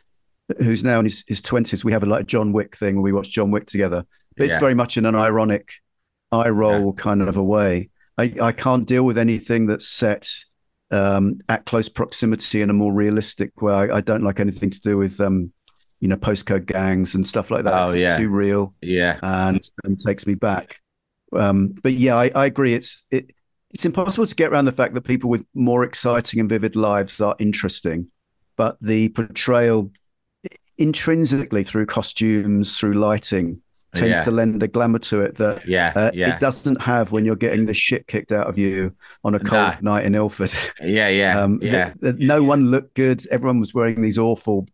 who's 0.59 0.84
now 0.84 0.99
in 0.99 1.07
his, 1.07 1.24
his 1.26 1.40
20s, 1.40 1.84
we 1.84 1.93
have 1.93 2.03
a 2.03 2.07
like 2.07 2.26
John 2.26 2.53
Wick 2.53 2.76
thing 2.76 2.97
where 2.97 3.03
we 3.03 3.12
watch 3.12 3.30
John 3.30 3.51
Wick 3.51 3.66
together. 3.66 4.05
But 4.36 4.47
yeah. 4.47 4.53
it's 4.53 4.61
very 4.61 4.74
much 4.74 4.97
in 4.97 5.07
an 5.07 5.14
ironic 5.14 5.72
eye 6.30 6.49
roll 6.49 6.95
yeah. 6.97 7.03
kind 7.03 7.22
of 7.22 7.36
a 7.36 7.43
way. 7.43 7.90
I, 8.18 8.34
I 8.40 8.53
can't 8.53 8.86
deal 8.86 9.05
with 9.05 9.18
anything 9.18 9.66
that's 9.66 9.88
set 9.88 10.30
um, 10.90 11.38
at 11.49 11.64
close 11.64 11.88
proximity 11.88 12.62
in 12.62 12.70
a 12.70 12.74
more 12.74 12.93
realistic 12.93 13.61
way. 13.62 13.72
I, 13.72 13.97
I 13.97 14.01
don't 14.01 14.22
like 14.22 14.40
anything 14.40 14.70
to 14.70 14.80
do 14.80 14.99
with, 14.99 15.20
um, 15.20 15.53
you 16.01 16.09
know, 16.09 16.16
postcode 16.16 16.66
gangs 16.66 17.14
and 17.14 17.26
stuff 17.26 17.51
like 17.51 17.64
that. 17.64 17.90
Oh, 17.90 17.93
it's 17.93 18.05
yeah. 18.05 18.16
too 18.16 18.28
real. 18.28 18.74
Yeah. 18.82 19.18
And, 19.22 19.61
and 19.84 19.99
takes 19.99 20.26
me 20.26 20.34
back. 20.34 20.80
Um, 21.32 21.74
but 21.82 21.93
yeah, 21.93 22.16
I, 22.16 22.30
I 22.34 22.47
agree. 22.47 22.74
It's, 22.74 23.05
it, 23.11 23.30
it's 23.70 23.86
impossible 23.86 24.26
to 24.26 24.34
get 24.34 24.53
around 24.53 24.66
the 24.66 24.72
fact 24.72 24.95
that 24.95 25.03
people 25.03 25.30
with 25.30 25.47
more 25.55 25.82
exciting 25.82 26.40
and 26.40 26.49
vivid 26.49 26.76
lives 26.76 27.20
are 27.20 27.34
interesting, 27.38 28.09
but 28.57 28.76
the 28.82 29.09
portrayal 29.11 29.90
intrinsically 30.82 31.64
through 31.64 31.86
costumes, 31.86 32.78
through 32.78 32.94
lighting, 32.94 33.62
tends 33.94 34.18
yeah. 34.18 34.24
to 34.24 34.30
lend 34.30 34.62
a 34.62 34.68
glamour 34.68 34.98
to 34.98 35.20
it 35.20 35.36
that 35.36 35.66
yeah, 35.68 35.92
uh, 35.94 36.10
yeah. 36.14 36.34
it 36.34 36.40
doesn't 36.40 36.80
have 36.80 37.12
when 37.12 37.24
you're 37.24 37.36
getting 37.36 37.66
the 37.66 37.74
shit 37.74 38.06
kicked 38.06 38.32
out 38.32 38.48
of 38.48 38.58
you 38.58 38.94
on 39.22 39.34
a 39.34 39.38
cold 39.38 39.76
nah. 39.80 39.94
night 39.94 40.04
in 40.04 40.14
Ilford. 40.14 40.52
Yeah, 40.80 41.08
yeah, 41.08 41.40
um, 41.42 41.60
yeah. 41.62 41.92
The, 42.00 42.12
the, 42.12 42.24
no 42.24 42.42
one 42.42 42.70
looked 42.70 42.94
good. 42.94 43.26
Everyone 43.28 43.60
was 43.60 43.72
wearing 43.72 44.02
these 44.02 44.18
awful 44.18 44.66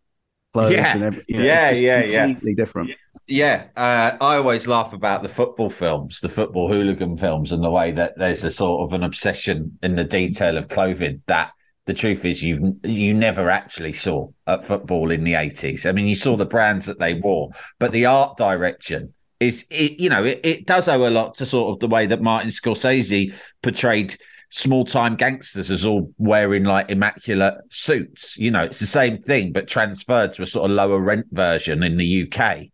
clothes. 0.53 0.71
Yeah, 0.71 0.93
and 0.93 1.03
every, 1.03 1.23
you 1.27 1.37
know, 1.37 1.43
yeah, 1.43 1.71
yeah, 1.71 2.25
completely 2.25 2.51
yeah. 2.51 2.55
different. 2.55 2.91
Yeah, 3.27 3.67
uh, 3.75 4.17
I 4.19 4.37
always 4.37 4.65
laugh 4.65 4.93
about 4.93 5.21
the 5.21 5.29
football 5.29 5.69
films, 5.69 6.19
the 6.19 6.29
football 6.29 6.67
hooligan 6.67 7.17
films, 7.17 7.51
and 7.51 7.63
the 7.63 7.69
way 7.69 7.91
that 7.91 8.17
there's 8.17 8.43
a 8.43 8.49
sort 8.49 8.87
of 8.87 8.93
an 8.93 9.03
obsession 9.03 9.77
in 9.83 9.95
the 9.95 10.03
detail 10.03 10.57
of 10.57 10.67
clothing 10.69 11.21
that 11.27 11.51
the 11.89 11.93
truth 11.95 12.23
is 12.23 12.43
you 12.43 12.79
you 12.83 13.15
never 13.15 13.49
actually 13.49 13.93
saw 13.93 14.27
at 14.45 14.63
football 14.63 15.09
in 15.09 15.23
the 15.23 15.33
80s. 15.33 15.87
I 15.87 15.91
mean, 15.91 16.05
you 16.05 16.13
saw 16.13 16.35
the 16.35 16.45
brands 16.45 16.85
that 16.85 16.99
they 16.99 17.15
wore, 17.15 17.49
but 17.79 17.91
the 17.91 18.05
art 18.05 18.37
direction 18.37 19.11
is 19.39 19.65
it, 19.71 19.99
you 19.99 20.07
know 20.07 20.23
it, 20.23 20.39
it 20.43 20.67
does 20.67 20.87
owe 20.87 21.07
a 21.07 21.09
lot 21.09 21.33
to 21.37 21.47
sort 21.47 21.73
of 21.73 21.79
the 21.79 21.87
way 21.87 22.05
that 22.05 22.21
Martin 22.21 22.51
Scorsese 22.51 23.33
portrayed 23.63 24.15
small 24.51 24.85
time 24.85 25.15
gangsters 25.15 25.71
as 25.71 25.83
all 25.83 26.13
wearing 26.19 26.63
like 26.63 26.91
immaculate 26.91 27.55
suits. 27.71 28.37
You 28.37 28.51
know, 28.51 28.65
it's 28.65 28.79
the 28.79 28.85
same 28.85 29.17
thing, 29.17 29.51
but 29.51 29.67
transferred 29.67 30.33
to 30.33 30.43
a 30.43 30.45
sort 30.45 30.69
of 30.69 30.77
lower 30.77 30.99
rent 30.99 31.25
version 31.31 31.81
in 31.81 31.97
the 31.97 32.31
UK. 32.31 32.67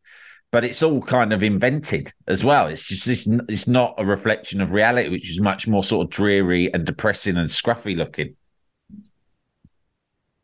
But 0.51 0.65
it's 0.65 0.83
all 0.83 1.01
kind 1.01 1.31
of 1.31 1.41
invented 1.41 2.11
as 2.27 2.43
well. 2.43 2.67
It's 2.67 2.85
just 2.85 3.07
it's, 3.07 3.27
it's 3.47 3.69
not 3.69 3.95
a 3.97 4.05
reflection 4.05 4.59
of 4.59 4.73
reality, 4.73 5.07
which 5.07 5.31
is 5.31 5.39
much 5.39 5.69
more 5.69 5.85
sort 5.85 6.05
of 6.05 6.11
dreary 6.11 6.69
and 6.73 6.85
depressing 6.85 7.37
and 7.37 7.47
scruffy 7.47 7.95
looking. 7.95 8.35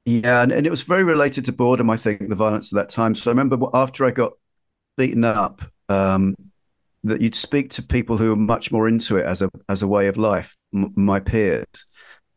Yeah, 0.06 0.42
and, 0.42 0.52
and 0.52 0.66
it 0.66 0.72
was 0.72 0.82
very 0.82 1.04
related 1.04 1.46
to 1.46 1.52
boredom, 1.52 1.90
I 1.90 1.98
think, 1.98 2.28
the 2.28 2.36
violence 2.36 2.74
at 2.74 2.78
that 2.78 2.90
time. 2.90 3.14
So 3.14 3.30
I 3.30 3.34
remember 3.34 3.58
after 3.74 4.06
I 4.06 4.12
got 4.12 4.34
beaten 4.98 5.24
up, 5.24 5.62
um, 5.90 6.36
that 7.04 7.22
you'd 7.22 7.36
speak 7.36 7.72
to 7.72 7.84
people 7.84 8.18
who 8.18 8.34
are 8.34 8.38
much 8.38 8.72
more 8.72 8.88
into 8.88 9.18
it 9.18 9.26
as 9.26 9.42
a 9.42 9.50
as 9.70 9.82
a 9.82 9.88
way 9.88 10.08
of 10.08 10.18
life, 10.18 10.56
m- 10.74 10.94
my 10.96 11.20
peers, 11.20 11.88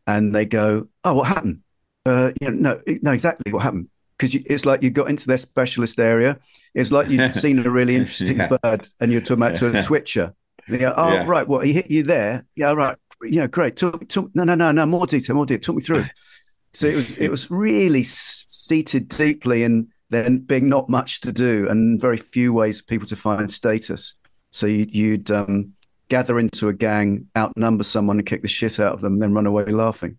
and 0.06 0.34
they 0.34 0.46
go, 0.46 0.88
"Oh, 1.04 1.14
what 1.14 1.28
happened? 1.28 1.60
Uh, 2.06 2.32
you 2.40 2.50
know, 2.50 2.80
no, 2.86 2.96
no, 3.02 3.12
exactly 3.12 3.52
what 3.52 3.62
happened." 3.62 3.88
Because 4.16 4.34
it's 4.34 4.64
like 4.64 4.82
you 4.82 4.90
got 4.90 5.10
into 5.10 5.26
their 5.26 5.36
specialist 5.36 5.98
area. 5.98 6.38
It's 6.74 6.92
like 6.92 7.10
you'd 7.10 7.34
seen 7.44 7.58
a 7.58 7.70
really 7.70 7.96
interesting 7.96 8.38
yeah. 8.38 8.56
bird, 8.62 8.88
and 9.00 9.12
you're 9.12 9.20
talking 9.20 9.42
about 9.42 9.56
to 9.56 9.78
a 9.78 9.82
twitcher. 9.86 10.34
They 10.68 10.78
go, 10.78 10.94
"Oh, 10.96 11.12
yeah. 11.12 11.24
right, 11.26 11.46
well, 11.46 11.60
he 11.60 11.72
hit 11.72 11.90
you 11.90 12.02
there. 12.02 12.46
Yeah, 12.56 12.72
right. 12.72 12.96
Yeah, 13.22 13.46
great. 13.46 13.76
Talk, 13.76 14.06
talk, 14.08 14.30
no, 14.34 14.44
no, 14.44 14.54
no, 14.54 14.72
no. 14.72 14.86
More 14.86 15.06
detail, 15.06 15.36
more 15.36 15.46
detail. 15.46 15.60
Talk 15.60 15.76
me 15.76 15.82
through." 15.82 16.06
So 16.74 16.88
it 16.88 16.96
was 16.96 17.16
it 17.16 17.30
was 17.30 17.50
really 17.50 18.02
seated 18.02 19.08
deeply 19.08 19.62
in 19.62 19.88
there 20.10 20.28
being 20.28 20.68
not 20.68 20.88
much 20.88 21.20
to 21.20 21.32
do 21.32 21.68
and 21.68 22.00
very 22.00 22.16
few 22.16 22.52
ways 22.52 22.80
for 22.80 22.86
people 22.86 23.06
to 23.08 23.16
find 23.16 23.50
status. 23.50 24.16
So 24.50 24.66
you, 24.66 24.86
you'd 24.90 25.30
um, 25.30 25.72
gather 26.08 26.38
into 26.38 26.68
a 26.68 26.72
gang, 26.72 27.28
outnumber 27.36 27.84
someone, 27.84 28.18
and 28.18 28.26
kick 28.26 28.42
the 28.42 28.48
shit 28.48 28.78
out 28.78 28.92
of 28.92 29.00
them, 29.00 29.14
and 29.14 29.22
then 29.22 29.34
run 29.34 29.46
away 29.46 29.64
laughing. 29.66 30.18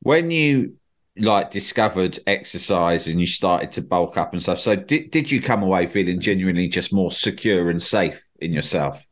When 0.00 0.30
you 0.30 0.76
like 1.16 1.50
discovered 1.50 2.18
exercise 2.26 3.06
and 3.06 3.20
you 3.20 3.26
started 3.26 3.72
to 3.72 3.82
bulk 3.82 4.16
up 4.16 4.32
and 4.32 4.42
stuff, 4.42 4.58
so 4.58 4.74
did 4.76 5.10
did 5.10 5.30
you 5.30 5.40
come 5.40 5.62
away 5.62 5.86
feeling 5.86 6.20
genuinely 6.20 6.68
just 6.68 6.92
more 6.92 7.10
secure 7.10 7.70
and 7.70 7.82
safe 7.82 8.24
in 8.40 8.52
yourself? 8.52 9.06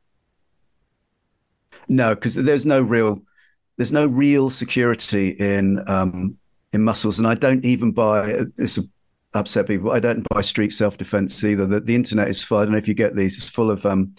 No, 1.89 2.15
because 2.15 2.35
there's 2.35 2.67
no 2.67 2.83
real 2.83 3.23
there's 3.83 3.91
no 3.91 4.07
real 4.07 4.49
security 4.49 5.31
in 5.31 5.83
um, 5.91 6.37
in 6.73 6.85
muscles, 6.85 7.19
and 7.19 7.27
I 7.27 7.35
don't 7.35 7.65
even 7.65 7.91
buy 7.91 8.45
this. 8.57 8.79
Upset 9.35 9.67
people. 9.67 9.91
I 9.91 9.99
don't 9.99 10.25
buy 10.29 10.41
street 10.43 10.73
self 10.73 10.99
defense 10.99 11.43
either. 11.43 11.67
The, 11.67 11.81
the 11.81 11.95
internet 11.97 12.29
is 12.29 12.45
full. 12.45 12.59
I 12.59 12.63
don't 12.63 12.73
know 12.73 12.79
if 12.79 12.87
you 12.87 12.95
get 12.95 13.17
these. 13.17 13.39
It's 13.39 13.49
full 13.49 13.73
of 13.73 13.85
um, 13.87 14.15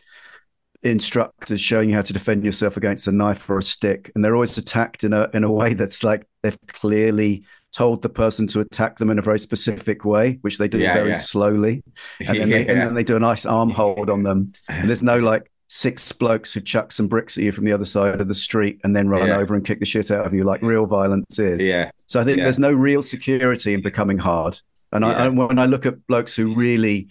instructors 0.81 1.61
showing 1.61 1.89
you 1.89 1.95
how 1.95 2.01
to 2.01 2.11
defend 2.11 2.43
yourself 2.43 2.75
against 2.75 3.07
a 3.07 3.11
knife 3.11 3.49
or 3.49 3.59
a 3.59 3.63
stick, 3.63 4.11
and 4.15 4.25
they're 4.25 4.35
always 4.35 4.57
attacked 4.57 5.05
in 5.05 5.13
a 5.13 5.29
in 5.33 5.45
a 5.45 5.51
way 5.51 5.73
that's 5.73 6.03
like 6.03 6.27
they've 6.41 6.57
clearly 6.67 7.43
told 7.71 8.01
the 8.01 8.09
person 8.09 8.47
to 8.47 8.59
attack 8.59 8.97
them 8.97 9.09
in 9.11 9.17
a 9.17 9.21
very 9.21 9.39
specific 9.39 10.03
way, 10.03 10.39
which 10.41 10.57
they 10.57 10.67
do 10.67 10.77
Yeah, 10.79 10.93
very 10.95 11.09
yeah. 11.09 11.17
slowly, 11.19 11.83
and 12.19 12.37
then, 12.37 12.49
they, 12.49 12.67
and 12.67 12.81
then 12.81 12.93
they 12.95 13.03
do 13.03 13.15
a 13.15 13.19
nice 13.19 13.45
arm 13.45 13.69
hold 13.69 14.09
on 14.09 14.23
them. 14.23 14.51
And 14.67 14.89
there's 14.89 15.03
no 15.03 15.19
like 15.19 15.49
six 15.75 16.11
blokes 16.11 16.53
who 16.53 16.61
chuck 16.61 16.91
some 16.91 17.07
bricks 17.07 17.35
at 17.35 17.43
you 17.43 17.51
from 17.51 17.65
the 17.65 17.71
other 17.73 17.83
side 17.83 18.21
of 18.21 18.27
the 18.27 18.35
street 18.35 18.79
and 18.83 18.95
then 18.95 19.07
run 19.09 19.27
Yeah. 19.27 19.37
over 19.37 19.55
and 19.55 19.65
kick 19.65 19.79
the 19.79 19.87
shit 19.87 20.11
out 20.11 20.23
of 20.23 20.31
you 20.31 20.43
like 20.43 20.61
real 20.61 20.85
violence 20.85 21.39
is. 21.39 21.65
Yeah. 21.67 21.89
So 22.05 22.21
I 22.21 22.23
think 22.23 22.37
Yeah. 22.37 22.43
there's 22.43 22.59
no 22.59 22.71
real 22.71 23.01
security 23.01 23.73
in 23.73 23.81
becoming 23.81 24.19
hard. 24.19 24.59
And 24.91 25.03
Yeah. 25.03 25.11
I, 25.25 25.29
when 25.29 25.57
I 25.57 25.65
look 25.65 25.87
at 25.87 26.05
blokes 26.05 26.35
who 26.35 26.53
really 26.53 27.07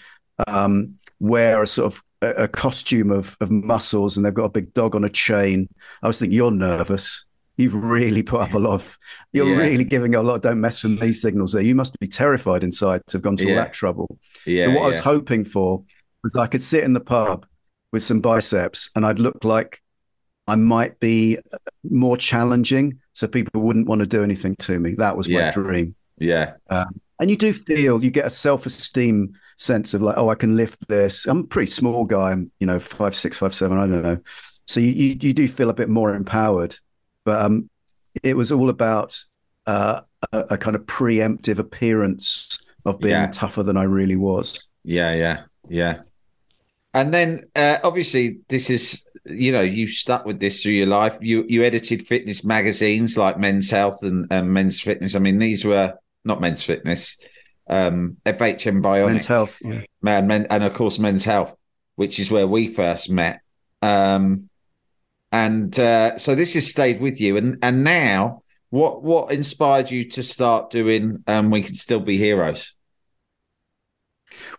um, 0.47 0.95
wear 1.19 1.61
a 1.61 1.67
sort 1.67 1.93
of 1.93 2.03
a, 2.23 2.45
a 2.45 2.49
costume 2.49 3.11
of, 3.11 3.37
of 3.41 3.51
muscles 3.51 4.17
and 4.17 4.25
they've 4.25 4.33
got 4.33 4.45
a 4.45 4.49
big 4.51 4.73
dog 4.75 4.95
on 4.95 5.03
a 5.03 5.09
chain, 5.09 5.69
I 6.01 6.07
was 6.07 6.21
thinking, 6.21 6.37
you're 6.37 6.53
nervous. 6.53 7.25
You've 7.57 7.75
really 7.75 8.23
put 8.23 8.43
up 8.43 8.55
a 8.55 8.59
lot 8.61 8.75
of, 8.75 8.97
you're 9.33 9.49
Yeah. 9.53 9.57
really 9.59 9.83
giving 9.85 10.15
a 10.15 10.23
lot 10.23 10.37
of 10.37 10.41
don't 10.43 10.61
mess 10.61 10.85
with 10.85 11.01
me 11.01 11.13
signals 11.13 11.53
there. 11.53 11.63
You 11.63 11.75
must 11.75 11.99
be 11.99 12.07
terrified 12.07 12.63
inside 12.63 13.03
to 13.09 13.17
have 13.17 13.23
gone 13.23 13.37
to 13.39 13.45
Yeah. 13.45 13.51
all 13.51 13.57
that 13.57 13.73
trouble. 13.73 14.19
Yeah. 14.47 14.69
what 14.69 14.85
I 14.85 14.87
was 14.87 15.01
hoping 15.01 15.45
for 15.45 15.83
was 16.23 16.37
I 16.37 16.47
could 16.47 16.63
sit 16.63 16.85
in 16.85 16.93
the 16.93 17.01
pub 17.01 17.45
with 17.93 18.03
some 18.03 18.21
biceps 18.21 18.91
and 18.97 19.05
I'd 19.07 19.19
look 19.19 19.45
like 19.45 19.81
I 20.47 20.57
might 20.57 20.99
be 20.99 21.39
more 21.85 22.17
challenging 22.17 22.99
so 23.13 23.29
people 23.29 23.63
wouldn't 23.63 23.87
want 23.87 24.01
to 24.01 24.07
do 24.07 24.23
anything 24.25 24.57
to 24.57 24.79
me. 24.79 24.95
That 24.95 25.17
was 25.17 25.29
my 25.29 25.51
dream. 25.53 25.95
yeah. 26.19 26.55
Um, 26.71 27.01
and 27.21 27.31
you 27.31 27.37
do 27.37 27.53
feel 27.53 28.03
you 28.03 28.11
get 28.11 28.27
a 28.27 28.31
self-esteem 28.31 29.35
sense 29.57 29.95
of 29.95 30.03
like, 30.03 30.17
oh, 30.19 30.29
I 30.31 30.35
can 30.35 30.57
lift 30.57 30.89
this. 30.89 31.27
I'm 31.27 31.39
a 31.41 31.45
pretty 31.45 31.71
small 31.71 32.05
guy. 32.05 32.33
I'm, 32.33 32.51
you 32.59 32.67
know, 32.67 32.81
five 32.81 33.15
six, 33.15 33.39
five 33.39 33.55
seven. 33.55 33.79
I 33.79 33.87
don't 33.87 34.03
know. 34.03 34.19
So 34.67 34.81
you 34.81 34.89
you, 34.91 35.17
you 35.21 35.33
do 35.33 35.47
feel 35.47 35.71
a 35.71 35.75
bit 35.75 35.89
more 35.89 36.15
empowered. 36.15 36.77
But 37.25 37.43
um, 37.43 37.71
it 38.25 38.37
was 38.37 38.51
all 38.51 38.71
about 38.71 39.17
uh, 39.67 40.01
a, 40.33 40.39
a 40.51 40.59
kind 40.59 40.75
of 40.75 40.83
preemptive 40.87 41.61
appearance 41.61 42.59
of 42.85 42.99
being 42.99 43.13
Yeah. 43.13 43.29
tougher 43.31 43.63
than 43.63 43.77
I 43.77 43.85
really 43.85 44.17
was. 44.17 44.67
Yeah, 44.83 45.15
yeah, 45.15 45.43
yeah. 45.69 46.01
And 46.95 47.13
then 47.13 47.45
uh, 47.57 47.79
obviously 47.83 48.41
this 48.49 48.69
is 48.71 49.07
you 49.25 49.53
know 49.53 49.61
you 49.61 49.87
stuck 49.87 50.27
with 50.27 50.41
this 50.41 50.63
through 50.63 50.73
your 50.73 50.89
life. 50.89 51.17
You 51.21 51.45
you 51.49 51.63
edited 51.63 52.07
fitness 52.07 52.45
magazines 52.45 53.17
like 53.17 53.39
Men's 53.39 53.71
Health 53.71 54.03
and, 54.03 54.27
and 54.31 54.53
Men's 54.53 54.81
Fitness. 54.81 55.15
I 55.15 55.19
mean 55.19 55.39
these 55.39 55.65
were 55.65 55.95
not 56.25 56.41
Men's 56.41 56.63
Fitness, 56.63 57.17
um, 57.69 58.17
FHM 58.27 58.83
Bionic, 58.83 59.13
Men's 59.13 59.27
health. 59.27 59.59
Yeah. 59.65 59.83
man, 60.03 60.27
men, 60.27 60.47
and 60.51 60.65
of 60.65 60.75
course 60.75 60.99
Men's 60.99 61.25
Health, 61.25 61.57
which 61.97 62.19
is 62.19 62.31
where 62.31 62.47
we 62.47 62.69
first 62.69 63.11
met. 63.11 63.41
Um, 63.81 64.49
and 65.33 65.77
uh, 65.79 66.19
so 66.19 66.35
this 66.35 66.55
has 66.55 66.69
stayed 66.69 67.01
with 67.01 67.21
you. 67.21 67.37
And 67.39 67.59
and 67.63 67.83
now, 67.83 68.43
what 68.71 69.03
what 69.03 69.33
inspired 69.33 69.91
you 69.91 70.09
to 70.11 70.23
start 70.23 70.71
doing? 70.71 71.25
Um, 71.27 71.51
we 71.51 71.63
can 71.63 71.75
still 71.75 72.01
be 72.01 72.19
heroes. 72.19 72.75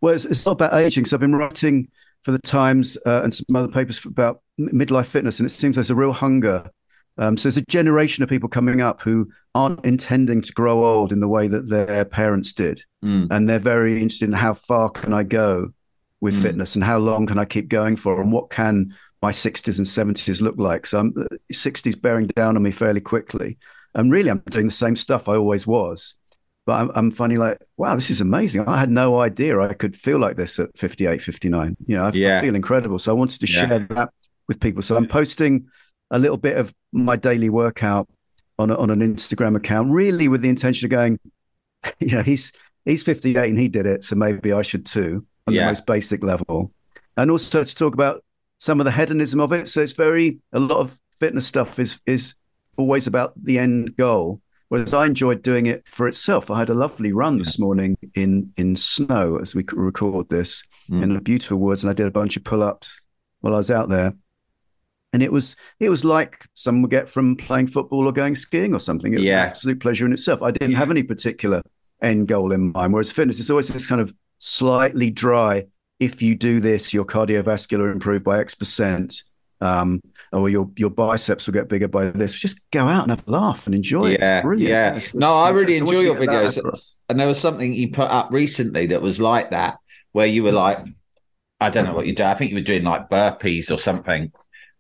Well, 0.01 0.13
it's, 0.13 0.25
it's 0.25 0.45
not 0.45 0.53
about 0.53 0.73
aging. 0.73 1.05
So 1.05 1.15
I've 1.15 1.21
been 1.21 1.35
writing 1.35 1.89
for 2.23 2.31
the 2.31 2.39
Times 2.39 2.97
uh, 3.05 3.21
and 3.23 3.33
some 3.33 3.55
other 3.55 3.67
papers 3.67 4.03
about 4.05 4.41
midlife 4.59 5.07
fitness, 5.07 5.39
and 5.39 5.45
it 5.47 5.49
seems 5.51 5.75
there's 5.75 5.89
a 5.91 5.95
real 5.95 6.13
hunger. 6.13 6.69
Um, 7.17 7.37
so 7.37 7.47
there's 7.47 7.57
a 7.57 7.65
generation 7.65 8.23
of 8.23 8.29
people 8.29 8.49
coming 8.49 8.81
up 8.81 9.01
who 9.01 9.29
aren't 9.53 9.83
intending 9.85 10.41
to 10.41 10.51
grow 10.53 10.83
old 10.85 11.11
in 11.11 11.19
the 11.19 11.27
way 11.27 11.47
that 11.47 11.69
their 11.69 12.05
parents 12.05 12.53
did, 12.53 12.81
Mm. 13.03 13.27
and 13.29 13.47
they're 13.49 13.59
very 13.59 14.01
interested 14.01 14.25
in 14.29 14.33
how 14.33 14.53
far 14.53 14.89
can 14.89 15.13
I 15.13 15.23
go 15.23 15.69
with 16.21 16.35
Mm. 16.35 16.41
fitness 16.41 16.75
and 16.75 16.83
how 16.83 16.97
long 16.97 17.27
can 17.27 17.37
I 17.37 17.45
keep 17.45 17.67
going 17.69 17.97
for, 17.97 18.19
and 18.21 18.31
what 18.31 18.49
can 18.49 18.95
my 19.21 19.31
60s 19.31 19.77
and 19.77 19.87
70s 19.87 20.41
look 20.41 20.55
like. 20.57 20.85
So 20.85 20.99
I'm 20.99 21.13
60s 21.51 21.95
bearing 21.95 22.27
down 22.27 22.55
on 22.57 22.63
me 22.63 22.71
fairly 22.71 23.01
quickly, 23.01 23.57
and 23.93 24.11
really 24.11 24.29
I'm 24.31 24.41
doing 24.49 24.65
the 24.65 24.71
same 24.71 24.95
stuff 24.95 25.29
I 25.29 25.35
always 25.35 25.67
was. 25.67 26.15
But 26.65 26.81
I'm, 26.81 26.91
I'm 26.95 27.11
finding 27.11 27.39
like, 27.39 27.57
wow, 27.77 27.93
this 27.95 28.09
is 28.09 28.21
amazing. 28.21 28.67
I 28.67 28.79
had 28.79 28.89
no 28.89 29.19
idea 29.19 29.59
I 29.59 29.73
could 29.73 29.95
feel 29.95 30.17
like 30.17 30.37
this 30.37 30.59
at 30.59 30.69
58, 30.77 31.21
59. 31.21 31.75
You 31.87 31.97
know, 31.97 32.05
I, 32.05 32.11
Yeah. 32.11 32.37
I 32.37 32.41
feel 32.41 32.55
incredible. 32.55 32.99
So 32.99 33.11
I 33.11 33.15
wanted 33.15 33.41
to 33.41 33.51
Yeah. 33.51 33.67
share 33.67 33.79
that 33.89 34.09
with 34.47 34.59
people. 34.61 34.81
So 34.81 34.95
I'm 34.95 35.07
posting 35.07 35.67
a 36.11 36.19
little 36.19 36.37
bit 36.37 36.57
of 36.57 36.73
my 36.93 37.15
daily 37.17 37.49
workout 37.49 38.07
on, 38.59 38.69
a, 38.69 38.75
on 38.77 38.89
an 38.91 39.01
Instagram 39.01 39.57
account, 39.57 39.91
really 39.91 40.27
with 40.29 40.41
the 40.41 40.49
intention 40.49 40.85
of 40.85 40.91
going, 40.91 41.19
you 41.99 42.11
know, 42.11 42.21
he's 42.23 42.53
he's 42.85 43.03
58 43.03 43.49
and 43.49 43.59
he 43.59 43.67
did 43.67 43.85
it. 43.85 44.03
So 44.05 44.15
maybe 44.15 44.53
I 44.53 44.61
should 44.61 44.85
too 44.85 45.25
on 45.47 45.53
Yeah. 45.53 45.61
the 45.61 45.67
most 45.71 45.85
basic 45.85 46.23
level. 46.23 46.71
And 47.17 47.29
also 47.29 47.63
to 47.63 47.75
talk 47.75 47.93
about 47.93 48.23
some 48.59 48.79
of 48.79 48.85
the 48.85 48.91
hedonism 48.91 49.39
of 49.41 49.51
it. 49.51 49.67
So 49.67 49.81
it's 49.81 49.93
very, 49.93 50.39
a 50.53 50.59
lot 50.59 50.79
of 50.79 50.97
fitness 51.19 51.45
stuff 51.45 51.77
is 51.79 51.99
is 52.05 52.35
always 52.77 53.05
about 53.07 53.33
the 53.43 53.59
end 53.59 53.97
goal. 53.97 54.39
Whereas 54.73 54.91
I 54.91 55.05
enjoyed 55.05 55.43
doing 55.43 55.67
it 55.67 55.87
for 55.87 56.07
itself. 56.07 56.49
I 56.49 56.57
had 56.57 56.71
a 56.71 56.73
lovely 56.73 57.13
run 57.13 57.37
this 57.37 57.59
morning 57.59 57.95
in 58.15 58.51
in 58.57 58.75
snow 58.75 59.37
as 59.37 59.53
we 59.53 59.63
record 59.71 60.29
this 60.29 60.63
Mm. 60.89 61.03
in 61.03 61.13
the 61.13 61.21
beautiful 61.21 61.59
woods, 61.59 61.83
and 61.83 61.91
I 61.91 61.93
did 61.93 62.07
a 62.07 62.11
bunch 62.19 62.37
of 62.37 62.43
pull 62.43 62.63
ups 62.63 62.99
while 63.41 63.53
I 63.53 63.57
was 63.57 63.69
out 63.69 63.87
there. 63.89 64.13
And 65.13 65.21
it 65.21 65.31
was 65.31 65.55
it 65.79 65.91
was 65.91 66.03
like 66.03 66.47
some 66.55 66.81
would 66.81 66.89
get 66.89 67.07
from 67.07 67.35
playing 67.35 67.67
football 67.67 68.07
or 68.07 68.11
going 68.11 68.33
skiing 68.33 68.73
or 68.73 68.79
something. 68.79 69.13
It 69.13 69.19
was 69.19 69.27
Yeah. 69.27 69.43
an 69.43 69.49
absolute 69.49 69.79
pleasure 69.79 70.07
in 70.07 70.11
itself. 70.11 70.41
I 70.41 70.49
didn't 70.49 70.75
have 70.75 70.89
any 70.89 71.03
particular 71.03 71.61
end 72.01 72.27
goal 72.27 72.51
in 72.51 72.71
mind. 72.71 72.93
Whereas 72.93 73.11
fitness 73.11 73.39
is 73.39 73.51
always 73.51 73.67
this 73.67 73.85
kind 73.85 74.01
of 74.01 74.11
slightly 74.39 75.11
dry. 75.11 75.67
If 75.99 76.23
you 76.23 76.33
do 76.33 76.59
this, 76.59 76.95
your 76.95 77.05
cardiovascular 77.05 77.91
improve 77.91 78.23
by 78.23 78.39
X 78.39 78.55
percent, 78.55 79.23
um, 79.63 80.01
or 80.31 80.49
your 80.49 80.69
your 80.77 80.89
biceps 80.89 81.47
will 81.47 81.53
get 81.53 81.69
bigger 81.69 81.87
by 81.87 82.09
this. 82.11 82.33
Just 82.39 82.61
go 82.71 82.87
out 82.87 83.03
and 83.03 83.11
have 83.11 83.27
a 83.27 83.31
laugh 83.31 83.65
and 83.65 83.73
enjoy 83.75 84.11
it. 84.11 84.19
Yeah, 84.19 84.37
It's 84.37 84.43
brilliant. 84.45 84.69
yeah. 84.69 84.87
It's- 84.89 85.13
No, 85.13 85.33
I 85.35 85.49
really 85.49 85.77
enjoy 85.77 86.01
your 86.01 86.15
to 86.17 86.25
get 86.27 86.31
that 86.31 86.63
videos. 86.63 86.91
And 87.09 87.19
there 87.19 87.27
was 87.27 87.39
something 87.39 87.73
you 87.73 87.89
put 87.91 88.09
up 88.11 88.29
recently 88.31 88.87
that 88.87 89.01
was 89.01 89.21
like 89.21 89.51
that, 89.51 89.77
where 90.11 90.27
you 90.27 90.43
were 90.43 90.51
like, 90.51 90.79
I 91.59 91.69
don't 91.69 91.85
know 91.85 91.93
what 91.93 92.07
you 92.07 92.13
do. 92.15 92.23
I 92.23 92.33
think 92.33 92.51
you 92.51 92.57
were 92.57 92.61
doing 92.61 92.83
like 92.83 93.09
burpees 93.09 93.71
or 93.71 93.77
something. 93.77 94.31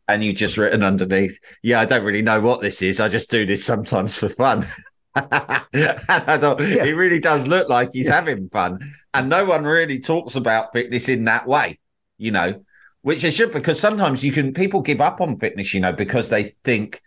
And 0.09 0.21
you 0.21 0.33
just 0.33 0.57
written 0.57 0.83
underneath, 0.83 1.39
yeah, 1.61 1.79
I 1.79 1.85
don't 1.85 2.03
really 2.03 2.21
know 2.21 2.41
what 2.41 2.59
this 2.61 2.81
is. 2.81 2.99
I 2.99 3.07
just 3.07 3.31
do 3.31 3.45
this 3.45 3.63
sometimes 3.63 4.15
for 4.17 4.27
fun. 4.27 4.67
and 5.15 5.25
I 5.73 6.37
thought 6.37 6.59
Yeah. 6.59 6.83
he 6.85 6.91
really 6.93 7.19
does 7.19 7.47
look 7.47 7.69
like 7.69 7.91
he's 7.93 8.07
Yeah. 8.07 8.15
having 8.15 8.49
fun. 8.49 8.79
And 9.13 9.29
no 9.29 9.45
one 9.45 9.63
really 9.63 9.99
talks 9.99 10.35
about 10.35 10.73
fitness 10.73 11.07
in 11.07 11.23
that 11.25 11.47
way, 11.47 11.79
you 12.17 12.31
know, 12.31 12.63
which 13.03 13.21
they 13.21 13.31
should 13.31 13.51
because 13.51 13.79
sometimes 13.79 14.23
you 14.23 14.31
can 14.31 14.53
people 14.53 14.81
give 14.81 14.99
up 15.01 15.21
on 15.21 15.37
fitness, 15.37 15.73
you 15.73 15.79
know, 15.79 15.93
because 15.93 16.29
they 16.29 16.43
think 16.43 17.01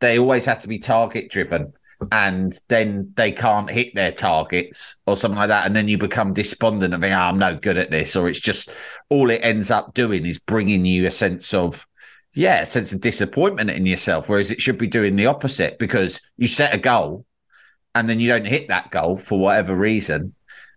they 0.00 0.18
always 0.18 0.46
have 0.46 0.58
to 0.60 0.68
be 0.68 0.78
target 0.78 1.30
driven 1.30 1.72
and 2.10 2.58
then 2.68 3.12
they 3.16 3.30
can't 3.30 3.70
hit 3.70 3.94
their 3.94 4.10
targets 4.10 4.96
or 5.06 5.16
something 5.16 5.38
like 5.38 5.48
that. 5.48 5.66
And 5.66 5.76
then 5.76 5.86
you 5.86 5.98
become 5.98 6.32
despondent 6.32 6.94
and 6.94 7.02
think, 7.02 7.14
oh, 7.14 7.18
I'm 7.18 7.38
no 7.38 7.56
good 7.56 7.78
at 7.78 7.90
this. 7.90 8.16
Or 8.16 8.28
it's 8.28 8.40
just 8.40 8.70
all 9.10 9.30
it 9.30 9.40
ends 9.42 9.70
up 9.70 9.94
doing 9.94 10.26
is 10.26 10.38
bringing 10.38 10.84
you 10.84 11.06
a 11.06 11.10
sense 11.10 11.54
of, 11.54 11.86
yeah, 12.34 12.62
a 12.62 12.66
sense 12.66 12.92
of 12.92 13.00
disappointment 13.00 13.70
in 13.70 13.86
yourself. 13.86 14.28
Whereas 14.28 14.50
it 14.50 14.60
should 14.60 14.78
be 14.78 14.86
doing 14.86 15.16
the 15.16 15.26
opposite 15.26 15.78
because 15.78 16.20
you 16.36 16.48
set 16.48 16.74
a 16.74 16.78
goal 16.78 17.24
and 17.94 18.08
then 18.08 18.18
you 18.18 18.28
don't 18.28 18.46
hit 18.46 18.68
that 18.68 18.90
goal 18.90 19.16
for 19.16 19.38
whatever 19.38 19.76
reason. 19.76 20.34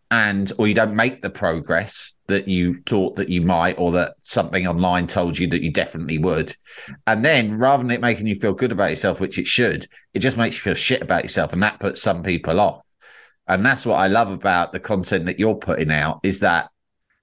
And 0.10 0.52
or 0.58 0.68
you 0.68 0.74
don't 0.74 0.96
make 0.96 1.22
the 1.22 1.30
progress 1.30 2.14
that 2.28 2.48
you 2.48 2.82
thought 2.86 3.18
that 3.18 3.30
you 3.30 3.42
might, 3.42 3.78
or 3.78 3.92
that 3.94 4.16
something 4.22 4.66
online 4.66 5.08
told 5.08 5.38
you 5.38 5.48
that 5.48 5.62
you 5.62 5.72
definitely 5.72 6.18
would. 6.18 6.56
And 7.06 7.26
then 7.26 7.58
rather 7.58 7.84
than 7.84 7.92
it 7.92 8.02
making 8.02 8.28
you 8.28 8.36
feel 8.36 8.54
good 8.54 8.72
about 8.72 8.90
yourself, 8.90 9.20
which 9.20 9.38
it 9.38 9.48
should, 9.48 9.88
it 10.14 10.20
just 10.20 10.38
makes 10.38 10.56
you 10.56 10.62
feel 10.62 10.76
shit 10.76 11.02
about 11.02 11.24
yourself. 11.24 11.52
And 11.52 11.62
that 11.64 11.80
puts 11.80 12.02
some 12.02 12.24
people 12.24 12.60
off. 12.60 12.84
And 13.48 13.66
that's 13.66 13.86
what 13.86 13.96
I 13.96 14.08
love 14.08 14.32
about 14.32 14.72
the 14.72 14.80
content 14.80 15.26
that 15.26 15.40
you're 15.40 15.56
putting 15.56 15.92
out 15.92 16.20
is 16.24 16.42
that 16.42 16.70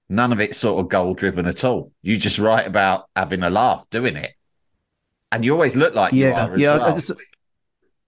none 0.09 0.31
of 0.31 0.39
it's 0.39 0.57
sort 0.57 0.79
of 0.79 0.89
goal 0.89 1.13
driven 1.13 1.45
at 1.45 1.63
all. 1.63 1.91
You 2.01 2.17
just 2.17 2.39
write 2.39 2.67
about 2.67 3.05
having 3.15 3.43
a 3.43 3.49
laugh 3.49 3.87
doing 3.89 4.15
it. 4.15 4.31
And 5.31 5.43
you 5.43 5.53
always 5.53 5.75
look 5.75 5.93
like 5.95 6.13
you 6.13 6.27
yeah, 6.27 6.45
are 6.45 6.53
as 6.53 6.59
yeah. 6.59 6.77
Well. 6.77 6.99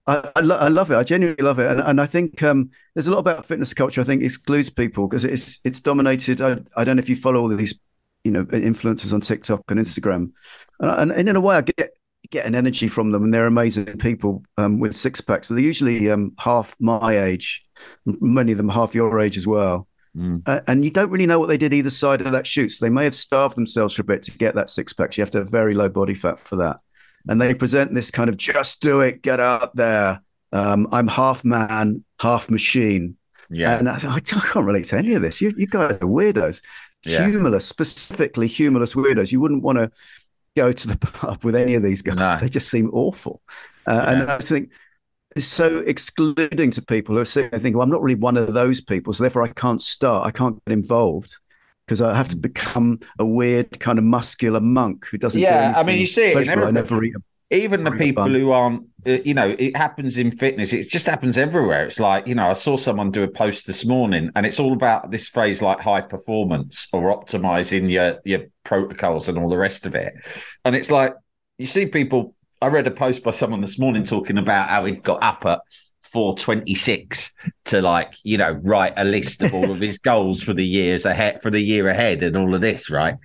I, 0.08 0.30
I, 0.36 0.40
lo- 0.40 0.56
I 0.56 0.68
love 0.68 0.90
it. 0.90 0.96
I 0.96 1.02
genuinely 1.02 1.44
love 1.44 1.58
it, 1.58 1.70
and, 1.70 1.80
and 1.80 2.00
I 2.00 2.06
think 2.06 2.42
um, 2.42 2.70
there's 2.94 3.08
a 3.08 3.12
lot 3.12 3.18
about 3.18 3.44
fitness 3.44 3.74
culture. 3.74 4.00
I 4.00 4.04
think 4.04 4.22
excludes 4.22 4.70
people 4.70 5.06
because 5.06 5.24
it's 5.24 5.60
it's 5.64 5.80
dominated. 5.80 6.40
I, 6.40 6.56
I 6.76 6.84
don't 6.84 6.96
know 6.96 7.00
if 7.00 7.10
you 7.10 7.16
follow 7.16 7.40
all 7.40 7.52
of 7.52 7.58
these, 7.58 7.78
you 8.24 8.32
know, 8.32 8.46
influencers 8.46 9.12
on 9.12 9.20
TikTok 9.20 9.62
and 9.68 9.78
Instagram, 9.78 10.32
and, 10.80 11.12
and 11.12 11.28
in 11.28 11.36
a 11.36 11.40
way, 11.40 11.56
I 11.56 11.60
get 11.60 11.90
get 12.30 12.46
an 12.46 12.54
energy 12.54 12.88
from 12.88 13.10
them, 13.12 13.22
and 13.22 13.34
they're 13.34 13.46
amazing 13.46 13.98
people 13.98 14.42
um, 14.56 14.80
with 14.80 14.96
six 14.96 15.20
packs. 15.20 15.46
But 15.46 15.56
they're 15.56 15.64
usually 15.64 16.10
um, 16.10 16.32
half 16.38 16.74
my 16.80 17.22
age, 17.24 17.66
many 18.06 18.52
of 18.52 18.58
them 18.58 18.70
half 18.70 18.94
your 18.94 19.20
age 19.20 19.36
as 19.36 19.46
well. 19.46 19.88
Mm. 20.16 20.42
Uh, 20.46 20.60
and 20.66 20.84
you 20.84 20.90
don't 20.90 21.10
really 21.10 21.26
know 21.26 21.38
what 21.38 21.48
they 21.48 21.58
did 21.58 21.74
either 21.74 21.90
side 21.90 22.22
of 22.22 22.32
that 22.32 22.46
shoot. 22.46 22.70
So 22.70 22.84
they 22.84 22.90
may 22.90 23.04
have 23.04 23.14
starved 23.14 23.56
themselves 23.56 23.94
for 23.94 24.02
a 24.02 24.06
bit 24.06 24.22
to 24.24 24.30
get 24.32 24.54
that 24.54 24.70
six 24.70 24.92
pack. 24.92 25.16
You 25.16 25.22
have 25.22 25.30
to 25.32 25.38
have 25.38 25.50
very 25.50 25.74
low 25.74 25.88
body 25.88 26.14
fat 26.14 26.38
for 26.38 26.56
that. 26.56 26.78
And 27.26 27.40
they 27.40 27.54
present 27.54 27.94
this 27.94 28.10
kind 28.10 28.28
of 28.28 28.36
just 28.36 28.80
do 28.80 29.00
it, 29.00 29.22
get 29.22 29.40
out 29.40 29.74
there. 29.76 30.22
Um, 30.52 30.88
I'm 30.92 31.08
half 31.08 31.44
man, 31.44 32.04
half 32.20 32.48
machine. 32.50 33.16
yeah. 33.50 33.78
And 33.78 33.88
I, 33.88 33.96
I 33.96 34.20
can't 34.20 34.66
relate 34.66 34.84
to 34.86 34.96
any 34.98 35.14
of 35.14 35.22
this. 35.22 35.40
You, 35.40 35.52
you 35.56 35.66
guys 35.66 35.96
are 35.96 36.06
weirdos. 36.06 36.62
Yeah. 37.04 37.28
Humorless, 37.28 37.66
specifically 37.66 38.46
humorless 38.46 38.94
weirdos. 38.94 39.30
You 39.32 39.40
wouldn't 39.40 39.62
want 39.62 39.78
to 39.78 39.90
go 40.56 40.72
to 40.72 40.88
the 40.88 40.96
pub 40.98 41.44
with 41.44 41.54
any 41.54 41.74
of 41.74 41.82
these 41.82 42.02
guys. 42.02 42.16
No. 42.16 42.36
They 42.40 42.48
just 42.48 42.70
seem 42.70 42.90
awful. 42.92 43.42
Uh, 43.86 44.04
And 44.06 44.30
I 44.30 44.38
think 44.38 44.70
it's 45.36 45.44
so 45.44 45.78
excluding 45.80 46.70
to 46.72 46.82
people 46.82 47.14
who 47.14 47.20
are 47.20 47.26
sitting 47.26 47.50
there 47.50 47.60
thinking, 47.60 47.76
well, 47.76 47.84
I'm 47.84 47.90
not 47.90 48.02
really 48.02 48.18
one 48.18 48.36
of 48.36 48.54
those 48.54 48.80
people. 48.80 49.12
So 49.12 49.22
therefore, 49.24 49.42
I 49.44 49.48
can't 49.48 49.80
start. 49.82 50.26
I 50.26 50.30
can't 50.30 50.62
get 50.64 50.72
involved 50.72 51.36
because 51.88 52.02
I 52.02 52.14
have 52.14 52.28
to 52.28 52.36
become 52.36 53.00
a 53.18 53.24
weird 53.24 53.80
kind 53.80 53.98
of 53.98 54.04
muscular 54.04 54.60
monk 54.60 55.06
who 55.06 55.16
doesn't. 55.16 55.40
do 55.40 55.44
Yeah, 55.46 55.72
I 55.74 55.82
mean, 55.82 55.98
you 55.98 56.06
see 56.06 56.26
it 56.26 56.26
in 56.28 56.32
pleasurable. 56.34 56.68
I 56.68 56.70
never 56.70 57.02
eat 57.02 57.16
a 57.16 57.22
even 57.50 57.82
the 57.82 57.92
people 57.92 58.28
who 58.28 58.50
aren't 58.50 58.86
uh, 59.06 59.12
you 59.24 59.32
know 59.32 59.56
it 59.58 59.74
happens 59.74 60.18
in 60.18 60.30
fitness 60.30 60.72
it 60.72 60.88
just 60.88 61.06
happens 61.06 61.38
everywhere 61.38 61.86
it's 61.86 61.98
like 61.98 62.26
you 62.26 62.34
know 62.34 62.48
i 62.48 62.52
saw 62.52 62.76
someone 62.76 63.10
do 63.10 63.22
a 63.22 63.28
post 63.28 63.66
this 63.66 63.86
morning 63.86 64.30
and 64.36 64.44
it's 64.44 64.60
all 64.60 64.74
about 64.74 65.10
this 65.10 65.28
phrase 65.28 65.62
like 65.62 65.80
high 65.80 66.00
performance 66.02 66.88
or 66.92 67.04
optimizing 67.04 67.90
your 67.90 68.18
your 68.24 68.40
protocols 68.64 69.28
and 69.28 69.38
all 69.38 69.48
the 69.48 69.56
rest 69.56 69.86
of 69.86 69.94
it 69.94 70.12
and 70.66 70.76
it's 70.76 70.90
like 70.90 71.14
you 71.56 71.66
see 71.66 71.86
people 71.86 72.34
i 72.60 72.66
read 72.66 72.86
a 72.86 72.90
post 72.90 73.22
by 73.22 73.30
someone 73.30 73.62
this 73.62 73.78
morning 73.78 74.04
talking 74.04 74.36
about 74.36 74.68
how 74.68 74.84
he'd 74.84 75.02
got 75.02 75.22
up 75.22 75.46
at 75.46 75.60
426 76.08 77.32
to 77.66 77.82
like 77.82 78.14
you 78.22 78.38
know 78.38 78.52
write 78.62 78.94
a 78.96 79.04
list 79.04 79.42
of 79.42 79.54
all 79.54 79.70
of 79.70 79.80
his 79.80 79.98
goals 80.10 80.42
for 80.42 80.52
the 80.52 80.64
years 80.64 81.04
ahead 81.04 81.40
for 81.40 81.50
the 81.50 81.60
year 81.60 81.88
ahead 81.88 82.22
and 82.22 82.36
all 82.36 82.54
of 82.54 82.60
this 82.60 82.90
right? 82.90 83.16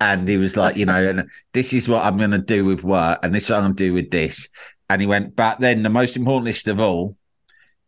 And 0.00 0.28
he 0.28 0.36
was 0.36 0.56
like 0.56 0.76
you 0.76 0.86
know 0.86 1.08
and 1.08 1.28
this 1.52 1.72
is 1.72 1.88
what 1.88 2.04
i'm 2.04 2.16
going 2.16 2.30
to 2.30 2.38
do 2.38 2.64
with 2.64 2.84
work 2.84 3.18
and 3.22 3.34
this 3.34 3.44
is 3.44 3.50
what 3.50 3.56
i'm 3.56 3.62
going 3.64 3.76
to 3.76 3.84
do 3.84 3.92
with 3.92 4.10
this. 4.10 4.48
And 4.90 5.00
he 5.00 5.06
went 5.06 5.36
but 5.36 5.60
then 5.60 5.82
the 5.82 5.90
most 5.90 6.16
important 6.16 6.46
list 6.46 6.68
of 6.68 6.80
all 6.80 7.16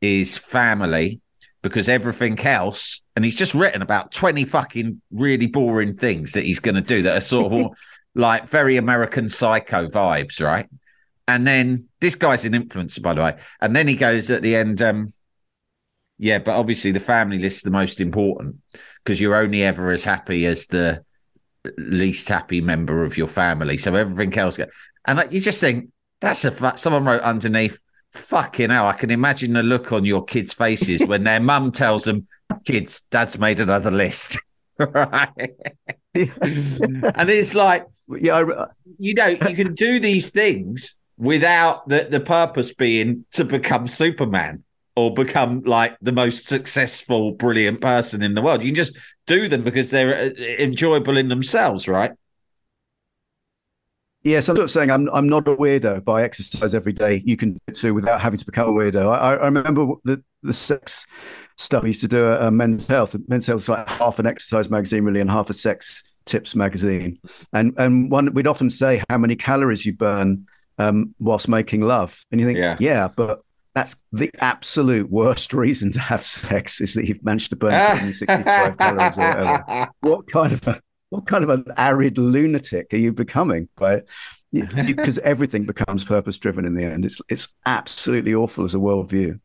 is 0.00 0.36
family 0.36 1.20
because 1.62 1.88
everything 1.88 2.38
else 2.40 3.02
and 3.16 3.24
he's 3.24 3.36
just 3.36 3.54
written 3.54 3.82
about 3.82 4.12
20 4.12 4.44
fucking 4.44 5.00
really 5.10 5.46
boring 5.46 5.94
things 5.96 6.32
that 6.32 6.44
he's 6.44 6.60
going 6.60 6.74
to 6.74 6.80
do 6.80 7.02
that 7.02 7.18
are 7.18 7.20
sort 7.20 7.46
of 7.46 7.52
all, 7.52 7.74
like 8.14 8.48
very 8.48 8.76
american 8.76 9.28
psycho 9.28 9.86
vibes 9.86 10.44
right 10.44 10.68
and 11.34 11.46
then 11.46 11.88
this 12.00 12.14
guy's 12.14 12.44
an 12.44 12.52
influencer, 12.52 13.02
by 13.02 13.14
the 13.14 13.22
way. 13.22 13.38
And 13.60 13.74
then 13.74 13.88
he 13.88 13.94
goes 13.94 14.30
at 14.30 14.42
the 14.42 14.56
end, 14.56 14.82
um, 14.82 15.12
yeah, 16.18 16.38
but 16.38 16.56
obviously 16.56 16.92
the 16.92 17.00
family 17.00 17.38
list's 17.38 17.62
the 17.62 17.70
most 17.70 18.00
important 18.00 18.56
because 19.02 19.20
you're 19.20 19.36
only 19.36 19.62
ever 19.62 19.90
as 19.90 20.04
happy 20.04 20.46
as 20.46 20.66
the 20.66 21.04
least 21.78 22.28
happy 22.28 22.60
member 22.60 23.04
of 23.04 23.16
your 23.16 23.26
family. 23.26 23.76
So 23.76 23.94
everything 23.94 24.38
else, 24.38 24.56
go- 24.56 24.66
and 25.06 25.26
you 25.30 25.40
just 25.40 25.60
think 25.60 25.90
that's 26.20 26.44
a 26.44 26.50
fu- 26.50 26.76
someone 26.76 27.04
wrote 27.04 27.22
underneath. 27.22 27.80
Fucking 28.12 28.70
hell! 28.70 28.88
I 28.88 28.92
can 28.92 29.12
imagine 29.12 29.52
the 29.52 29.62
look 29.62 29.92
on 29.92 30.04
your 30.04 30.24
kids' 30.24 30.52
faces 30.52 31.06
when 31.06 31.22
their 31.22 31.38
mum 31.38 31.70
tells 31.70 32.04
them, 32.04 32.26
"Kids, 32.64 33.02
Dad's 33.08 33.38
made 33.38 33.60
another 33.60 33.92
list." 33.92 34.36
right? 34.78 35.30
and 36.14 37.30
it's 37.30 37.54
like, 37.54 37.86
yeah, 38.08 38.34
I, 38.34 38.66
you 38.98 39.14
know, 39.14 39.28
you 39.28 39.54
can 39.54 39.74
do 39.74 40.00
these 40.00 40.30
things 40.30 40.96
without 41.20 41.86
the, 41.86 42.08
the 42.10 42.18
purpose 42.18 42.72
being 42.72 43.26
to 43.32 43.44
become 43.44 43.86
Superman 43.86 44.64
or 44.96 45.12
become 45.12 45.60
like 45.62 45.96
the 46.00 46.12
most 46.12 46.48
successful, 46.48 47.32
brilliant 47.32 47.80
person 47.80 48.22
in 48.22 48.34
the 48.34 48.42
world. 48.42 48.62
You 48.62 48.70
can 48.70 48.74
just 48.74 48.96
do 49.26 49.46
them 49.46 49.62
because 49.62 49.90
they're 49.90 50.16
uh, 50.16 50.30
enjoyable 50.58 51.18
in 51.18 51.28
themselves, 51.28 51.86
right? 51.86 52.12
Yes, 54.22 54.48
I'm 54.48 54.56
sort 54.56 54.64
of 54.64 54.70
saying 54.70 54.90
I'm 54.90 55.08
I'm 55.10 55.28
not 55.28 55.48
a 55.48 55.56
weirdo, 55.56 56.04
but 56.04 56.12
I 56.12 56.22
exercise 56.24 56.74
every 56.74 56.92
day. 56.92 57.22
You 57.24 57.36
can 57.36 57.58
do 57.66 57.72
too 57.72 57.94
without 57.94 58.20
having 58.20 58.38
to 58.38 58.44
become 58.44 58.68
a 58.68 58.72
weirdo. 58.72 59.10
I, 59.10 59.34
I 59.34 59.44
remember 59.44 59.94
the 60.04 60.22
the 60.42 60.52
sex 60.52 61.06
stuff 61.56 61.84
I 61.84 61.88
used 61.88 62.02
to 62.02 62.08
do 62.08 62.30
at 62.30 62.42
uh, 62.42 62.50
Men's 62.50 62.86
Health. 62.86 63.16
Men's 63.28 63.46
Health 63.46 63.56
was 63.56 63.68
like 63.70 63.88
half 63.88 64.18
an 64.18 64.26
exercise 64.26 64.68
magazine, 64.68 65.04
really, 65.04 65.20
and 65.20 65.30
half 65.30 65.48
a 65.48 65.54
sex 65.54 66.02
tips 66.26 66.54
magazine. 66.54 67.18
And 67.54 67.72
and 67.78 68.10
one 68.10 68.32
we'd 68.34 68.46
often 68.46 68.68
say 68.68 69.02
how 69.08 69.16
many 69.16 69.36
calories 69.36 69.86
you 69.86 69.94
burn 69.94 70.46
um, 70.80 71.14
whilst 71.20 71.48
making 71.48 71.82
love, 71.82 72.24
and 72.30 72.40
you 72.40 72.46
think, 72.46 72.58
Yeah. 72.58 72.76
yeah, 72.80 73.08
but 73.14 73.42
that's 73.74 73.96
the 74.12 74.30
absolute 74.40 75.10
worst 75.10 75.52
reason 75.54 75.92
to 75.92 76.00
have 76.00 76.24
sex 76.24 76.80
is 76.80 76.94
that 76.94 77.06
you've 77.06 77.24
managed 77.24 77.50
to 77.50 77.56
burn 77.56 77.72
165 77.72 78.78
calories 78.78 79.16
or 79.16 79.20
whatever. 79.20 79.88
What 80.00 80.26
kind 80.28 80.52
of 80.52 80.66
a 80.66 80.80
what 81.10 81.26
kind 81.26 81.42
of 81.44 81.50
an 81.50 81.64
arid 81.76 82.18
lunatic 82.18 82.92
are 82.92 82.96
you 82.96 83.12
becoming? 83.12 83.68
Right? 83.78 84.02
Because 84.52 85.18
everything 85.18 85.64
becomes 85.64 86.04
purpose 86.04 86.36
driven 86.38 86.64
in 86.64 86.74
the 86.74 86.84
end. 86.84 87.04
It's 87.04 87.20
it's 87.28 87.48
absolutely 87.66 88.34
awful 88.34 88.64
as 88.64 88.74
a 88.74 88.78
worldview. 88.78 89.38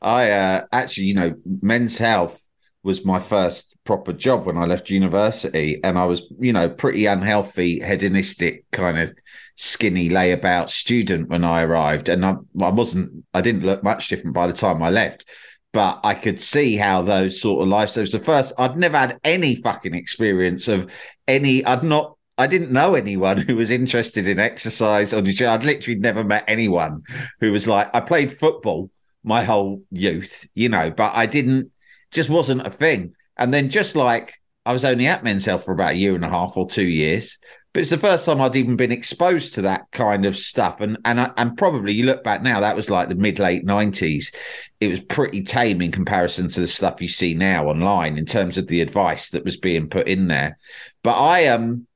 I 0.00 0.30
uh, 0.30 0.62
actually, 0.72 1.04
you 1.08 1.14
know, 1.14 1.34
Men's 1.62 1.98
Health 1.98 2.40
was 2.82 3.04
my 3.04 3.18
first 3.18 3.73
proper 3.84 4.12
job 4.12 4.46
when 4.46 4.56
I 4.56 4.64
left 4.64 4.90
university, 4.90 5.80
and 5.84 5.98
I 5.98 6.06
was, 6.06 6.30
you 6.38 6.52
know, 6.52 6.68
pretty 6.68 7.06
unhealthy, 7.06 7.80
hedonistic 7.80 8.64
kind 8.70 8.98
of 8.98 9.14
skinny 9.56 10.08
layabout 10.08 10.70
student 10.70 11.28
when 11.28 11.44
I 11.44 11.62
arrived, 11.62 12.08
and 12.08 12.24
I, 12.24 12.36
I 12.60 12.70
wasn't, 12.70 13.24
I 13.34 13.40
didn't 13.40 13.64
look 13.64 13.82
much 13.82 14.08
different 14.08 14.34
by 14.34 14.46
the 14.46 14.52
time 14.52 14.82
I 14.82 14.90
left. 14.90 15.26
But 15.72 16.00
I 16.04 16.14
could 16.14 16.40
see 16.40 16.76
how 16.76 17.02
those 17.02 17.40
sort 17.40 17.62
of 17.62 17.68
lifestyles. 17.68 18.12
The 18.12 18.20
first, 18.20 18.52
I'd 18.58 18.76
never 18.76 18.96
had 18.96 19.18
any 19.24 19.56
fucking 19.56 19.92
experience 19.94 20.68
of 20.68 20.88
any. 21.26 21.64
I'd 21.64 21.82
not. 21.82 22.16
I 22.38 22.46
didn't 22.46 22.70
know 22.70 22.94
anyone 22.94 23.38
who 23.38 23.56
was 23.56 23.70
interested 23.70 24.28
in 24.28 24.38
exercise 24.38 25.12
or 25.12 25.16
nutrition. 25.16 25.48
I'd 25.48 25.64
literally 25.64 25.98
never 25.98 26.22
met 26.22 26.44
anyone 26.46 27.02
who 27.40 27.50
was 27.50 27.66
like. 27.66 27.90
I 27.92 28.00
played 28.00 28.38
football 28.38 28.88
my 29.24 29.42
whole 29.42 29.82
youth, 29.90 30.46
you 30.54 30.68
know, 30.68 30.92
but 30.92 31.12
I 31.12 31.26
didn't. 31.26 31.72
Just 32.12 32.30
wasn't 32.30 32.64
a 32.64 32.70
thing. 32.70 33.14
And 33.36 33.52
then 33.52 33.70
just 33.70 33.96
like 33.96 34.34
I 34.66 34.72
was 34.72 34.84
only 34.84 35.06
at 35.06 35.24
Men's 35.24 35.44
Health 35.44 35.64
for 35.64 35.72
about 35.72 35.92
a 35.92 35.96
year 35.96 36.14
and 36.14 36.24
a 36.24 36.28
half 36.28 36.56
or 36.56 36.66
two 36.68 36.86
years, 36.86 37.38
but 37.72 37.80
it's 37.80 37.90
the 37.90 37.98
first 37.98 38.24
time 38.24 38.40
I'd 38.40 38.56
even 38.56 38.76
been 38.76 38.92
exposed 38.92 39.54
to 39.54 39.62
that 39.62 39.82
kind 39.92 40.24
of 40.26 40.36
stuff. 40.36 40.80
And 40.80 40.96
and 41.04 41.20
I- 41.20 41.32
and 41.36 41.56
probably 41.56 41.92
you 41.92 42.04
look 42.06 42.22
back 42.24 42.42
now, 42.42 42.60
that 42.60 42.76
was 42.76 42.88
like 42.90 43.08
the 43.08 43.14
mid 43.16 43.38
late 43.38 43.64
nineties. 43.64 44.32
It 44.80 44.88
was 44.88 45.00
pretty 45.00 45.42
tame 45.42 45.82
in 45.82 45.90
comparison 45.90 46.48
to 46.48 46.60
the 46.60 46.68
stuff 46.68 47.00
you 47.02 47.08
see 47.08 47.34
now 47.34 47.66
online 47.66 48.16
in 48.16 48.26
terms 48.26 48.58
of 48.58 48.68
the 48.68 48.80
advice 48.80 49.30
that 49.30 49.44
was 49.44 49.56
being 49.56 49.88
put 49.88 50.06
in 50.08 50.28
there. 50.28 50.56
But 51.02 51.18
I 51.20 51.48
um 51.48 51.86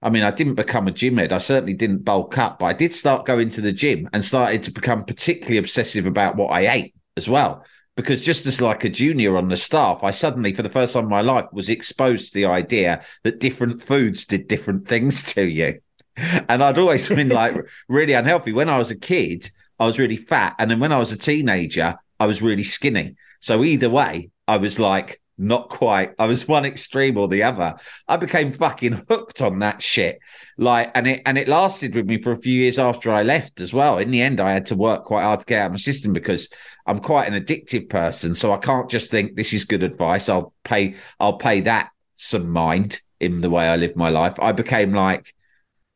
I 0.00 0.10
mean, 0.10 0.22
I 0.22 0.30
didn't 0.30 0.54
become 0.54 0.86
a 0.86 0.92
gym 0.92 1.16
head. 1.16 1.32
I 1.32 1.38
certainly 1.38 1.74
didn't 1.74 2.04
bulk 2.04 2.38
up, 2.38 2.60
but 2.60 2.66
I 2.66 2.72
did 2.72 2.92
start 2.92 3.26
going 3.26 3.50
to 3.50 3.60
the 3.60 3.72
gym 3.72 4.08
and 4.12 4.24
started 4.24 4.62
to 4.64 4.70
become 4.70 5.02
particularly 5.02 5.58
obsessive 5.58 6.06
about 6.06 6.36
what 6.36 6.48
I 6.48 6.68
ate 6.72 6.94
as 7.16 7.28
well. 7.28 7.64
Because 7.98 8.20
just 8.20 8.46
as 8.46 8.60
like 8.60 8.84
a 8.84 8.88
junior 8.88 9.36
on 9.36 9.48
the 9.48 9.56
staff, 9.56 10.04
I 10.04 10.12
suddenly, 10.12 10.54
for 10.54 10.62
the 10.62 10.70
first 10.70 10.94
time 10.94 11.02
in 11.02 11.10
my 11.10 11.20
life, 11.20 11.46
was 11.50 11.68
exposed 11.68 12.28
to 12.28 12.34
the 12.34 12.46
idea 12.46 13.02
that 13.24 13.40
different 13.40 13.82
foods 13.82 14.24
did 14.24 14.46
different 14.46 14.86
things 14.86 15.24
to 15.32 15.42
you. 15.42 15.80
And 16.16 16.62
I'd 16.62 16.78
always 16.78 17.08
been 17.18 17.28
like 17.28 17.56
really 17.88 18.12
unhealthy. 18.12 18.52
When 18.52 18.68
I 18.68 18.78
was 18.78 18.92
a 18.92 18.96
kid, 18.96 19.50
I 19.80 19.86
was 19.86 19.98
really 19.98 20.16
fat. 20.16 20.54
And 20.60 20.70
then 20.70 20.78
when 20.78 20.92
I 20.92 20.98
was 21.00 21.10
a 21.10 21.18
teenager, 21.18 21.96
I 22.20 22.26
was 22.26 22.40
really 22.40 22.62
skinny. 22.62 23.16
So 23.40 23.64
either 23.64 23.90
way, 23.90 24.30
I 24.46 24.58
was 24.58 24.78
like 24.78 25.20
not 25.38 25.68
quite. 25.68 26.14
I 26.18 26.26
was 26.26 26.48
one 26.48 26.64
extreme 26.64 27.16
or 27.16 27.28
the 27.28 27.42
other. 27.42 27.76
I 28.06 28.16
became 28.16 28.52
fucking 28.52 29.04
hooked 29.08 29.40
on 29.40 29.60
that 29.60 29.80
shit. 29.80 30.18
Like, 30.56 30.90
and 30.94 31.06
it 31.06 31.22
and 31.24 31.38
it 31.38 31.48
lasted 31.48 31.94
with 31.94 32.06
me 32.06 32.20
for 32.20 32.32
a 32.32 32.36
few 32.36 32.52
years 32.52 32.78
after 32.78 33.10
I 33.10 33.22
left 33.22 33.60
as 33.60 33.72
well. 33.72 33.98
In 33.98 34.10
the 34.10 34.22
end, 34.22 34.40
I 34.40 34.52
had 34.52 34.66
to 34.66 34.76
work 34.76 35.04
quite 35.04 35.22
hard 35.22 35.40
to 35.40 35.46
get 35.46 35.60
out 35.60 35.66
of 35.66 35.72
my 35.72 35.78
system 35.78 36.12
because 36.12 36.48
I'm 36.86 36.98
quite 36.98 37.32
an 37.32 37.40
addictive 37.40 37.88
person. 37.88 38.34
So 38.34 38.52
I 38.52 38.58
can't 38.58 38.90
just 38.90 39.10
think 39.10 39.36
this 39.36 39.52
is 39.52 39.64
good 39.64 39.82
advice. 39.82 40.28
I'll 40.28 40.52
pay. 40.64 40.96
I'll 41.20 41.38
pay 41.38 41.62
that 41.62 41.90
some 42.14 42.50
mind 42.50 43.00
in 43.20 43.40
the 43.40 43.50
way 43.50 43.68
I 43.68 43.76
live 43.76 43.96
my 43.96 44.10
life. 44.10 44.34
I 44.40 44.52
became 44.52 44.92
like, 44.92 45.34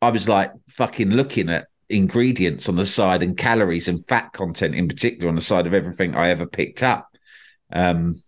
I 0.01 0.11
was 0.11 0.29
like 0.29 0.53
fucking 0.69 1.11
looking 1.11 1.49
at 1.49 1.67
ingredients 1.89 2.69
on 2.69 2.77
the 2.77 2.87
side 2.87 3.23
and 3.23 3.37
calories 3.37 3.87
and 3.89 4.05
fat 4.07 4.33
content 4.33 4.75
in 4.75 4.89
particular 4.89 5.29
on 5.29 5.35
the 5.35 5.41
side 5.41 5.67
of 5.67 5.75
everything 5.75 6.15
I 6.15 6.31
ever 6.31 6.47
picked 6.47 6.83
up. 6.83 7.09
Um, 7.73 8.21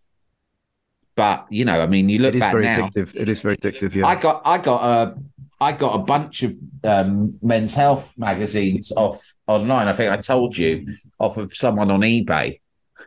but 1.16 1.46
you 1.50 1.64
know, 1.64 1.80
I 1.80 1.86
mean, 1.86 2.08
you 2.08 2.18
look 2.18 2.34
It 2.34 2.36
is 2.36 2.40
back 2.40 2.52
very 2.52 2.64
now. 2.64 2.76
addictive. 2.76 3.14
It 3.16 3.28
is 3.28 3.40
very 3.40 3.56
addictive. 3.56 3.94
Yeah. 3.94 4.06
I 4.06 4.16
got 4.16 4.42
I 4.44 4.58
got 4.58 4.82
a 4.82 5.14
I 5.60 5.72
got 5.72 5.94
a 5.94 5.98
bunch 5.98 6.42
of 6.42 6.54
um, 6.82 7.38
men's 7.42 7.74
health 7.74 8.14
magazines 8.18 8.92
off 8.92 9.22
online. 9.46 9.88
I 9.88 9.92
think 9.92 10.12
I 10.12 10.16
told 10.16 10.56
you 10.56 10.86
off 11.18 11.36
of 11.36 11.54
someone 11.54 11.90
on 11.90 12.00
eBay, 12.00 12.60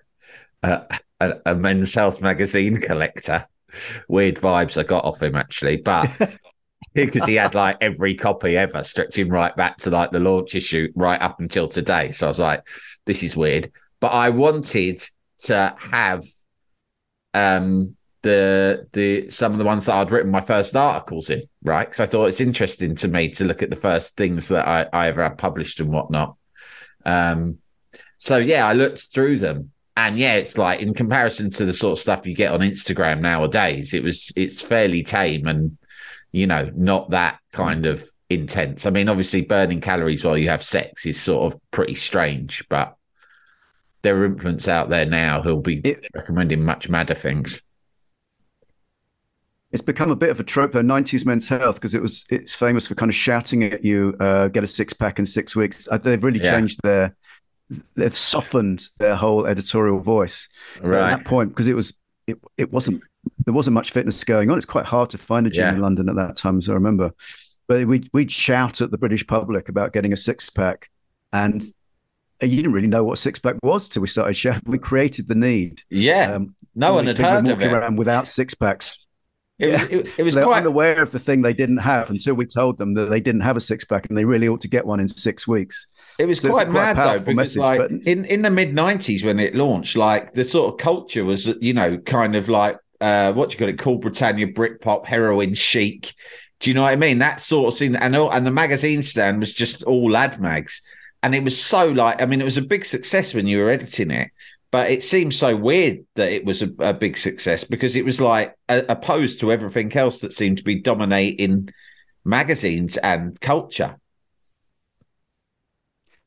uh, 0.63 0.81
a, 1.19 1.33
a 1.45 1.55
men's 1.55 1.93
health 1.93 2.21
magazine 2.21 2.77
collector. 2.77 3.45
Weird 4.07 4.35
vibes 4.35 4.77
I 4.79 4.83
got 4.83 5.03
off 5.05 5.21
him 5.21 5.35
actually, 5.35 5.77
but 5.77 6.09
because 6.93 7.25
he 7.25 7.35
had 7.35 7.53
like 7.53 7.77
every 7.81 8.15
copy 8.15 8.57
ever, 8.57 8.81
stretching 8.83 9.29
right 9.29 9.55
back 9.55 9.77
to 9.79 9.89
like 9.89 10.11
the 10.11 10.19
launch 10.21 10.55
issue 10.55 10.91
right 10.95 11.21
up 11.21 11.39
until 11.41 11.67
today. 11.67 12.11
So 12.11 12.27
I 12.27 12.29
was 12.29 12.39
like, 12.39 12.63
this 13.05 13.21
is 13.23 13.35
weird. 13.35 13.71
But 13.99 14.13
I 14.13 14.29
wanted 14.29 15.03
to 15.39 15.75
have 15.91 16.23
um 17.33 17.96
the 18.21 18.87
the 18.93 19.29
some 19.29 19.51
of 19.51 19.57
the 19.57 19.65
ones 19.65 19.85
that 19.85 19.95
I'd 19.95 20.11
written 20.11 20.31
my 20.31 20.41
first 20.41 20.75
articles 20.75 21.29
in, 21.29 21.41
right? 21.63 21.85
Because 21.85 21.99
I 21.99 22.05
thought 22.05 22.25
it's 22.25 22.41
interesting 22.41 22.95
to 22.95 23.07
me 23.07 23.29
to 23.31 23.45
look 23.45 23.63
at 23.63 23.69
the 23.69 23.75
first 23.75 24.17
things 24.17 24.47
that 24.49 24.67
I, 24.67 24.87
I 24.91 25.07
ever 25.07 25.23
had 25.23 25.37
published 25.37 25.79
and 25.79 25.89
whatnot. 25.89 26.35
Um, 27.05 27.59
so 28.17 28.37
yeah, 28.37 28.67
I 28.67 28.73
looked 28.73 29.07
through 29.13 29.39
them, 29.39 29.71
and 29.95 30.17
yeah, 30.17 30.35
it's 30.35 30.57
like 30.57 30.81
in 30.81 30.93
comparison 30.93 31.49
to 31.51 31.65
the 31.65 31.73
sort 31.73 31.93
of 31.93 31.99
stuff 31.99 32.25
you 32.25 32.35
get 32.35 32.51
on 32.51 32.61
Instagram 32.61 33.21
nowadays, 33.21 33.93
it 33.93 34.03
was 34.03 34.31
it's 34.35 34.61
fairly 34.61 35.03
tame 35.03 35.47
and 35.47 35.77
you 36.31 36.47
know 36.47 36.69
not 36.75 37.11
that 37.11 37.39
kind 37.51 37.85
of 37.85 38.03
intense. 38.29 38.85
I 38.85 38.89
mean, 38.89 39.09
obviously, 39.09 39.41
burning 39.41 39.81
calories 39.81 40.25
while 40.25 40.37
you 40.37 40.49
have 40.49 40.63
sex 40.63 41.05
is 41.05 41.21
sort 41.21 41.53
of 41.53 41.59
pretty 41.71 41.95
strange, 41.95 42.63
but 42.69 42.95
there 44.01 44.17
are 44.17 44.25
influence 44.25 44.67
out 44.67 44.89
there 44.89 45.05
now 45.05 45.41
who'll 45.41 45.61
be 45.61 45.79
it, 45.79 46.05
recommending 46.13 46.63
much 46.63 46.89
madder 46.89 47.15
things. 47.15 47.61
It's 49.77 49.85
become 49.85 50.09
a 50.09 50.15
bit 50.15 50.31
of 50.31 50.39
a 50.39 50.43
trope 50.43 50.71
though, 50.71 50.81
90s 50.81 51.23
men's 51.23 51.47
health, 51.47 51.75
because 51.75 51.93
it 51.93 52.01
was 52.01 52.25
it's 52.31 52.55
famous 52.55 52.87
for 52.87 52.95
kind 52.95 53.11
of 53.11 53.15
shouting 53.15 53.63
at 53.63 53.85
you, 53.85 54.15
uh, 54.19 54.47
get 54.47 54.63
a 54.63 54.67
six 54.67 54.91
pack 54.91 55.19
in 55.19 55.25
six 55.27 55.55
weeks. 55.55 55.87
Uh, 55.91 55.99
they've 55.99 56.23
really 56.23 56.39
yeah. 56.39 56.49
changed 56.49 56.79
their 56.81 57.15
they've 57.93 58.15
softened 58.15 58.87
their 58.97 59.15
whole 59.15 59.45
editorial 59.45 59.99
voice 59.99 60.49
right. 60.81 61.11
at 61.11 61.17
that 61.17 61.27
point 61.27 61.49
because 61.49 61.67
it 61.67 61.75
was 61.75 61.93
it, 62.25 62.39
it 62.57 62.71
wasn't 62.71 63.03
there 63.45 63.53
wasn't 63.53 63.75
much 63.75 63.91
fitness 63.91 64.23
going 64.23 64.49
on. 64.49 64.57
It's 64.57 64.65
quite 64.65 64.85
hard 64.85 65.11
to 65.11 65.19
find 65.19 65.45
a 65.45 65.51
gym 65.51 65.65
yeah. 65.65 65.75
in 65.75 65.81
London 65.81 66.09
at 66.09 66.15
that 66.15 66.37
time, 66.37 66.57
as 66.57 66.67
I 66.71 66.73
remember. 66.73 67.11
But 67.67 67.85
we'd, 67.85 68.09
we'd 68.13 68.31
shout 68.31 68.81
at 68.81 68.89
the 68.89 68.97
British 68.97 69.27
public 69.27 69.69
about 69.69 69.93
getting 69.93 70.11
a 70.11 70.17
six 70.17 70.49
pack, 70.49 70.89
and 71.31 71.61
you 72.41 72.55
didn't 72.55 72.71
really 72.71 72.87
know 72.87 73.03
what 73.03 73.19
six 73.19 73.37
pack 73.37 73.57
was 73.61 73.89
till 73.89 74.01
we 74.01 74.07
started 74.07 74.33
shouting. 74.33 74.63
We 74.65 74.79
created 74.79 75.27
the 75.27 75.35
need. 75.35 75.83
Yeah, 75.91 76.33
um, 76.33 76.55
no 76.73 76.93
one 76.95 77.05
had 77.05 77.19
heard 77.19 77.47
of 77.47 77.61
it. 77.61 77.71
around 77.71 77.97
without 77.97 78.25
six 78.25 78.55
packs. 78.55 79.05
It 79.59 79.71
was, 79.71 79.81
it, 79.83 80.19
it 80.19 80.23
was 80.23 80.33
so 80.35 80.45
quite 80.45 80.59
unaware 80.59 81.01
of 81.01 81.11
the 81.11 81.17
thing 81.17 81.41
they 81.41 81.53
didn't 81.53 81.77
have 81.77 82.11
until 82.11 82.35
we 82.35 82.45
told 82.45 82.77
them 82.77 82.93
that 82.93 83.09
they 83.09 83.19
didn't 83.19 83.41
have 83.41 83.57
a 83.57 83.59
six 83.61 83.83
pack 83.83 84.07
and 84.07 84.15
they 84.15 84.23
really 84.23 84.47
ought 84.47 84.61
to 84.61 84.67
get 84.67 84.85
one 84.85 84.99
in 84.99 85.07
six 85.07 85.47
weeks. 85.47 85.87
It 86.19 86.27
was 86.27 86.41
so 86.41 86.51
quite, 86.51 86.69
quite 86.69 86.95
mad 86.95 86.97
though, 86.97 87.19
because 87.19 87.35
message, 87.35 87.57
like 87.57 87.79
but... 87.79 87.91
in, 87.91 88.25
in 88.25 88.43
the 88.43 88.51
mid 88.51 88.73
'90s 88.73 89.23
when 89.23 89.39
it 89.39 89.55
launched, 89.55 89.97
like 89.97 90.33
the 90.33 90.43
sort 90.43 90.73
of 90.73 90.79
culture 90.79 91.25
was, 91.25 91.47
you 91.59 91.73
know, 91.73 91.97
kind 91.97 92.35
of 92.35 92.49
like 92.49 92.77
uh, 93.01 93.33
what 93.33 93.51
you 93.51 93.59
call 93.59 93.67
it 93.67 93.79
Cool 93.79 93.97
Britannia, 93.97 94.47
Britpop, 94.47 95.05
heroin 95.05 95.53
chic. 95.55 96.13
Do 96.59 96.69
you 96.69 96.73
know 96.73 96.83
what 96.83 96.93
I 96.93 96.95
mean? 96.95 97.19
That 97.19 97.41
sort 97.41 97.73
of 97.73 97.77
thing, 97.77 97.95
and 97.95 98.15
all, 98.15 98.31
and 98.31 98.45
the 98.45 98.51
magazine 98.51 99.03
stand 99.03 99.39
was 99.39 99.53
just 99.53 99.83
all 99.83 100.09
lad 100.09 100.39
mags, 100.39 100.81
and 101.21 101.35
it 101.35 101.43
was 101.43 101.59
so 101.59 101.89
like, 101.89 102.21
I 102.21 102.25
mean, 102.25 102.41
it 102.41 102.45
was 102.45 102.57
a 102.57 102.63
big 102.63 102.85
success 102.85 103.33
when 103.33 103.47
you 103.47 103.59
were 103.59 103.69
editing 103.69 104.11
it, 104.11 104.31
but 104.71 104.91
it 104.91 105.03
seems 105.03 105.35
so 105.35 105.55
weird 105.55 106.05
that 106.15 106.31
it 106.31 106.45
was 106.45 106.61
a, 106.61 106.69
a 106.79 106.93
big 106.93 107.17
success 107.17 107.63
because 107.63 107.95
it 107.95 108.05
was 108.05 108.19
like 108.19 108.55
a, 108.69 108.83
opposed 108.89 109.39
to 109.39 109.51
everything 109.51 109.95
else 109.95 110.21
that 110.21 110.33
seemed 110.33 110.57
to 110.57 110.63
be 110.63 110.75
dominating 110.75 111.69
magazines 112.25 112.97
and 112.97 113.39
culture. 113.39 113.97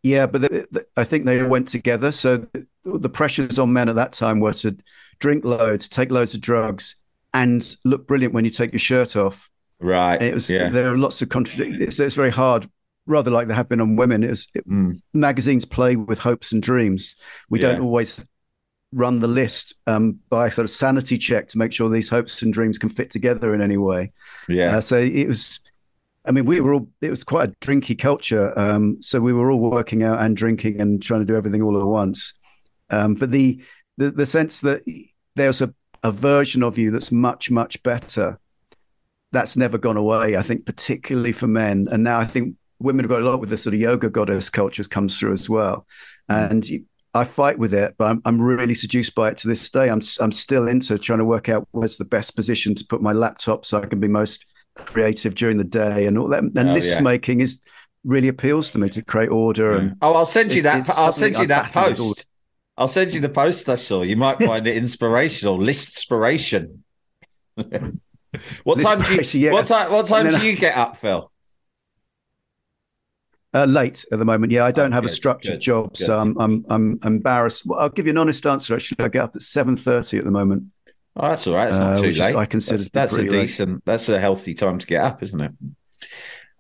Yeah, 0.03 0.27
but 0.27 0.41
the, 0.41 0.67
the, 0.71 0.87
I 0.97 1.05
think 1.05 1.27
they 1.27 1.43
went 1.43 1.69
together. 1.69 2.11
So 2.11 2.39
the, 2.39 2.67
the 2.85 3.11
pressures 3.11 3.59
on 3.59 3.73
men 3.73 3.91
at 3.91 3.97
that 3.97 4.13
time 4.13 4.41
were 4.41 4.55
to 4.55 4.77
drink 5.19 5.45
loads, 5.45 5.89
take 5.89 6.11
loads 6.11 6.35
of 6.35 6.41
drugs, 6.41 6.97
and 7.35 7.77
look 7.85 8.07
brilliant 8.07 8.33
when 8.33 8.47
you 8.47 8.51
take 8.51 8.73
your 8.73 8.79
shirt 8.79 9.15
off. 9.15 9.51
Right. 9.79 10.15
And 10.15 10.23
it 10.23 10.35
was 10.35 10.51
yeah. 10.51 10.71
there 10.71 10.93
are 10.93 10.97
lots 10.97 11.21
of 11.21 11.29
contradictions. 11.29 11.97
So 11.97 12.05
it's 12.05 12.15
very 12.15 12.31
hard, 12.31 12.67
rather 13.07 13.31
like 13.31 13.49
there 13.49 13.57
have 13.57 13.69
been 13.69 13.81
on 13.81 13.97
women. 13.97 14.25
It 14.25 14.31
was, 14.31 14.49
it, 14.55 14.67
mm. 14.67 15.01
magazines 15.13 15.67
play 15.67 15.97
with 15.97 16.19
hopes 16.19 16.53
and 16.53 16.63
dreams. 16.63 17.17
We 17.51 17.61
yeah. 17.61 17.73
don't 17.73 17.83
always 17.83 18.25
run 18.93 19.21
the 19.21 19.29
list 19.29 19.75
um, 19.87 20.19
by 20.29 20.49
sort 20.49 20.65
of 20.65 20.71
sanity 20.71 21.19
check 21.19 21.49
to 21.49 21.59
make 21.59 21.73
sure 21.73 21.89
these 21.89 22.09
hopes 22.09 22.43
and 22.43 22.53
dreams 22.53 22.79
can 22.79 22.89
fit 22.89 23.11
together 23.11 23.55
in 23.55 23.61
any 23.61 23.77
way. 23.77 24.13
Yeah. 24.49 24.77
Uh, 24.77 24.81
so 24.81 24.97
it 24.97 25.29
was. 25.29 25.61
I 26.23 26.33
mean, 26.33 26.45
we 26.45 26.61
were 26.61 26.75
all, 26.75 26.87
it 27.01 27.09
was 27.09 27.25
quite 27.25 27.49
a 27.49 27.53
drinky 27.65 27.99
culture. 27.99 28.57
Um, 28.57 29.01
so 29.01 29.21
we 29.21 29.33
were 29.33 29.51
all 29.51 29.59
working 29.59 30.03
out 30.03 30.21
and 30.21 30.37
drinking 30.37 30.79
and 30.79 31.03
trying 31.03 31.21
to 31.21 31.27
do 31.27 31.35
everything 31.35 31.63
all 31.63 31.81
at 31.81 31.87
once. 31.87 32.35
Um, 32.91 33.15
but 33.15 33.31
the, 33.31 33.63
the, 33.97 34.11
the 34.11 34.27
sense 34.27 34.61
that 34.61 34.83
there's 35.35 35.63
a, 35.63 35.73
a 36.03 36.13
version 36.13 36.63
of 36.63 36.77
you 36.77 36.91
that's 36.91 37.11
much, 37.11 37.51
much 37.51 37.83
better. 37.83 38.39
That's 39.33 39.57
never 39.57 39.79
gone 39.79 39.97
away, 39.97 40.37
I 40.37 40.43
think, 40.43 40.67
particularly 40.67 41.33
for 41.33 41.47
men. 41.47 41.89
And 41.91 42.05
now 42.05 42.19
I 42.19 42.27
think 42.27 42.55
women 42.81 43.05
have 43.05 43.11
got 43.11 43.23
a 43.23 43.25
lot 43.25 43.41
with 43.41 43.49
the 43.49 43.57
sort 43.57 43.75
of 43.75 43.81
yoga 43.81 44.11
goddess 44.11 44.51
cultures 44.51 44.87
comes 44.87 45.19
through 45.19 45.33
as 45.33 45.49
well. 45.49 45.87
Mm. 46.31 46.51
And 46.51 46.69
you, 46.69 46.85
I 47.13 47.25
fight 47.25 47.59
with 47.59 47.75
it, 47.75 47.95
but 47.99 48.07
I'm, 48.07 48.23
I'm 48.25 48.41
really 48.41 48.75
seduced 48.75 49.15
by 49.15 49.31
it 49.31 49.39
to 49.39 49.49
this 49.49 49.69
day. 49.69 49.91
I'm, 49.91 50.01
I'm 50.21 50.31
still 50.31 50.69
into 50.69 50.97
trying 50.97 51.19
to 51.19 51.25
work 51.25 51.49
out 51.49 51.67
where's 51.73 51.97
the 51.97 52.05
best 52.05 52.37
position 52.37 52.75
to 52.77 52.85
put 52.85 53.03
my 53.03 53.13
laptop 53.13 53.67
so 53.67 53.83
I 53.83 53.87
can 53.87 53.99
be 53.99 54.09
most 54.09 54.47
creative 54.77 55.35
during 55.35 55.57
the 55.57 55.65
day 55.65 56.07
and 56.07 56.17
all 56.17 56.29
that. 56.29 56.43
And 56.43 56.57
oh, 56.57 56.73
list 56.73 56.95
yeah. 56.95 57.01
making 57.01 57.41
is 57.41 57.61
really 58.05 58.29
appeals 58.29 58.71
to 58.73 58.79
me 58.79 58.89
to 58.91 59.03
create 59.03 59.31
order. 59.31 59.73
Hmm. 59.73 59.81
And 59.81 59.97
oh, 60.03 60.15
I'll 60.15 60.25
send 60.25 60.55
you 60.55 60.63
that. 60.63 60.89
I'll 60.91 61.13
send 61.13 61.37
you 61.37 61.47
that 61.49 61.73
post. 61.73 62.27
I'll 62.77 62.89
send 62.89 63.13
you 63.13 63.21
the 63.21 63.29
post 63.29 63.69
I 63.69 63.75
saw. 63.75 64.03
You 64.03 64.17
might 64.17 64.41
find 64.43 64.67
it 64.67 64.77
inspirational. 64.77 65.59
List 65.63 65.89
inspiration. 65.89 66.85
what 67.57 68.81
time 68.81 69.03
do 69.03 69.15
you? 69.15 69.23
Yeah. 69.35 69.53
What 69.53 69.67
time? 69.67 69.93
What 69.93 70.07
time 70.07 70.31
do 70.31 70.47
you 70.47 70.57
get 70.57 70.77
up, 70.77 70.97
Phil? 70.97 71.30
Uh, 73.53 73.65
late 73.65 74.05
at 74.13 74.21
the 74.21 74.25
moment. 74.25 74.53
Yeah, 74.53 74.65
I 74.65 74.71
don't 74.71 74.93
oh, 74.93 74.95
have 74.95 75.03
good, 75.03 75.11
a 75.11 75.15
structured 75.15 75.55
good, 75.55 75.61
job, 75.61 75.97
good. 75.97 76.07
so 76.07 76.17
I'm, 76.17 76.39
I'm 76.39 76.65
I'm 76.71 77.01
embarrassed. 77.03 77.67
Well, 77.67 77.81
I'll 77.81 77.89
give 77.89 78.07
you 78.07 78.13
an 78.13 78.19
honest 78.19 78.47
answer. 78.47 78.77
Actually, 78.77 79.05
I 79.05 79.09
get 79.09 79.23
up 79.23 79.35
at 79.35 79.43
seven 79.43 79.77
thirty 79.77 80.19
at 80.19 80.25
the 80.25 80.31
moment. 80.31 80.67
Oh, 81.17 81.27
that's 81.27 81.49
all 81.49 81.57
right. 81.57 81.67
It's 81.67 81.79
not 81.79 81.99
uh, 81.99 82.01
too 82.01 82.13
late. 82.13 82.37
I 82.37 82.47
consider 82.47 82.85
that's, 82.85 83.13
that's 83.13 83.15
a 83.15 83.29
decent. 83.29 83.73
Late. 83.73 83.83
That's 83.85 84.09
a 84.09 84.21
healthy 84.21 84.55
time 84.55 84.79
to 84.79 84.87
get 84.87 85.03
up, 85.03 85.21
isn't 85.25 85.41
it? 85.41 85.53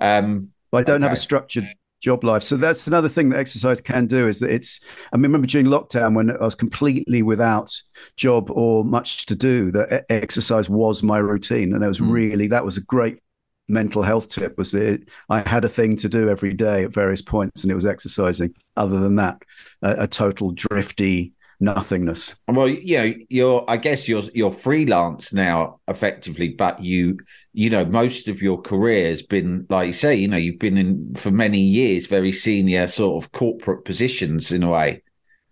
Um, 0.00 0.50
but 0.72 0.78
I 0.78 0.82
don't 0.82 0.96
okay. 0.96 1.10
have 1.10 1.16
a 1.16 1.20
structured 1.20 1.68
job 2.02 2.24
life. 2.24 2.42
So 2.42 2.56
that's 2.56 2.88
another 2.88 3.08
thing 3.08 3.28
that 3.28 3.38
exercise 3.38 3.80
can 3.80 4.06
do 4.06 4.26
is 4.26 4.40
that 4.40 4.50
it's, 4.50 4.80
I 5.12 5.16
mean, 5.16 5.24
remember 5.24 5.46
during 5.46 5.66
lockdown 5.66 6.14
when 6.14 6.30
I 6.30 6.42
was 6.42 6.56
completely 6.56 7.22
without 7.22 7.70
job 8.16 8.50
or 8.50 8.84
much 8.84 9.26
to 9.26 9.36
do, 9.36 9.70
that 9.70 10.06
exercise 10.08 10.68
was 10.68 11.04
my 11.04 11.18
routine. 11.18 11.72
And 11.74 11.84
it 11.84 11.88
was 11.88 12.00
mm. 12.00 12.10
really, 12.10 12.48
that 12.48 12.64
was 12.64 12.76
a 12.76 12.82
great 12.82 13.20
mental 13.70 14.02
health 14.02 14.28
tip 14.28 14.58
was 14.58 14.72
that 14.72 15.02
I 15.28 15.40
had 15.48 15.64
a 15.64 15.68
thing 15.68 15.96
to 15.96 16.08
do 16.08 16.28
every 16.28 16.52
day 16.52 16.84
at 16.84 16.92
various 16.92 17.22
points 17.22 17.62
and 17.62 17.70
it 17.70 17.74
was 17.74 17.86
exercising. 17.86 18.54
Other 18.76 18.98
than 18.98 19.16
that, 19.16 19.42
a, 19.82 20.02
a 20.02 20.06
total 20.06 20.52
drifty, 20.52 21.32
nothingness. 21.60 22.34
Well, 22.48 22.68
you 22.68 22.98
know, 22.98 23.14
you're 23.28 23.64
I 23.68 23.76
guess 23.76 24.08
you're 24.08 24.22
you're 24.34 24.50
freelance 24.50 25.32
now 25.32 25.80
effectively, 25.86 26.48
but 26.48 26.82
you 26.82 27.18
you 27.52 27.70
know 27.70 27.84
most 27.84 28.28
of 28.28 28.42
your 28.42 28.60
career 28.60 29.08
has 29.08 29.22
been 29.22 29.66
like 29.68 29.88
you 29.88 29.92
say, 29.92 30.14
you 30.14 30.28
know, 30.28 30.36
you've 30.36 30.58
been 30.58 30.78
in 30.78 31.14
for 31.14 31.30
many 31.30 31.60
years 31.60 32.06
very 32.06 32.32
senior 32.32 32.88
sort 32.88 33.22
of 33.22 33.32
corporate 33.32 33.84
positions 33.84 34.50
in 34.50 34.62
a 34.62 34.70
way. 34.70 35.02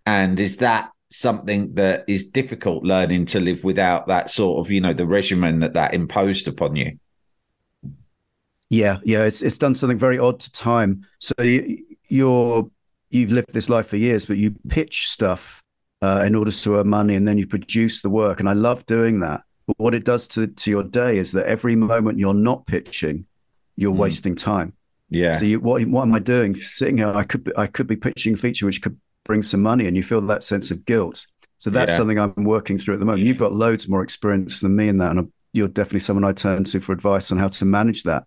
And 0.07 0.41
is 0.41 0.57
that 0.57 0.91
something 1.11 1.75
that 1.75 2.05
is 2.09 2.27
difficult 2.27 2.85
learning 2.85 3.27
to 3.27 3.41
live 3.41 3.65
without 3.65 4.07
that 4.09 4.31
sort 4.31 4.65
of, 4.65 4.71
you 4.71 4.81
know, 4.81 4.93
the 4.93 5.07
regimen 5.07 5.61
that 5.61 5.75
that 5.75 5.95
imposed 5.95 6.49
upon 6.49 6.77
you? 6.77 6.99
Yeah, 8.71 8.99
yeah, 9.03 9.25
it's 9.25 9.41
it's 9.41 9.59
done 9.59 9.75
something 9.75 9.99
very 9.99 10.19
odd 10.19 10.41
to 10.41 10.53
time. 10.53 11.07
So 11.21 11.35
you, 11.43 11.85
you're 12.09 12.71
you've 13.11 13.33
lived 13.33 13.53
this 13.53 13.71
life 13.71 13.87
for 13.87 13.97
years, 13.97 14.27
but 14.27 14.37
you 14.37 14.55
pitch 14.69 15.09
stuff 15.09 15.63
uh, 16.03 16.25
in 16.27 16.35
order 16.35 16.51
to 16.51 16.77
earn 16.77 16.89
money, 16.89 17.15
and 17.15 17.27
then 17.27 17.39
you 17.39 17.47
produce 17.47 18.03
the 18.03 18.11
work. 18.11 18.41
And 18.41 18.49
I 18.49 18.53
love 18.53 18.85
doing 18.87 19.21
that. 19.21 19.43
But 19.67 19.79
what 19.79 19.95
it 19.95 20.05
does 20.05 20.29
to 20.29 20.49
to 20.49 20.71
your 20.71 20.85
day 20.85 21.17
is 21.17 21.33
that 21.33 21.47
every 21.47 21.77
moment 21.77 22.19
you're 22.19 22.35
not 22.35 22.67
pitching, 22.67 23.27
you're 23.77 23.95
mm. 23.95 23.99
wasting 23.99 24.35
time. 24.35 24.75
Yeah. 25.09 25.39
So 25.39 25.47
you, 25.47 25.61
what 25.61 25.83
what 25.87 26.03
am 26.03 26.15
I 26.15 26.19
doing? 26.19 26.55
Sitting 26.55 26.99
here, 26.99 27.09
I 27.09 27.25
could 27.25 27.45
be, 27.45 27.53
I 27.57 27.67
could 27.67 27.87
be 27.87 27.97
pitching 27.97 28.35
a 28.35 28.37
feature 28.37 28.67
which 28.67 28.83
could 28.83 28.99
bring 29.25 29.43
some 29.43 29.63
money, 29.63 29.87
and 29.87 29.97
you 29.97 30.03
feel 30.03 30.21
that 30.21 30.43
sense 30.43 30.71
of 30.71 30.85
guilt. 30.85 31.27
So 31.57 31.71
that's 31.71 31.91
yeah. 31.91 31.97
something 31.97 32.19
I'm 32.19 32.35
working 32.45 32.77
through 32.79 32.95
at 32.95 33.01
the 33.01 33.07
moment. 33.07 33.27
You've 33.27 33.39
got 33.39 33.53
loads 33.53 33.89
more 33.89 34.03
experience 34.03 34.61
than 34.61 34.77
me 34.77 34.89
in 34.89 34.99
that, 34.99 35.11
and 35.11 35.21
I'm, 35.21 35.33
you're 35.55 35.69
definitely 35.69 36.01
someone 36.01 36.25
I 36.25 36.33
turn 36.33 36.65
to 36.65 36.81
for 36.81 36.93
advice 36.93 37.33
on 37.33 37.39
how 37.39 37.49
to 37.49 37.65
manage 37.65 38.05
that 38.05 38.25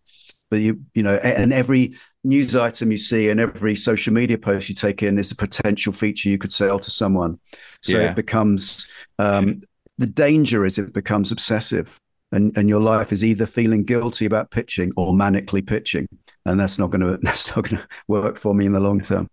but 0.51 0.59
you 0.59 0.81
you 0.93 1.01
know 1.01 1.15
and 1.15 1.51
every 1.51 1.95
news 2.23 2.55
item 2.55 2.91
you 2.91 2.97
see 2.97 3.29
and 3.29 3.39
every 3.39 3.73
social 3.73 4.13
media 4.13 4.37
post 4.37 4.69
you 4.69 4.75
take 4.75 5.01
in 5.01 5.17
is 5.17 5.31
a 5.31 5.35
potential 5.35 5.91
feature 5.91 6.29
you 6.29 6.37
could 6.37 6.51
sell 6.51 6.77
to 6.77 6.91
someone. 6.91 7.39
So 7.81 7.97
yeah. 7.97 8.11
it 8.11 8.15
becomes 8.15 8.87
um, 9.17 9.63
the 9.97 10.05
danger 10.05 10.65
is 10.65 10.77
it 10.77 10.93
becomes 10.93 11.31
obsessive 11.31 11.97
and 12.31 12.55
and 12.55 12.69
your 12.69 12.81
life 12.81 13.11
is 13.11 13.23
either 13.23 13.47
feeling 13.47 13.83
guilty 13.83 14.25
about 14.25 14.51
pitching 14.51 14.91
or 14.97 15.13
manically 15.13 15.65
pitching. 15.65 16.07
And 16.45 16.59
that's 16.59 16.77
not 16.77 16.91
going 16.91 17.01
to 17.07 17.17
that's 17.23 17.55
not 17.55 17.67
going 17.67 17.81
to 17.81 17.87
work 18.07 18.37
for 18.37 18.53
me 18.53 18.67
in 18.67 18.73
the 18.73 18.79
long 18.79 18.99
term. 18.99 19.27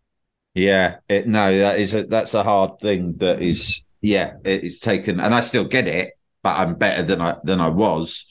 Yeah 0.55 0.97
it, 1.09 1.29
no 1.29 1.57
that 1.59 1.79
is 1.79 1.95
a, 1.95 2.05
that's 2.05 2.35
a 2.35 2.43
hard 2.43 2.79
thing 2.79 3.17
that 3.19 3.43
is 3.43 3.85
yeah 4.01 4.35
it's 4.45 4.79
taken 4.79 5.19
and 5.21 5.35
i 5.35 5.41
still 5.41 5.65
get 5.65 5.89
it 5.89 6.13
but 6.43 6.57
i'm 6.57 6.75
better 6.75 7.03
than 7.03 7.21
i 7.21 7.35
than 7.43 7.61
i 7.61 7.69
was 7.69 8.27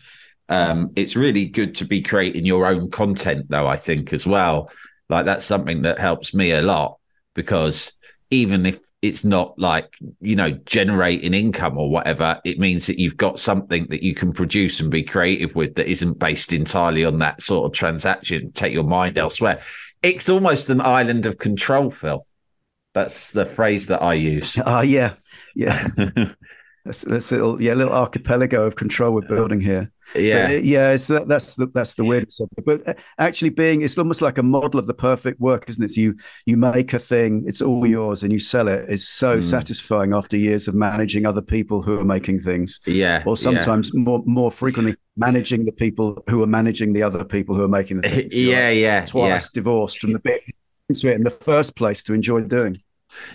um, 0.49 0.91
it's 0.95 1.15
really 1.15 1.45
good 1.45 1.75
to 1.75 1.85
be 1.85 2.01
creating 2.01 2.45
your 2.45 2.65
own 2.65 2.89
content, 2.89 3.47
though, 3.49 3.67
I 3.67 3.75
think, 3.75 4.13
as 4.13 4.25
well. 4.25 4.71
Like, 5.09 5.25
that's 5.25 5.45
something 5.45 5.83
that 5.83 5.99
helps 5.99 6.33
me 6.33 6.51
a 6.51 6.61
lot 6.61 6.97
because 7.33 7.93
even 8.29 8.65
if 8.65 8.79
it's 9.01 9.23
not 9.23 9.57
like, 9.59 9.93
you 10.21 10.35
know, 10.35 10.51
generating 10.65 11.33
income 11.33 11.77
or 11.77 11.89
whatever, 11.89 12.39
it 12.43 12.59
means 12.59 12.87
that 12.87 12.99
you've 12.99 13.17
got 13.17 13.39
something 13.39 13.85
that 13.89 14.03
you 14.03 14.13
can 14.13 14.33
produce 14.33 14.79
and 14.79 14.89
be 14.89 15.03
creative 15.03 15.55
with 15.55 15.75
that 15.75 15.89
isn't 15.89 16.19
based 16.19 16.51
entirely 16.51 17.05
on 17.05 17.19
that 17.19 17.41
sort 17.41 17.65
of 17.65 17.77
transaction, 17.77 18.51
take 18.51 18.73
your 18.73 18.83
mind 18.83 19.17
elsewhere. 19.17 19.61
It's 20.01 20.29
almost 20.29 20.69
an 20.69 20.81
island 20.81 21.25
of 21.25 21.37
control, 21.37 21.89
Phil. 21.89 22.25
That's 22.93 23.31
the 23.33 23.45
phrase 23.45 23.87
that 23.87 24.01
I 24.01 24.15
use. 24.15 24.57
Ah, 24.65 24.79
uh, 24.79 24.81
yeah. 24.81 25.13
Yeah. 25.55 25.87
that's, 26.85 27.01
that's 27.01 27.31
a 27.31 27.35
little, 27.35 27.61
yeah, 27.61 27.73
a 27.73 27.75
little 27.75 27.93
archipelago 27.93 28.65
of 28.65 28.75
control 28.75 29.13
we're 29.13 29.21
building 29.21 29.61
here. 29.61 29.91
Yeah, 30.15 30.47
but, 30.47 30.63
yeah. 30.63 30.91
It's 30.91 31.07
that, 31.07 31.27
that's 31.27 31.55
the 31.55 31.67
that's 31.73 31.95
the 31.95 32.03
weirdest 32.03 32.41
of 32.41 32.49
it. 32.57 32.65
But 32.65 32.87
uh, 32.87 32.93
actually, 33.17 33.49
being 33.49 33.81
it's 33.81 33.97
almost 33.97 34.21
like 34.21 34.37
a 34.37 34.43
model 34.43 34.79
of 34.79 34.87
the 34.87 34.93
perfect 34.93 35.39
work, 35.39 35.69
isn't 35.69 35.83
it? 35.83 35.91
So 35.91 36.01
you 36.01 36.15
you 36.45 36.57
make 36.57 36.93
a 36.93 36.99
thing, 36.99 37.43
it's 37.47 37.61
all 37.61 37.85
yours, 37.85 38.23
and 38.23 38.31
you 38.31 38.39
sell 38.39 38.67
it. 38.67 38.85
It's 38.89 39.07
so 39.07 39.37
mm. 39.37 39.43
satisfying 39.43 40.13
after 40.13 40.37
years 40.37 40.67
of 40.67 40.75
managing 40.75 41.25
other 41.25 41.41
people 41.41 41.81
who 41.81 41.99
are 41.99 42.05
making 42.05 42.39
things. 42.39 42.79
Yeah, 42.85 43.23
or 43.25 43.37
sometimes 43.37 43.91
yeah. 43.93 44.01
more 44.01 44.23
more 44.25 44.51
frequently 44.51 44.95
managing 45.15 45.65
the 45.65 45.71
people 45.71 46.23
who 46.29 46.43
are 46.43 46.47
managing 46.47 46.93
the 46.93 47.03
other 47.03 47.25
people 47.25 47.55
who 47.55 47.63
are 47.63 47.67
making 47.67 48.01
the 48.01 48.09
things. 48.09 48.35
yeah, 48.35 48.69
like 48.69 48.77
yeah, 48.77 49.05
twice 49.05 49.45
yeah. 49.45 49.49
divorced 49.53 49.99
from 49.99 50.13
the 50.13 50.19
bit 50.19 50.41
into 50.89 51.11
it 51.11 51.15
in 51.15 51.23
the 51.23 51.29
first 51.29 51.75
place 51.75 52.03
to 52.03 52.13
enjoy 52.13 52.41
doing. 52.41 52.81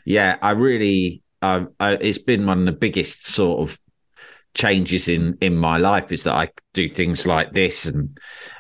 Yeah, 0.05 0.39
I 0.41 0.53
really, 0.53 1.23
uh, 1.41 1.67
I, 1.79 1.95
it's 1.95 2.19
been 2.19 2.47
one 2.47 2.61
of 2.61 2.67
the 2.67 2.73
biggest 2.73 3.27
sort 3.27 3.69
of 3.69 3.79
changes 4.55 5.09
in 5.09 5.37
in 5.41 5.57
my 5.57 5.79
life 5.79 6.13
is 6.13 6.25
that 6.25 6.35
I 6.35 6.49
do 6.75 6.89
things 6.89 7.27
like 7.27 7.53
this 7.53 7.87
and 7.87 8.19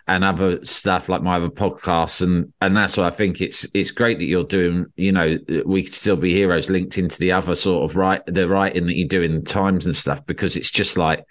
and 0.09 0.24
other 0.24 0.64
stuff 0.64 1.09
like 1.09 1.22
my 1.22 1.36
other 1.36 1.51
podcasts 1.51 2.22
and 2.22 2.53
and 2.61 2.76
that's 2.76 2.97
why 2.97 3.07
I 3.07 3.11
think. 3.11 3.40
It's 3.40 3.66
it's 3.74 3.90
great 3.90 4.18
that 4.18 4.24
you're 4.24 4.45
doing 4.45 4.86
you 4.97 5.12
know 5.12 5.38
we 5.66 5.82
could 5.82 5.93
still 5.93 6.16
be 6.16 6.32
heroes 6.32 6.70
linked 6.70 6.99
into 6.99 7.18
the 7.18 7.32
other 7.32 7.55
sort 7.55 7.90
of 7.90 7.97
right 7.97 8.24
the 8.26 8.49
writing 8.49 8.86
that 8.86 8.97
you 8.97 9.07
do 9.07 9.22
in 9.22 9.45
times 9.45 9.86
and 9.86 9.95
stuff 9.95 10.24
because 10.26 10.57
it's 10.57 10.70
just 10.70 10.97
like 10.97 11.24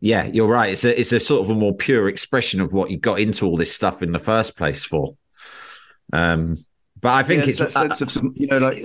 yeah 0.00 0.26
you're 0.26 0.48
right. 0.48 0.72
It's 0.72 0.84
a 0.84 0.98
it's 0.98 1.12
a 1.12 1.20
sort 1.20 1.42
of 1.42 1.50
a 1.50 1.54
more 1.54 1.74
pure 1.74 2.08
expression 2.08 2.60
of 2.60 2.74
what 2.74 2.90
you 2.90 2.98
got 2.98 3.18
into 3.18 3.46
all 3.46 3.56
this 3.56 3.74
stuff 3.74 4.02
in 4.02 4.12
the 4.12 4.18
first 4.18 4.56
place 4.56 4.84
for. 4.84 5.16
Um 6.12 6.56
but 7.00 7.12
I 7.14 7.22
think 7.22 7.44
yeah, 7.44 7.48
it's 7.48 7.58
that 7.58 7.72
sense 7.72 8.02
of 8.02 8.10
some 8.10 8.34
you 8.36 8.46
know 8.46 8.58
like 8.58 8.84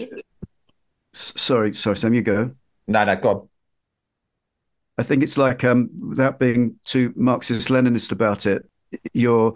sorry 1.14 1.74
sorry 1.74 1.98
Sam 1.98 2.14
you 2.14 2.22
go. 2.22 2.52
No 2.88 3.04
no 3.04 3.16
go 3.18 3.30
on 3.30 3.50
I 4.98 5.04
think 5.04 5.24
it's 5.24 5.38
like, 5.38 5.64
um, 5.64 5.90
without 6.00 6.40
being 6.40 6.76
too 6.84 7.14
Marxist 7.16 7.70
Leninist 7.70 8.12
about 8.12 8.46
it, 8.46 8.68
you're 9.14 9.54